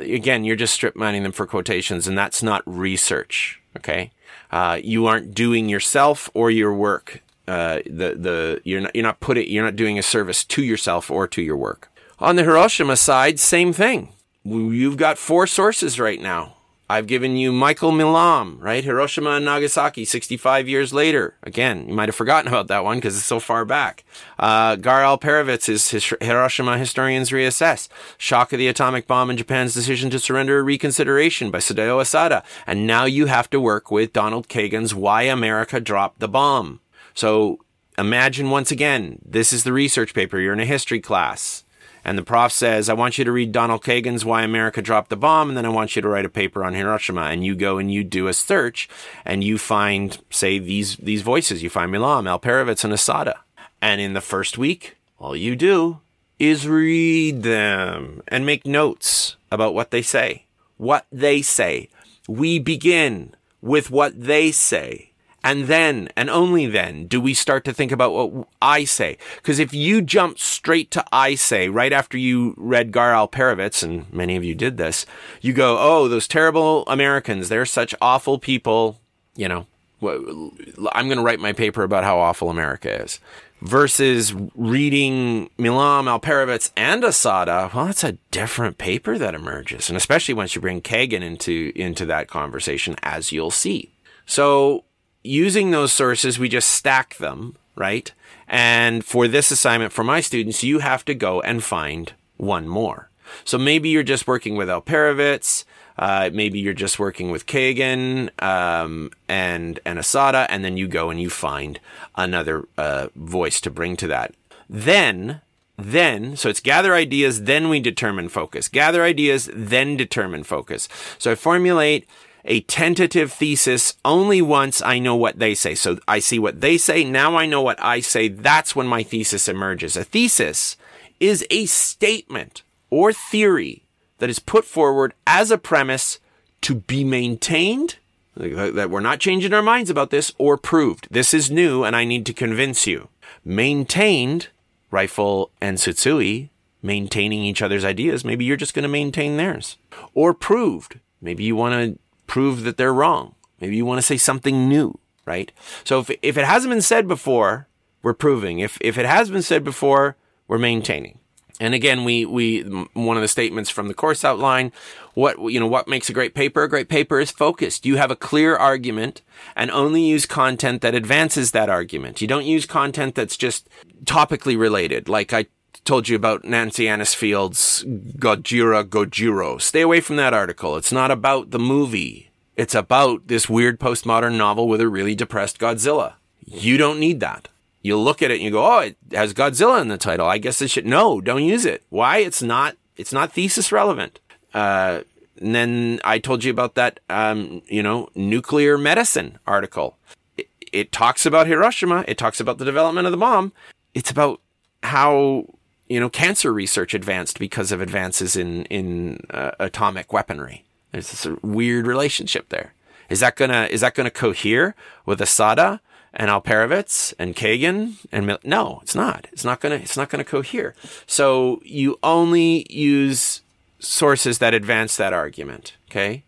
again, 0.00 0.44
you're 0.44 0.56
just 0.56 0.74
strip 0.74 0.96
mining 0.96 1.22
them 1.22 1.32
for 1.32 1.46
quotations, 1.46 2.06
and 2.08 2.18
that's 2.18 2.42
not 2.42 2.62
research, 2.66 3.60
okay? 3.76 4.10
Uh, 4.50 4.78
you 4.82 5.06
aren't 5.06 5.34
doing 5.34 5.68
yourself 5.68 6.28
or 6.34 6.50
your 6.50 6.74
work 6.74 7.22
uh, 7.48 7.80
the 7.86 8.14
the 8.14 8.60
you're 8.64 8.80
not 8.80 8.94
you're 8.94 9.02
not 9.04 9.20
putting 9.20 9.48
you're 9.48 9.64
not 9.64 9.76
doing 9.76 9.98
a 9.98 10.02
service 10.02 10.44
to 10.44 10.62
yourself 10.62 11.10
or 11.10 11.26
to 11.28 11.42
your 11.42 11.56
work. 11.56 11.90
On 12.18 12.36
the 12.36 12.44
Hiroshima 12.44 12.96
side, 12.96 13.38
same 13.38 13.72
thing. 13.72 14.08
You've 14.44 14.96
got 14.96 15.18
four 15.18 15.46
sources 15.46 15.98
right 16.00 16.20
now. 16.20 16.56
I've 16.88 17.08
given 17.08 17.36
you 17.36 17.50
Michael 17.50 17.90
Milam, 17.90 18.58
right? 18.60 18.84
Hiroshima 18.84 19.30
and 19.30 19.44
Nagasaki, 19.44 20.04
65 20.04 20.68
years 20.68 20.94
later. 20.94 21.34
Again, 21.42 21.88
you 21.88 21.94
might 21.94 22.08
have 22.08 22.14
forgotten 22.14 22.46
about 22.46 22.68
that 22.68 22.84
one 22.84 22.98
because 22.98 23.16
it's 23.16 23.26
so 23.26 23.40
far 23.40 23.64
back. 23.64 24.04
Uh, 24.38 24.76
Gar 24.76 25.00
Alperovitz 25.02 25.68
is 25.68 25.90
his 25.90 26.14
Hiroshima 26.20 26.78
Historians 26.78 27.30
Reassess. 27.30 27.88
Shock 28.18 28.52
of 28.52 28.60
the 28.60 28.68
Atomic 28.68 29.08
Bomb 29.08 29.30
and 29.30 29.38
Japan's 29.38 29.74
Decision 29.74 30.10
to 30.10 30.20
Surrender 30.20 30.62
Reconsideration 30.62 31.50
by 31.50 31.58
Sadao 31.58 32.00
Asada. 32.00 32.44
And 32.68 32.86
now 32.86 33.04
you 33.04 33.26
have 33.26 33.50
to 33.50 33.60
work 33.60 33.90
with 33.90 34.12
Donald 34.12 34.48
Kagan's 34.48 34.94
Why 34.94 35.22
America 35.22 35.80
Dropped 35.80 36.20
the 36.20 36.28
Bomb. 36.28 36.78
So 37.16 37.58
imagine 37.98 38.50
once 38.50 38.70
again, 38.70 39.18
this 39.24 39.52
is 39.52 39.64
the 39.64 39.72
research 39.72 40.14
paper. 40.14 40.38
You're 40.38 40.52
in 40.52 40.60
a 40.60 40.66
history 40.66 41.00
class. 41.00 41.64
And 42.04 42.16
the 42.16 42.22
prof 42.22 42.52
says, 42.52 42.88
I 42.88 42.94
want 42.94 43.18
you 43.18 43.24
to 43.24 43.32
read 43.32 43.50
Donald 43.50 43.82
Kagan's 43.82 44.24
Why 44.24 44.42
America 44.42 44.80
Dropped 44.80 45.10
the 45.10 45.16
Bomb, 45.16 45.48
and 45.48 45.56
then 45.56 45.66
I 45.66 45.70
want 45.70 45.96
you 45.96 46.02
to 46.02 46.08
write 46.08 46.24
a 46.24 46.28
paper 46.28 46.62
on 46.62 46.74
Hiroshima. 46.74 47.22
And 47.22 47.44
you 47.44 47.56
go 47.56 47.78
and 47.78 47.92
you 47.92 48.04
do 48.04 48.28
a 48.28 48.32
search, 48.32 48.88
and 49.24 49.42
you 49.42 49.58
find, 49.58 50.16
say, 50.30 50.60
these, 50.60 50.96
these 50.98 51.22
voices. 51.22 51.64
You 51.64 51.70
find 51.70 51.90
Milam, 51.90 52.26
Alperovitz, 52.26 52.84
and 52.84 52.92
Asada. 52.92 53.38
And 53.82 54.00
in 54.00 54.12
the 54.12 54.20
first 54.20 54.56
week, 54.56 54.96
all 55.18 55.34
you 55.34 55.56
do 55.56 55.98
is 56.38 56.68
read 56.68 57.42
them 57.42 58.22
and 58.28 58.46
make 58.46 58.66
notes 58.66 59.36
about 59.50 59.74
what 59.74 59.90
they 59.90 60.02
say. 60.02 60.44
What 60.76 61.06
they 61.10 61.42
say. 61.42 61.88
We 62.28 62.60
begin 62.60 63.34
with 63.60 63.90
what 63.90 64.22
they 64.22 64.52
say. 64.52 65.10
And 65.46 65.66
then, 65.66 66.08
and 66.16 66.28
only 66.28 66.66
then, 66.66 67.06
do 67.06 67.20
we 67.20 67.32
start 67.32 67.64
to 67.66 67.72
think 67.72 67.92
about 67.92 68.12
what 68.12 68.48
I 68.60 68.82
say. 68.82 69.16
Because 69.36 69.60
if 69.60 69.72
you 69.72 70.02
jump 70.02 70.40
straight 70.40 70.90
to 70.90 71.04
I 71.12 71.36
say 71.36 71.68
right 71.68 71.92
after 71.92 72.18
you 72.18 72.54
read 72.56 72.90
Gar 72.90 73.12
Alperovitz, 73.12 73.84
and 73.84 74.12
many 74.12 74.34
of 74.34 74.42
you 74.42 74.56
did 74.56 74.76
this, 74.76 75.06
you 75.40 75.52
go, 75.52 75.76
oh, 75.78 76.08
those 76.08 76.26
terrible 76.26 76.82
Americans, 76.88 77.48
they're 77.48 77.64
such 77.64 77.94
awful 78.02 78.40
people. 78.40 78.98
You 79.36 79.46
know, 79.48 79.66
I'm 80.02 81.06
going 81.06 81.18
to 81.18 81.22
write 81.22 81.38
my 81.38 81.52
paper 81.52 81.84
about 81.84 82.02
how 82.02 82.18
awful 82.18 82.50
America 82.50 83.04
is. 83.04 83.20
Versus 83.62 84.34
reading 84.56 85.48
Milam, 85.58 86.06
Alperovitz, 86.06 86.72
and 86.76 87.04
Asada, 87.04 87.72
well, 87.72 87.86
that's 87.86 88.02
a 88.02 88.18
different 88.32 88.78
paper 88.78 89.16
that 89.16 89.36
emerges. 89.36 89.88
And 89.88 89.96
especially 89.96 90.34
once 90.34 90.56
you 90.56 90.60
bring 90.60 90.80
Kagan 90.80 91.22
into, 91.22 91.70
into 91.76 92.04
that 92.06 92.26
conversation, 92.26 92.96
as 93.04 93.30
you'll 93.30 93.52
see. 93.52 93.92
So 94.26 94.82
using 95.26 95.70
those 95.70 95.92
sources, 95.92 96.38
we 96.38 96.48
just 96.48 96.70
stack 96.70 97.16
them, 97.16 97.56
right? 97.74 98.12
And 98.48 99.04
for 99.04 99.28
this 99.28 99.50
assignment 99.50 99.92
for 99.92 100.04
my 100.04 100.20
students, 100.20 100.62
you 100.62 100.78
have 100.78 101.04
to 101.06 101.14
go 101.14 101.40
and 101.40 101.62
find 101.62 102.12
one 102.36 102.68
more. 102.68 103.10
So 103.44 103.58
maybe 103.58 103.88
you're 103.88 104.02
just 104.02 104.26
working 104.26 104.56
with 104.56 104.68
Alperovitz, 104.68 105.64
uh, 105.98 106.30
maybe 106.32 106.58
you're 106.58 106.74
just 106.74 106.98
working 106.98 107.30
with 107.30 107.46
Kagan 107.46 108.30
um, 108.42 109.10
and 109.28 109.80
and 109.84 109.98
Asada, 109.98 110.46
and 110.48 110.64
then 110.64 110.76
you 110.76 110.88
go 110.88 111.10
and 111.10 111.20
you 111.20 111.30
find 111.30 111.80
another 112.14 112.68
uh, 112.76 113.08
voice 113.16 113.60
to 113.62 113.70
bring 113.70 113.96
to 113.96 114.06
that. 114.08 114.34
Then, 114.68 115.40
then, 115.78 116.36
so 116.36 116.48
it's 116.48 116.60
gather 116.60 116.94
ideas, 116.94 117.44
then 117.44 117.68
we 117.68 117.80
determine 117.80 118.28
focus. 118.28 118.68
Gather 118.68 119.02
ideas, 119.02 119.48
then 119.52 119.96
determine 119.96 120.44
focus. 120.44 120.88
So 121.18 121.32
I 121.32 121.34
formulate 121.34 122.06
a 122.46 122.60
tentative 122.62 123.32
thesis 123.32 123.94
only 124.04 124.40
once 124.40 124.80
I 124.80 124.98
know 124.98 125.16
what 125.16 125.38
they 125.38 125.54
say. 125.54 125.74
So 125.74 125.98
I 126.06 126.20
see 126.20 126.38
what 126.38 126.60
they 126.60 126.78
say. 126.78 127.04
Now 127.04 127.36
I 127.36 127.46
know 127.46 127.60
what 127.60 127.82
I 127.82 128.00
say. 128.00 128.28
That's 128.28 128.74
when 128.74 128.86
my 128.86 129.02
thesis 129.02 129.48
emerges. 129.48 129.96
A 129.96 130.04
thesis 130.04 130.76
is 131.18 131.44
a 131.50 131.66
statement 131.66 132.62
or 132.88 133.12
theory 133.12 133.84
that 134.18 134.30
is 134.30 134.38
put 134.38 134.64
forward 134.64 135.12
as 135.26 135.50
a 135.50 135.58
premise 135.58 136.20
to 136.62 136.76
be 136.76 137.04
maintained 137.04 137.96
that 138.36 138.90
we're 138.90 139.00
not 139.00 139.18
changing 139.18 139.54
our 139.54 139.62
minds 139.62 139.88
about 139.88 140.10
this 140.10 140.32
or 140.36 140.58
proved. 140.58 141.08
This 141.10 141.32
is 141.32 141.50
new 141.50 141.84
and 141.84 141.96
I 141.96 142.04
need 142.04 142.26
to 142.26 142.34
convince 142.34 142.86
you. 142.86 143.08
Maintained, 143.44 144.48
Ryfle 144.92 145.50
and 145.60 145.78
Tsutsui, 145.78 146.50
maintaining 146.82 147.42
each 147.44 147.62
other's 147.62 147.84
ideas. 147.84 148.24
Maybe 148.24 148.44
you're 148.44 148.56
just 148.56 148.74
going 148.74 148.82
to 148.82 148.88
maintain 148.88 149.36
theirs. 149.36 149.78
Or 150.12 150.34
proved. 150.34 151.00
Maybe 151.20 151.44
you 151.44 151.56
want 151.56 151.74
to 151.74 151.98
prove 152.26 152.62
that 152.64 152.76
they're 152.76 152.94
wrong. 152.94 153.34
Maybe 153.60 153.76
you 153.76 153.86
want 153.86 153.98
to 153.98 154.06
say 154.06 154.16
something 154.16 154.68
new, 154.68 154.98
right? 155.24 155.50
So 155.84 156.00
if, 156.00 156.10
if 156.22 156.36
it 156.36 156.44
hasn't 156.44 156.72
been 156.72 156.82
said 156.82 157.08
before, 157.08 157.68
we're 158.02 158.14
proving. 158.14 158.60
If, 158.60 158.78
if 158.80 158.98
it 158.98 159.06
has 159.06 159.30
been 159.30 159.42
said 159.42 159.64
before, 159.64 160.16
we're 160.46 160.58
maintaining. 160.58 161.18
And 161.58 161.74
again, 161.74 162.04
we, 162.04 162.26
we, 162.26 162.60
one 162.92 163.16
of 163.16 163.22
the 163.22 163.28
statements 163.28 163.70
from 163.70 163.88
the 163.88 163.94
course 163.94 164.24
outline, 164.24 164.72
what, 165.14 165.38
you 165.50 165.58
know, 165.58 165.66
what 165.66 165.88
makes 165.88 166.10
a 166.10 166.12
great 166.12 166.34
paper? 166.34 166.62
A 166.62 166.68
great 166.68 166.90
paper 166.90 167.18
is 167.18 167.30
focused. 167.30 167.86
You 167.86 167.96
have 167.96 168.10
a 168.10 168.16
clear 168.16 168.54
argument 168.54 169.22
and 169.54 169.70
only 169.70 170.02
use 170.02 170.26
content 170.26 170.82
that 170.82 170.94
advances 170.94 171.52
that 171.52 171.70
argument. 171.70 172.20
You 172.20 172.28
don't 172.28 172.44
use 172.44 172.66
content 172.66 173.14
that's 173.14 173.38
just 173.38 173.70
topically 174.04 174.58
related. 174.58 175.08
Like 175.08 175.32
I 175.32 175.46
told 175.86 176.08
you 176.08 176.16
about 176.16 176.44
Nancy 176.44 176.84
Anisfield's 176.84 177.84
Gojira 177.84 178.84
Gojiro. 178.84 179.60
Stay 179.60 179.80
away 179.80 180.00
from 180.00 180.16
that 180.16 180.34
article. 180.34 180.76
It's 180.76 180.92
not 180.92 181.10
about 181.10 181.50
the 181.50 181.58
movie. 181.58 182.30
It's 182.56 182.74
about 182.74 183.28
this 183.28 183.48
weird 183.48 183.78
postmodern 183.78 184.36
novel 184.36 184.68
with 184.68 184.80
a 184.80 184.88
really 184.88 185.14
depressed 185.14 185.58
Godzilla. 185.58 186.14
You 186.44 186.76
don't 186.76 186.98
need 186.98 187.20
that. 187.20 187.48
You 187.82 187.96
look 187.96 188.20
at 188.20 188.30
it 188.30 188.34
and 188.34 188.42
you 188.42 188.50
go, 188.50 188.66
"Oh, 188.66 188.80
it 188.80 188.96
has 189.12 189.32
Godzilla 189.32 189.80
in 189.80 189.88
the 189.88 189.98
title. 189.98 190.26
I 190.26 190.38
guess 190.38 190.60
it 190.60 190.70
should." 190.70 190.86
No, 190.86 191.20
don't 191.20 191.44
use 191.44 191.64
it. 191.64 191.84
Why? 191.88 192.18
It's 192.18 192.42
not. 192.42 192.76
It's 192.96 193.12
not 193.12 193.32
thesis 193.32 193.70
relevant. 193.70 194.20
Uh, 194.52 195.02
and 195.40 195.54
then 195.54 196.00
I 196.02 196.18
told 196.18 196.44
you 196.44 196.50
about 196.50 196.74
that, 196.76 196.98
um, 197.10 197.62
you 197.68 197.82
know, 197.82 198.08
nuclear 198.14 198.78
medicine 198.78 199.38
article. 199.46 199.98
It, 200.36 200.48
it 200.72 200.92
talks 200.92 201.26
about 201.26 201.46
Hiroshima. 201.46 202.04
It 202.08 202.16
talks 202.16 202.40
about 202.40 202.58
the 202.58 202.64
development 202.64 203.06
of 203.06 203.12
the 203.12 203.18
bomb. 203.18 203.52
It's 203.94 204.10
about 204.10 204.40
how 204.82 205.46
you 205.88 206.00
know, 206.00 206.08
cancer 206.10 206.52
research 206.52 206.94
advanced 206.94 207.38
because 207.38 207.72
of 207.72 207.80
advances 207.80 208.36
in 208.36 208.64
in 208.66 209.20
uh, 209.30 209.52
atomic 209.58 210.12
weaponry. 210.12 210.64
There's 210.92 211.10
this 211.10 211.26
weird 211.42 211.86
relationship 211.86 212.48
there. 212.48 212.74
Is 213.08 213.20
that 213.20 213.36
gonna 213.36 213.68
is 213.70 213.80
that 213.82 213.94
gonna 213.94 214.10
cohere 214.10 214.74
with 215.04 215.20
Asada 215.20 215.80
and 216.12 216.30
Alperovitz 216.30 217.14
and 217.18 217.36
Kagan 217.36 217.94
and 218.10 218.26
Mil- 218.26 218.38
no, 218.42 218.80
it's 218.82 218.94
not. 218.94 219.26
It's 219.32 219.44
not 219.44 219.60
gonna 219.60 219.76
it's 219.76 219.96
not 219.96 220.08
gonna 220.08 220.24
cohere. 220.24 220.74
So 221.06 221.60
you 221.64 221.98
only 222.02 222.66
use 222.70 223.42
sources 223.86 224.38
that 224.38 224.54
advance 224.54 224.96
that 224.96 225.12
argument. 225.12 225.76
Okay, 225.90 226.24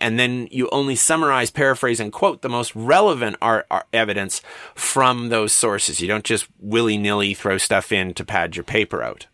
and 0.00 0.18
then 0.18 0.48
you 0.50 0.68
only 0.70 0.96
summarize, 0.96 1.50
paraphrase, 1.50 2.00
and 2.00 2.12
quote 2.12 2.42
the 2.42 2.48
most 2.48 2.74
relevant 2.74 3.36
art, 3.40 3.66
art 3.70 3.86
evidence 3.92 4.40
from 4.74 5.28
those 5.28 5.52
sources. 5.52 6.00
You 6.00 6.08
don't 6.08 6.24
just 6.24 6.48
willy 6.58 6.96
nilly 6.96 7.34
throw 7.34 7.58
stuff 7.58 7.92
in 7.92 8.14
to 8.14 8.24
pad 8.24 8.56
your 8.56 8.64
paper 8.64 9.02
out. 9.02 9.26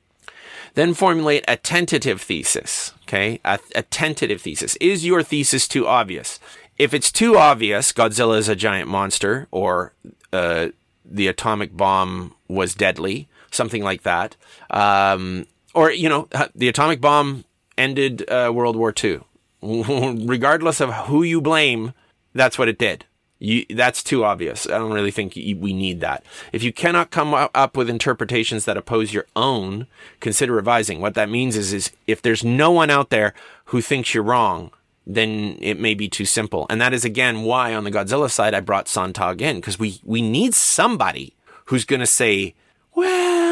Then 0.74 0.94
formulate 0.94 1.44
a 1.48 1.56
tentative 1.56 2.20
thesis. 2.20 2.92
Okay, 3.04 3.40
a, 3.44 3.58
a 3.74 3.82
tentative 3.82 4.42
thesis. 4.42 4.76
Is 4.76 5.06
your 5.06 5.22
thesis 5.22 5.66
too 5.66 5.86
obvious? 5.86 6.38
If 6.76 6.94
it's 6.94 7.10
too 7.10 7.36
obvious, 7.36 7.92
Godzilla 7.92 8.38
is 8.38 8.48
a 8.48 8.54
giant 8.54 8.88
monster, 8.88 9.48
or 9.50 9.94
uh, 10.32 10.68
the 11.04 11.26
atomic 11.26 11.76
bomb 11.76 12.34
was 12.46 12.74
deadly, 12.74 13.28
something 13.50 13.82
like 13.82 14.02
that, 14.02 14.36
um, 14.70 15.46
or 15.74 15.90
you 15.90 16.08
know, 16.08 16.28
the 16.54 16.68
atomic 16.68 17.00
bomb 17.00 17.44
ended 17.78 18.28
uh, 18.30 18.52
World 18.54 18.76
War 18.76 18.92
II. 19.02 19.20
Regardless 19.62 20.80
of 20.80 20.92
who 21.06 21.22
you 21.22 21.40
blame, 21.40 21.94
that's 22.34 22.58
what 22.58 22.68
it 22.68 22.78
did. 22.78 23.06
You, 23.40 23.64
that's 23.70 24.02
too 24.02 24.24
obvious. 24.24 24.66
I 24.66 24.78
don't 24.78 24.92
really 24.92 25.12
think 25.12 25.34
we 25.36 25.72
need 25.72 26.00
that. 26.00 26.24
If 26.52 26.64
you 26.64 26.72
cannot 26.72 27.10
come 27.10 27.34
up 27.34 27.76
with 27.76 27.88
interpretations 27.88 28.64
that 28.64 28.76
oppose 28.76 29.12
your 29.14 29.26
own, 29.36 29.86
consider 30.18 30.52
revising. 30.52 31.00
What 31.00 31.14
that 31.14 31.30
means 31.30 31.56
is, 31.56 31.72
is 31.72 31.92
if 32.08 32.20
there's 32.20 32.42
no 32.42 32.72
one 32.72 32.90
out 32.90 33.10
there 33.10 33.34
who 33.66 33.80
thinks 33.80 34.12
you're 34.12 34.24
wrong, 34.24 34.72
then 35.06 35.56
it 35.60 35.78
may 35.78 35.94
be 35.94 36.08
too 36.08 36.24
simple. 36.24 36.66
And 36.68 36.80
that 36.80 36.92
is 36.92 37.04
again 37.04 37.42
why 37.42 37.74
on 37.74 37.84
the 37.84 37.92
Godzilla 37.92 38.30
side 38.30 38.54
I 38.54 38.60
brought 38.60 38.88
Sontag 38.88 39.40
in 39.40 39.56
because 39.56 39.78
we 39.78 40.00
we 40.04 40.20
need 40.20 40.54
somebody 40.54 41.34
who's 41.66 41.84
going 41.84 42.00
to 42.00 42.06
say, 42.06 42.54
well, 42.94 43.47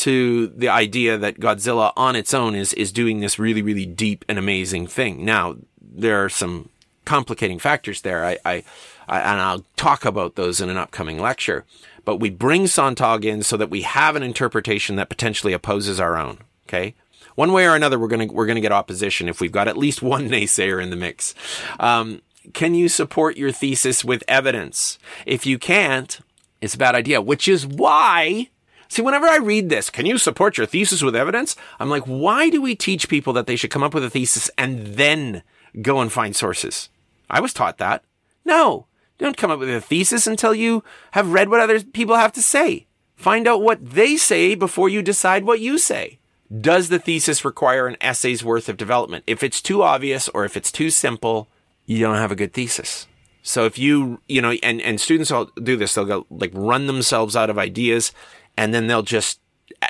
to 0.00 0.48
the 0.48 0.68
idea 0.68 1.16
that 1.18 1.40
Godzilla 1.40 1.92
on 1.96 2.16
its 2.16 2.34
own 2.34 2.54
is 2.54 2.72
is 2.74 2.92
doing 2.92 3.20
this 3.20 3.38
really 3.38 3.62
really 3.62 3.86
deep 3.86 4.24
and 4.28 4.38
amazing 4.38 4.86
thing. 4.86 5.24
Now 5.24 5.56
there 5.80 6.24
are 6.24 6.28
some 6.28 6.68
complicating 7.04 7.58
factors 7.58 8.02
there. 8.02 8.24
I, 8.24 8.38
I, 8.44 8.64
I 9.08 9.20
and 9.20 9.40
I'll 9.40 9.64
talk 9.76 10.04
about 10.04 10.36
those 10.36 10.60
in 10.60 10.70
an 10.70 10.76
upcoming 10.76 11.18
lecture. 11.18 11.64
But 12.04 12.16
we 12.16 12.30
bring 12.30 12.66
Sontag 12.66 13.24
in 13.24 13.42
so 13.42 13.56
that 13.56 13.70
we 13.70 13.82
have 13.82 14.16
an 14.16 14.22
interpretation 14.22 14.96
that 14.96 15.10
potentially 15.10 15.52
opposes 15.52 16.00
our 16.00 16.16
own. 16.16 16.38
Okay 16.68 16.94
one 17.40 17.52
way 17.52 17.66
or 17.66 17.74
another, 17.74 17.98
we're 17.98 18.08
gonna 18.08 18.26
we're 18.26 18.46
gonna 18.46 18.60
get 18.60 18.70
opposition 18.70 19.26
if 19.26 19.40
we've 19.40 19.50
got 19.50 19.66
at 19.66 19.76
least 19.76 20.02
one 20.02 20.28
naysayer 20.30 20.82
in 20.82 20.90
the 20.90 20.96
mix. 20.96 21.34
Um, 21.78 22.20
can 22.52 22.74
you 22.74 22.88
support 22.88 23.36
your 23.36 23.50
thesis 23.50 24.04
with 24.04 24.22
evidence? 24.28 24.98
If 25.24 25.46
you 25.46 25.58
can't, 25.58 26.20
it's 26.60 26.74
a 26.74 26.78
bad 26.78 26.94
idea. 26.94 27.22
Which 27.22 27.48
is 27.48 27.66
why. 27.66 28.50
See, 28.90 29.02
whenever 29.02 29.28
I 29.28 29.36
read 29.36 29.68
this, 29.68 29.88
can 29.88 30.04
you 30.04 30.18
support 30.18 30.58
your 30.58 30.66
thesis 30.66 31.00
with 31.00 31.14
evidence? 31.14 31.54
I'm 31.78 31.88
like, 31.88 32.02
why 32.02 32.50
do 32.50 32.60
we 32.60 32.74
teach 32.74 33.08
people 33.08 33.32
that 33.34 33.46
they 33.46 33.54
should 33.54 33.70
come 33.70 33.84
up 33.84 33.94
with 33.94 34.02
a 34.02 34.10
thesis 34.10 34.50
and 34.58 34.84
then 34.96 35.44
go 35.80 36.00
and 36.00 36.10
find 36.10 36.34
sources? 36.34 36.88
I 37.30 37.38
was 37.38 37.52
taught 37.52 37.78
that. 37.78 38.02
No, 38.44 38.86
don't 39.16 39.36
come 39.36 39.52
up 39.52 39.60
with 39.60 39.70
a 39.70 39.80
thesis 39.80 40.26
until 40.26 40.56
you 40.56 40.82
have 41.12 41.32
read 41.32 41.48
what 41.48 41.60
other 41.60 41.80
people 41.80 42.16
have 42.16 42.32
to 42.32 42.42
say. 42.42 42.88
Find 43.14 43.46
out 43.46 43.62
what 43.62 43.90
they 43.90 44.16
say 44.16 44.56
before 44.56 44.88
you 44.88 45.02
decide 45.02 45.44
what 45.44 45.60
you 45.60 45.78
say. 45.78 46.18
Does 46.60 46.88
the 46.88 46.98
thesis 46.98 47.44
require 47.44 47.86
an 47.86 47.96
essay's 48.00 48.42
worth 48.42 48.68
of 48.68 48.76
development? 48.76 49.22
If 49.28 49.44
it's 49.44 49.62
too 49.62 49.84
obvious 49.84 50.28
or 50.30 50.44
if 50.44 50.56
it's 50.56 50.72
too 50.72 50.90
simple, 50.90 51.48
you 51.86 52.00
don't 52.00 52.16
have 52.16 52.32
a 52.32 52.36
good 52.36 52.52
thesis. 52.52 53.06
So 53.42 53.66
if 53.66 53.78
you, 53.78 54.20
you 54.26 54.42
know, 54.42 54.50
and, 54.62 54.80
and 54.82 55.00
students 55.00 55.30
will 55.30 55.46
do 55.62 55.76
this, 55.76 55.94
they'll 55.94 56.04
go 56.04 56.26
like 56.28 56.50
run 56.52 56.88
themselves 56.88 57.36
out 57.36 57.50
of 57.50 57.58
ideas 57.58 58.12
and 58.60 58.74
then 58.74 58.88
they'll 58.88 59.02
just, 59.02 59.40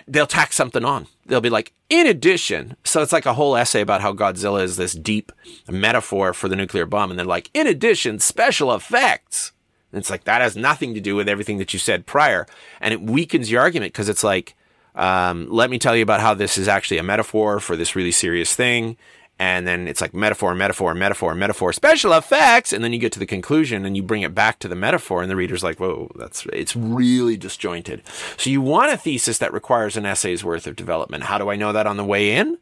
they'll 0.06 0.28
tack 0.28 0.52
something 0.52 0.84
on. 0.84 1.08
They'll 1.26 1.40
be 1.40 1.50
like, 1.50 1.72
in 1.88 2.06
addition, 2.06 2.76
so 2.84 3.02
it's 3.02 3.12
like 3.12 3.26
a 3.26 3.34
whole 3.34 3.56
essay 3.56 3.80
about 3.80 4.00
how 4.00 4.12
Godzilla 4.12 4.62
is 4.62 4.76
this 4.76 4.92
deep 4.92 5.32
metaphor 5.68 6.32
for 6.32 6.48
the 6.48 6.54
nuclear 6.54 6.86
bomb. 6.86 7.10
And 7.10 7.18
they're 7.18 7.26
like, 7.26 7.50
in 7.52 7.66
addition, 7.66 8.20
special 8.20 8.72
effects. 8.72 9.50
And 9.90 9.98
it's 9.98 10.08
like, 10.08 10.22
that 10.22 10.40
has 10.40 10.56
nothing 10.56 10.94
to 10.94 11.00
do 11.00 11.16
with 11.16 11.28
everything 11.28 11.58
that 11.58 11.72
you 11.72 11.80
said 11.80 12.06
prior. 12.06 12.46
And 12.80 12.94
it 12.94 13.02
weakens 13.02 13.50
your 13.50 13.60
argument 13.60 13.92
because 13.92 14.08
it's 14.08 14.22
like, 14.22 14.54
um, 14.94 15.50
let 15.50 15.68
me 15.68 15.80
tell 15.80 15.96
you 15.96 16.04
about 16.04 16.20
how 16.20 16.34
this 16.34 16.56
is 16.56 16.68
actually 16.68 16.98
a 16.98 17.02
metaphor 17.02 17.58
for 17.58 17.74
this 17.74 17.96
really 17.96 18.12
serious 18.12 18.54
thing. 18.54 18.96
And 19.40 19.66
then 19.66 19.88
it's 19.88 20.02
like 20.02 20.12
metaphor, 20.12 20.54
metaphor, 20.54 20.94
metaphor, 20.94 21.34
metaphor, 21.34 21.72
special 21.72 22.12
effects. 22.12 22.74
And 22.74 22.84
then 22.84 22.92
you 22.92 22.98
get 22.98 23.10
to 23.12 23.18
the 23.18 23.24
conclusion 23.24 23.86
and 23.86 23.96
you 23.96 24.02
bring 24.02 24.20
it 24.20 24.34
back 24.34 24.58
to 24.58 24.68
the 24.68 24.76
metaphor 24.76 25.22
and 25.22 25.30
the 25.30 25.34
reader's 25.34 25.64
like, 25.64 25.80
whoa, 25.80 26.10
that's, 26.14 26.44
it's 26.52 26.76
really 26.76 27.38
disjointed. 27.38 28.02
So 28.36 28.50
you 28.50 28.60
want 28.60 28.92
a 28.92 28.98
thesis 28.98 29.38
that 29.38 29.54
requires 29.54 29.96
an 29.96 30.04
essay's 30.04 30.44
worth 30.44 30.66
of 30.66 30.76
development. 30.76 31.24
How 31.24 31.38
do 31.38 31.48
I 31.48 31.56
know 31.56 31.72
that 31.72 31.86
on 31.86 31.96
the 31.96 32.04
way 32.04 32.32
in? 32.32 32.58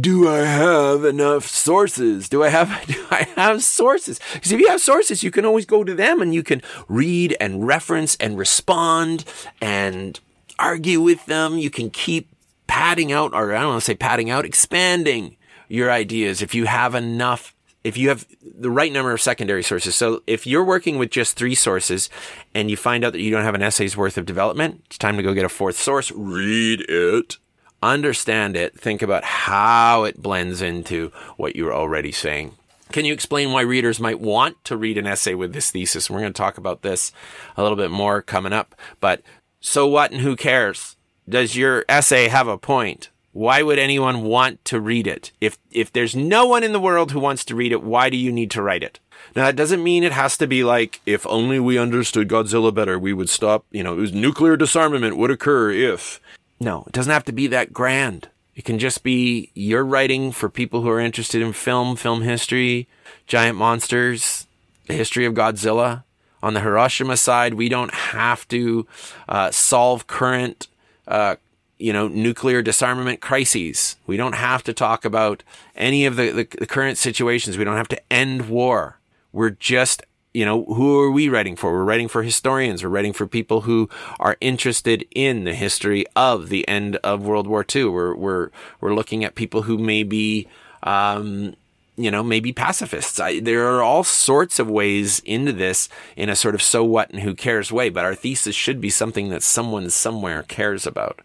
Do 0.00 0.28
I 0.28 0.38
have 0.38 1.04
enough 1.04 1.46
sources? 1.46 2.28
Do 2.28 2.42
I 2.42 2.48
have, 2.48 2.84
do 2.88 3.06
I 3.08 3.28
have 3.36 3.62
sources? 3.62 4.18
Because 4.32 4.50
if 4.50 4.58
you 4.58 4.68
have 4.68 4.80
sources, 4.80 5.22
you 5.22 5.30
can 5.30 5.44
always 5.44 5.64
go 5.64 5.84
to 5.84 5.94
them 5.94 6.20
and 6.20 6.34
you 6.34 6.42
can 6.42 6.60
read 6.88 7.36
and 7.38 7.64
reference 7.64 8.16
and 8.16 8.36
respond 8.36 9.24
and 9.60 10.18
argue 10.58 11.00
with 11.00 11.24
them. 11.26 11.56
You 11.56 11.70
can 11.70 11.88
keep 11.88 12.28
padding 12.66 13.12
out, 13.12 13.32
or 13.32 13.54
I 13.54 13.60
don't 13.60 13.68
want 13.68 13.82
to 13.82 13.84
say 13.84 13.94
padding 13.94 14.28
out, 14.28 14.44
expanding 14.44 15.36
your 15.68 15.90
ideas 15.90 16.42
if 16.42 16.54
you 16.54 16.66
have 16.66 16.94
enough 16.94 17.54
if 17.86 17.96
you 17.96 18.08
have 18.08 18.26
the 18.42 18.70
right 18.70 18.92
number 18.92 19.12
of 19.12 19.20
secondary 19.20 19.62
sources. 19.62 19.94
So 19.94 20.20
if 20.26 20.44
you're 20.44 20.64
working 20.64 20.98
with 20.98 21.08
just 21.08 21.36
three 21.36 21.54
sources 21.54 22.10
and 22.52 22.68
you 22.68 22.76
find 22.76 23.04
out 23.04 23.12
that 23.12 23.20
you 23.20 23.30
don't 23.30 23.44
have 23.44 23.54
an 23.54 23.62
essay's 23.62 23.96
worth 23.96 24.18
of 24.18 24.26
development, 24.26 24.82
it's 24.86 24.98
time 24.98 25.16
to 25.16 25.22
go 25.22 25.32
get 25.32 25.44
a 25.44 25.48
fourth 25.48 25.76
source, 25.76 26.10
read 26.10 26.80
it, 26.88 27.36
understand 27.80 28.56
it, 28.56 28.76
think 28.76 29.02
about 29.02 29.22
how 29.22 30.02
it 30.02 30.20
blends 30.20 30.60
into 30.60 31.12
what 31.36 31.54
you're 31.54 31.72
already 31.72 32.10
saying. 32.10 32.56
Can 32.90 33.04
you 33.04 33.12
explain 33.12 33.52
why 33.52 33.60
readers 33.60 34.00
might 34.00 34.18
want 34.18 34.64
to 34.64 34.76
read 34.76 34.98
an 34.98 35.06
essay 35.06 35.34
with 35.34 35.52
this 35.52 35.70
thesis? 35.70 36.10
We're 36.10 36.18
going 36.18 36.32
to 36.32 36.36
talk 36.36 36.58
about 36.58 36.82
this 36.82 37.12
a 37.56 37.62
little 37.62 37.76
bit 37.76 37.92
more 37.92 38.20
coming 38.20 38.52
up, 38.52 38.74
but 39.00 39.22
so 39.60 39.86
what 39.86 40.10
and 40.10 40.22
who 40.22 40.34
cares? 40.34 40.96
Does 41.28 41.56
your 41.56 41.84
essay 41.88 42.26
have 42.26 42.48
a 42.48 42.58
point? 42.58 43.10
Why 43.36 43.60
would 43.60 43.78
anyone 43.78 44.22
want 44.22 44.64
to 44.64 44.80
read 44.80 45.06
it? 45.06 45.30
If 45.42 45.58
if 45.70 45.92
there's 45.92 46.16
no 46.16 46.46
one 46.46 46.64
in 46.64 46.72
the 46.72 46.80
world 46.80 47.12
who 47.12 47.20
wants 47.20 47.44
to 47.44 47.54
read 47.54 47.70
it, 47.70 47.82
why 47.82 48.08
do 48.08 48.16
you 48.16 48.32
need 48.32 48.50
to 48.52 48.62
write 48.62 48.82
it? 48.82 48.98
Now 49.34 49.44
that 49.44 49.56
doesn't 49.56 49.84
mean 49.84 50.04
it 50.04 50.12
has 50.12 50.38
to 50.38 50.46
be 50.46 50.64
like 50.64 51.02
if 51.04 51.26
only 51.26 51.60
we 51.60 51.76
understood 51.76 52.30
Godzilla 52.30 52.72
better, 52.72 52.98
we 52.98 53.12
would 53.12 53.28
stop, 53.28 53.66
you 53.70 53.82
know, 53.82 53.94
nuclear 53.94 54.56
disarmament 54.56 55.18
would 55.18 55.30
occur 55.30 55.70
if. 55.70 56.18
No, 56.60 56.84
it 56.86 56.94
doesn't 56.94 57.12
have 57.12 57.26
to 57.26 57.32
be 57.32 57.46
that 57.48 57.74
grand. 57.74 58.30
It 58.54 58.64
can 58.64 58.78
just 58.78 59.02
be 59.02 59.50
you're 59.52 59.84
writing 59.84 60.32
for 60.32 60.48
people 60.48 60.80
who 60.80 60.88
are 60.88 60.98
interested 60.98 61.42
in 61.42 61.52
film, 61.52 61.94
film 61.94 62.22
history, 62.22 62.88
giant 63.26 63.58
monsters, 63.58 64.46
the 64.86 64.94
history 64.94 65.26
of 65.26 65.34
Godzilla. 65.34 66.04
On 66.42 66.54
the 66.54 66.60
Hiroshima 66.60 67.18
side, 67.18 67.52
we 67.52 67.68
don't 67.68 67.92
have 67.92 68.48
to 68.48 68.86
uh, 69.28 69.50
solve 69.50 70.06
current, 70.06 70.68
uh, 71.06 71.36
you 71.78 71.92
know, 71.92 72.08
nuclear 72.08 72.62
disarmament 72.62 73.20
crises. 73.20 73.96
We 74.06 74.16
don't 74.16 74.34
have 74.34 74.62
to 74.64 74.72
talk 74.72 75.04
about 75.04 75.42
any 75.74 76.06
of 76.06 76.16
the, 76.16 76.30
the, 76.30 76.48
the 76.58 76.66
current 76.66 76.98
situations. 76.98 77.58
We 77.58 77.64
don't 77.64 77.76
have 77.76 77.88
to 77.88 78.12
end 78.12 78.48
war. 78.48 78.98
We're 79.32 79.50
just 79.50 80.02
you 80.36 80.44
know, 80.44 80.64
who 80.64 81.00
are 81.00 81.10
we 81.10 81.30
writing 81.30 81.56
for? 81.56 81.72
We're 81.72 81.84
writing 81.84 82.08
for 82.08 82.22
historians. 82.22 82.84
We're 82.84 82.90
writing 82.90 83.14
for 83.14 83.26
people 83.26 83.62
who 83.62 83.88
are 84.20 84.36
interested 84.42 85.06
in 85.12 85.44
the 85.44 85.54
history 85.54 86.04
of 86.14 86.50
the 86.50 86.68
end 86.68 86.96
of 86.96 87.22
World 87.22 87.46
War 87.46 87.64
II. 87.74 87.86
We're 87.86 88.14
we're 88.14 88.50
we're 88.82 88.94
looking 88.94 89.24
at 89.24 89.34
people 89.34 89.62
who 89.62 89.78
may 89.78 90.02
be 90.02 90.46
um, 90.82 91.56
you 91.96 92.10
know, 92.10 92.22
maybe 92.22 92.52
pacifists. 92.52 93.18
I, 93.18 93.40
there 93.40 93.66
are 93.68 93.82
all 93.82 94.04
sorts 94.04 94.58
of 94.58 94.68
ways 94.68 95.20
into 95.20 95.52
this 95.52 95.88
in 96.16 96.28
a 96.28 96.36
sort 96.36 96.54
of 96.54 96.62
so 96.62 96.84
what 96.84 97.10
and 97.10 97.20
who 97.20 97.34
cares 97.34 97.72
way, 97.72 97.88
but 97.88 98.04
our 98.04 98.14
thesis 98.14 98.54
should 98.54 98.80
be 98.80 98.90
something 98.90 99.30
that 99.30 99.42
someone 99.42 99.88
somewhere 99.90 100.42
cares 100.42 100.86
about. 100.86 101.20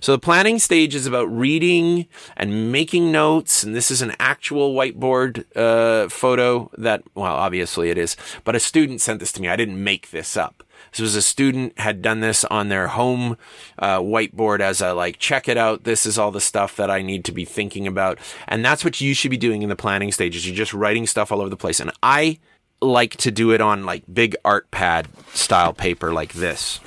So 0.00 0.12
the 0.12 0.18
planning 0.18 0.58
stage 0.58 0.94
is 0.94 1.06
about 1.06 1.24
reading 1.24 2.06
and 2.36 2.70
making 2.70 3.10
notes, 3.10 3.62
and 3.62 3.74
this 3.74 3.90
is 3.90 4.02
an 4.02 4.14
actual 4.18 4.74
whiteboard 4.74 5.44
uh, 5.56 6.08
photo 6.08 6.70
that, 6.76 7.02
well, 7.14 7.34
obviously 7.34 7.90
it 7.90 7.98
is, 7.98 8.16
but 8.44 8.56
a 8.56 8.60
student 8.60 9.00
sent 9.00 9.20
this 9.20 9.32
to 9.32 9.42
me. 9.42 9.48
I 9.48 9.56
didn't 9.56 9.82
make 9.82 10.10
this 10.10 10.36
up. 10.36 10.62
This 10.90 11.00
was 11.00 11.16
a 11.16 11.22
student 11.22 11.78
had 11.78 12.02
done 12.02 12.20
this 12.20 12.44
on 12.44 12.68
their 12.68 12.88
home 12.88 13.36
uh, 13.78 13.98
whiteboard 13.98 14.60
as 14.60 14.80
a 14.80 14.92
like, 14.92 15.18
check 15.18 15.48
it 15.48 15.56
out. 15.56 15.84
This 15.84 16.06
is 16.06 16.18
all 16.18 16.30
the 16.30 16.40
stuff 16.40 16.76
that 16.76 16.90
I 16.90 17.02
need 17.02 17.24
to 17.26 17.32
be 17.32 17.44
thinking 17.44 17.86
about. 17.86 18.18
And 18.48 18.64
that's 18.64 18.84
what 18.84 19.00
you 19.00 19.14
should 19.14 19.30
be 19.30 19.36
doing 19.36 19.62
in 19.62 19.68
the 19.68 19.76
planning 19.76 20.12
stages. 20.12 20.46
You're 20.46 20.56
just 20.56 20.74
writing 20.74 21.06
stuff 21.06 21.30
all 21.30 21.40
over 21.40 21.50
the 21.50 21.56
place. 21.56 21.80
And 21.80 21.92
I 22.02 22.38
like 22.80 23.16
to 23.18 23.30
do 23.30 23.52
it 23.52 23.60
on 23.60 23.84
like 23.84 24.04
big 24.12 24.34
art 24.44 24.70
pad 24.70 25.08
style 25.32 25.72
paper 25.72 26.12
like 26.12 26.32
this. 26.32 26.80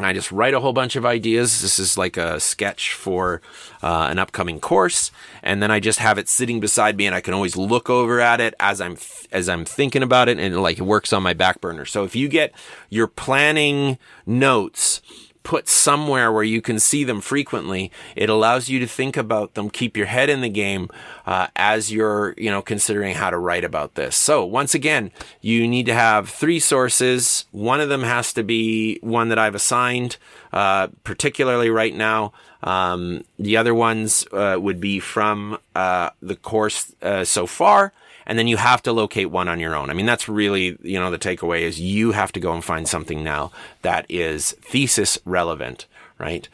And 0.00 0.06
I 0.06 0.14
just 0.14 0.32
write 0.32 0.54
a 0.54 0.60
whole 0.60 0.72
bunch 0.72 0.96
of 0.96 1.04
ideas. 1.04 1.60
This 1.60 1.78
is 1.78 1.98
like 1.98 2.16
a 2.16 2.40
sketch 2.40 2.94
for 2.94 3.42
uh, 3.82 4.08
an 4.10 4.18
upcoming 4.18 4.58
course, 4.58 5.10
and 5.42 5.62
then 5.62 5.70
I 5.70 5.78
just 5.78 5.98
have 5.98 6.16
it 6.16 6.26
sitting 6.26 6.58
beside 6.58 6.96
me, 6.96 7.04
and 7.04 7.14
I 7.14 7.20
can 7.20 7.34
always 7.34 7.54
look 7.54 7.90
over 7.90 8.18
at 8.18 8.40
it 8.40 8.54
as 8.58 8.80
I'm 8.80 8.96
as 9.30 9.46
I'm 9.46 9.66
thinking 9.66 10.02
about 10.02 10.30
it, 10.30 10.38
and 10.38 10.54
it, 10.54 10.58
like 10.58 10.78
it 10.78 10.84
works 10.84 11.12
on 11.12 11.22
my 11.22 11.34
back 11.34 11.60
burner. 11.60 11.84
So 11.84 12.04
if 12.04 12.16
you 12.16 12.28
get 12.28 12.54
your 12.88 13.08
planning 13.08 13.98
notes 14.24 15.02
put 15.42 15.68
somewhere 15.68 16.30
where 16.32 16.44
you 16.44 16.60
can 16.60 16.78
see 16.78 17.04
them 17.04 17.20
frequently, 17.20 17.90
it 18.14 18.28
allows 18.28 18.68
you 18.68 18.78
to 18.78 18.86
think 18.86 19.16
about 19.16 19.54
them, 19.54 19.70
keep 19.70 19.96
your 19.96 20.06
head 20.06 20.28
in 20.28 20.40
the 20.40 20.48
game 20.48 20.88
uh, 21.26 21.48
as 21.56 21.92
you're, 21.92 22.34
you 22.36 22.50
know, 22.50 22.62
considering 22.62 23.14
how 23.14 23.30
to 23.30 23.38
write 23.38 23.64
about 23.64 23.94
this. 23.94 24.16
So 24.16 24.44
once 24.44 24.74
again, 24.74 25.10
you 25.40 25.66
need 25.66 25.86
to 25.86 25.94
have 25.94 26.28
three 26.28 26.60
sources. 26.60 27.46
One 27.52 27.80
of 27.80 27.88
them 27.88 28.02
has 28.02 28.32
to 28.34 28.42
be 28.42 28.98
one 29.00 29.28
that 29.30 29.38
I've 29.38 29.54
assigned, 29.54 30.16
uh, 30.52 30.88
particularly 31.04 31.70
right 31.70 31.94
now. 31.94 32.32
Um, 32.62 33.24
the 33.38 33.56
other 33.56 33.74
ones 33.74 34.26
uh, 34.32 34.56
would 34.60 34.80
be 34.80 35.00
from 35.00 35.58
uh, 35.74 36.10
the 36.20 36.36
course 36.36 36.94
uh, 37.00 37.24
so 37.24 37.46
far 37.46 37.92
and 38.26 38.38
then 38.38 38.46
you 38.46 38.56
have 38.56 38.82
to 38.82 38.92
locate 38.92 39.30
one 39.30 39.48
on 39.48 39.60
your 39.60 39.74
own. 39.74 39.90
I 39.90 39.94
mean, 39.94 40.06
that's 40.06 40.28
really, 40.28 40.76
you 40.82 40.98
know, 40.98 41.10
the 41.10 41.18
takeaway 41.18 41.62
is 41.62 41.80
you 41.80 42.12
have 42.12 42.32
to 42.32 42.40
go 42.40 42.52
and 42.52 42.64
find 42.64 42.88
something 42.88 43.24
now 43.24 43.50
that 43.82 44.06
is 44.08 44.52
thesis 44.62 45.18
relevant, 45.24 45.86
right? 46.18 46.48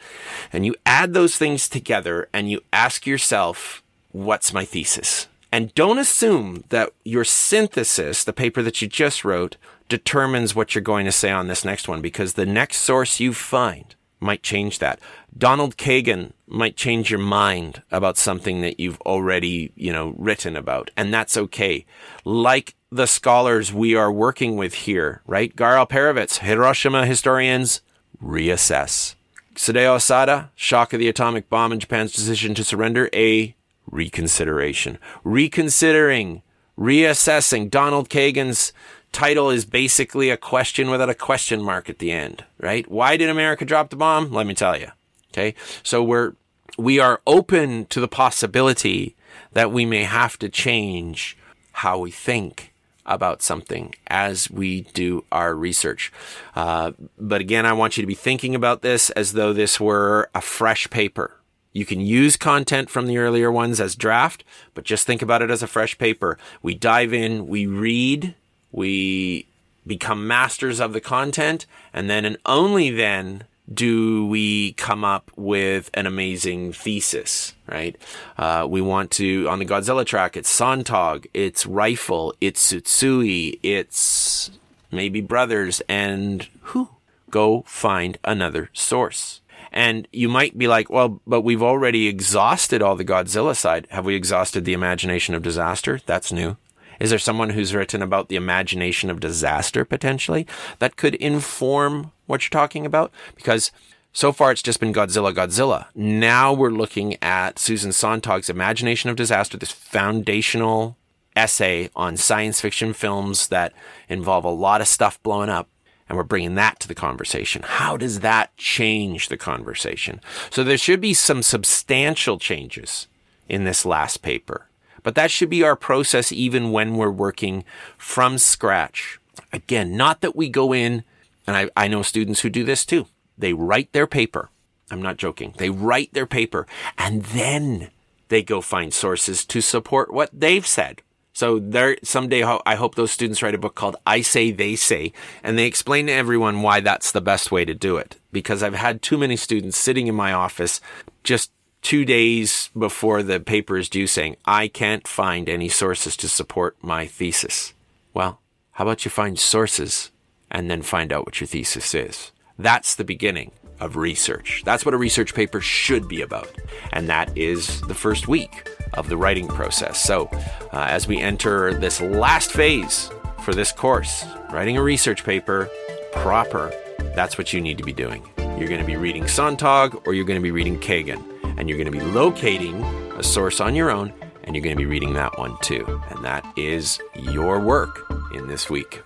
And 0.51 0.65
you 0.65 0.75
add 0.85 1.13
those 1.13 1.37
things 1.37 1.69
together 1.69 2.29
and 2.33 2.49
you 2.49 2.61
ask 2.73 3.05
yourself, 3.05 3.83
what's 4.11 4.53
my 4.53 4.65
thesis? 4.65 5.27
And 5.51 5.73
don't 5.75 5.99
assume 5.99 6.63
that 6.69 6.91
your 7.03 7.23
synthesis, 7.23 8.23
the 8.23 8.33
paper 8.33 8.61
that 8.61 8.81
you 8.81 8.87
just 8.87 9.23
wrote, 9.23 9.55
determines 9.89 10.53
what 10.53 10.75
you're 10.75 10.81
going 10.81 11.05
to 11.05 11.11
say 11.11 11.31
on 11.31 11.47
this 11.47 11.63
next 11.63 11.87
one 11.87 12.01
because 12.01 12.33
the 12.33 12.45
next 12.45 12.77
source 12.77 13.19
you 13.19 13.33
find 13.33 13.95
might 14.19 14.43
change 14.43 14.79
that. 14.79 14.99
Donald 15.37 15.77
Kagan 15.77 16.31
might 16.47 16.75
change 16.75 17.11
your 17.11 17.19
mind 17.19 17.81
about 17.91 18.17
something 18.17 18.61
that 18.61 18.79
you've 18.79 18.99
already, 19.01 19.71
you 19.75 19.91
know, 19.91 20.15
written 20.17 20.55
about. 20.55 20.91
And 20.97 21.13
that's 21.13 21.37
okay. 21.37 21.85
Like 22.25 22.75
the 22.91 23.05
scholars 23.05 23.73
we 23.73 23.95
are 23.95 24.11
working 24.11 24.55
with 24.55 24.73
here, 24.73 25.21
right? 25.27 25.55
Gar 25.55 25.75
Alperovitz, 25.75 26.39
Hiroshima 26.39 27.05
historians, 27.05 27.81
reassess. 28.23 29.15
Sadao 29.55 29.97
Asada, 29.97 30.49
shock 30.55 30.93
of 30.93 30.99
the 30.99 31.09
atomic 31.09 31.49
bomb 31.49 31.71
and 31.71 31.81
Japan's 31.81 32.13
decision 32.13 32.53
to 32.55 32.63
surrender, 32.63 33.09
a 33.13 33.55
reconsideration. 33.89 34.97
Reconsidering, 35.23 36.43
reassessing 36.77 37.69
Donald 37.69 38.09
Kagan's 38.09 38.71
title 39.11 39.49
is 39.49 39.65
basically 39.65 40.29
a 40.29 40.37
question 40.37 40.89
without 40.89 41.09
a 41.09 41.15
question 41.15 41.63
mark 41.63 41.89
at 41.89 41.99
the 41.99 42.11
end, 42.11 42.43
right? 42.59 42.89
Why 42.89 43.17
did 43.17 43.29
America 43.29 43.65
drop 43.65 43.89
the 43.89 43.95
bomb? 43.95 44.31
Let 44.31 44.47
me 44.47 44.53
tell 44.53 44.77
you. 44.77 44.89
Okay. 45.33 45.55
So 45.83 46.03
we're, 46.03 46.33
we 46.77 46.99
are 46.99 47.21
open 47.27 47.85
to 47.87 47.99
the 47.99 48.07
possibility 48.07 49.15
that 49.53 49.71
we 49.71 49.85
may 49.85 50.03
have 50.03 50.37
to 50.39 50.49
change 50.49 51.37
how 51.73 51.99
we 51.99 52.11
think 52.11 52.73
about 53.05 53.41
something 53.41 53.95
as 54.07 54.49
we 54.49 54.81
do 54.93 55.23
our 55.31 55.55
research. 55.55 56.11
Uh, 56.55 56.91
but 57.17 57.39
again, 57.39 57.65
I 57.65 57.73
want 57.73 57.97
you 57.97 58.03
to 58.03 58.07
be 58.07 58.15
thinking 58.15 58.53
about 58.53 58.81
this 58.81 59.09
as 59.11 59.33
though 59.33 59.53
this 59.53 59.79
were 59.79 60.29
a 60.35 60.41
fresh 60.41 60.89
paper. 60.89 61.37
You 61.71 61.85
can 61.85 62.01
use 62.01 62.35
content 62.35 62.89
from 62.89 63.05
the 63.05 63.17
earlier 63.17 63.51
ones 63.51 63.79
as 63.79 63.95
draft, 63.95 64.43
but 64.73 64.83
just 64.83 65.05
think 65.05 65.21
about 65.21 65.41
it 65.41 65.51
as 65.51 65.61
a 65.61 65.67
fresh 65.67 65.97
paper. 65.97 66.37
We 66.61 66.73
dive 66.73 67.13
in, 67.13 67.47
we 67.47 67.67
read, 67.67 68.35
we 68.71 69.47
become 69.85 70.27
masters 70.27 70.79
of 70.79 70.93
the 70.93 71.01
content, 71.01 71.65
and 71.93 72.09
then 72.09 72.25
and 72.25 72.37
only 72.45 72.89
then 72.89 73.45
do 73.73 74.25
we 74.27 74.73
come 74.73 75.03
up 75.03 75.31
with 75.35 75.89
an 75.93 76.05
amazing 76.05 76.71
thesis, 76.71 77.53
right? 77.67 77.97
Uh, 78.37 78.65
we 78.67 78.81
want 78.81 79.11
to, 79.11 79.47
on 79.49 79.59
the 79.59 79.65
Godzilla 79.65 80.05
track, 80.05 80.37
it's 80.37 80.49
Sontag, 80.49 81.27
it's 81.33 81.65
Ryfle, 81.65 82.33
it's 82.39 82.71
Tsutsui, 82.71 83.59
it's 83.63 84.51
maybe 84.91 85.21
Brothers, 85.21 85.81
and 85.89 86.47
who? 86.61 86.89
Go 87.29 87.63
find 87.67 88.17
another 88.23 88.69
source. 88.71 89.41
And 89.73 90.07
you 90.13 90.29
might 90.29 90.57
be 90.57 90.69
like, 90.69 90.89
well, 90.89 91.19
but 91.27 91.41
we've 91.41 91.61
already 91.61 92.07
exhausted 92.07 92.81
all 92.81 92.95
the 92.95 93.03
Godzilla 93.03 93.53
side. 93.53 93.85
Have 93.89 94.05
we 94.05 94.15
exhausted 94.15 94.63
the 94.63 94.71
imagination 94.71 95.35
of 95.35 95.43
disaster? 95.43 95.99
That's 96.05 96.31
new. 96.31 96.55
Is 96.99 97.09
there 97.09 97.19
someone 97.19 97.51
who's 97.51 97.75
written 97.75 98.01
about 98.01 98.29
the 98.29 98.35
imagination 98.35 99.09
of 99.09 99.19
disaster 99.19 99.85
potentially 99.85 100.47
that 100.79 100.95
could 100.95 101.15
inform 101.15 102.11
what 102.25 102.43
you're 102.43 102.61
talking 102.61 102.85
about? 102.85 103.11
Because 103.35 103.71
so 104.13 104.31
far 104.31 104.51
it's 104.51 104.63
just 104.63 104.79
been 104.79 104.93
Godzilla, 104.93 105.33
Godzilla. 105.33 105.87
Now 105.93 106.51
we're 106.53 106.71
looking 106.71 107.17
at 107.21 107.59
Susan 107.59 107.91
Sontag's 107.91 108.49
imagination 108.49 109.09
of 109.09 109.15
disaster, 109.15 109.57
this 109.57 109.71
foundational 109.71 110.97
essay 111.35 111.89
on 111.95 112.17
science 112.17 112.59
fiction 112.59 112.93
films 112.93 113.49
that 113.49 113.73
involve 114.09 114.43
a 114.43 114.49
lot 114.49 114.81
of 114.81 114.87
stuff 114.87 115.21
blowing 115.21 115.49
up. 115.49 115.69
And 116.09 116.17
we're 116.17 116.23
bringing 116.23 116.55
that 116.55 116.79
to 116.79 116.87
the 116.87 116.95
conversation. 116.95 117.63
How 117.65 117.97
does 117.97 118.21
that 118.21 118.55
change 118.55 119.27
the 119.27 119.37
conversation? 119.37 120.21
So 120.49 120.63
there 120.63 120.77
should 120.77 121.01
be 121.01 121.13
some 121.13 121.43
substantial 121.43 122.39
changes 122.39 123.07
in 123.49 123.65
this 123.65 123.85
last 123.85 124.21
paper. 124.21 124.67
But 125.07 125.15
that 125.15 125.31
should 125.31 125.49
be 125.49 125.63
our 125.63 125.77
process 125.77 126.33
even 126.33 126.73
when 126.73 126.97
we're 126.97 127.09
working 127.09 127.63
from 127.97 128.37
scratch. 128.37 129.21
Again, 129.53 129.95
not 129.95 130.19
that 130.19 130.35
we 130.35 130.49
go 130.49 130.73
in, 130.73 131.05
and 131.47 131.55
I, 131.55 131.69
I 131.77 131.87
know 131.87 132.01
students 132.01 132.41
who 132.41 132.49
do 132.49 132.65
this 132.65 132.85
too. 132.85 133.07
They 133.37 133.53
write 133.53 133.93
their 133.93 134.05
paper. 134.05 134.49
I'm 134.91 135.01
not 135.01 135.15
joking. 135.15 135.53
They 135.55 135.69
write 135.69 136.11
their 136.11 136.25
paper 136.25 136.67
and 136.97 137.23
then 137.23 137.89
they 138.27 138.43
go 138.43 138.59
find 138.59 138.93
sources 138.93 139.45
to 139.45 139.61
support 139.61 140.11
what 140.11 140.29
they've 140.33 140.67
said. 140.67 141.03
So 141.31 141.57
there, 141.57 141.95
someday 142.03 142.43
I 142.43 142.75
hope 142.75 142.95
those 142.95 143.11
students 143.11 143.41
write 143.41 143.55
a 143.55 143.57
book 143.57 143.75
called 143.75 143.95
I 144.05 144.19
Say, 144.19 144.51
They 144.51 144.75
Say, 144.75 145.13
and 145.41 145.57
they 145.57 145.67
explain 145.67 146.07
to 146.07 146.11
everyone 146.11 146.63
why 146.63 146.81
that's 146.81 147.13
the 147.13 147.21
best 147.21 147.49
way 147.49 147.63
to 147.63 147.73
do 147.73 147.95
it. 147.95 148.17
Because 148.33 148.61
I've 148.61 148.75
had 148.75 149.01
too 149.01 149.17
many 149.17 149.37
students 149.37 149.77
sitting 149.77 150.07
in 150.07 150.15
my 150.15 150.33
office 150.33 150.81
just 151.23 151.51
two 151.81 152.05
days 152.05 152.69
before 152.77 153.23
the 153.23 153.39
paper 153.39 153.77
is 153.77 153.89
due 153.89 154.07
saying, 154.07 154.37
I 154.45 154.67
can't 154.67 155.07
find 155.07 155.47
any 155.47 155.69
sources 155.69 156.17
to 156.17 156.29
support 156.29 156.75
my 156.81 157.05
thesis. 157.05 157.73
Well, 158.13 158.41
how 158.71 158.85
about 158.85 159.05
you 159.05 159.11
find 159.11 159.39
sources 159.39 160.11
and 160.51 160.69
then 160.69 160.81
find 160.81 161.11
out 161.11 161.25
what 161.25 161.39
your 161.39 161.47
thesis 161.47 161.93
is? 161.93 162.31
That's 162.57 162.95
the 162.95 163.03
beginning 163.03 163.51
of 163.79 163.95
research. 163.95 164.63
That's 164.65 164.85
what 164.85 164.93
a 164.93 164.97
research 164.97 165.35
paper 165.35 165.61
should 165.61 166.07
be 166.07 166.21
about. 166.21 166.49
And 166.93 167.07
that 167.09 167.35
is 167.37 167.81
the 167.81 167.93
first 167.93 168.27
week 168.27 168.67
of 168.93 169.09
the 169.09 169.17
writing 169.17 169.47
process. 169.47 170.01
So, 170.01 170.29
uh, 170.73 170.87
as 170.89 171.07
we 171.07 171.19
enter 171.19 171.73
this 171.73 172.01
last 172.01 172.51
phase 172.51 173.11
for 173.41 173.53
this 173.53 173.71
course, 173.71 174.25
writing 174.51 174.77
a 174.77 174.83
research 174.83 175.23
paper 175.23 175.69
proper, 176.13 176.73
that's 177.15 177.37
what 177.37 177.53
you 177.53 177.61
need 177.61 177.77
to 177.77 177.83
be 177.83 177.93
doing. 177.93 178.27
You're 178.37 178.67
going 178.67 178.81
to 178.81 178.87
be 178.87 178.95
reading 178.95 179.27
Sontag 179.27 180.07
or 180.07 180.15
you're 180.15 180.25
going 180.25 180.39
to 180.39 180.43
be 180.43 180.51
reading 180.51 180.79
Kagan 180.79 181.36
and 181.57 181.67
you're 181.67 181.77
going 181.77 181.91
to 181.91 181.99
be 181.99 182.01
locating 182.01 182.83
a 183.17 183.23
source 183.23 183.59
on 183.59 183.75
your 183.75 183.91
own, 183.91 184.13
and 184.43 184.55
you're 184.55 184.63
going 184.63 184.75
to 184.75 184.79
be 184.79 184.85
reading 184.85 185.13
that 185.13 185.37
one 185.37 185.57
too. 185.61 186.01
And 186.09 186.23
that 186.23 186.45
is 186.55 186.99
your 187.15 187.59
work 187.59 188.09
in 188.33 188.47
this 188.47 188.69
week. 188.69 189.01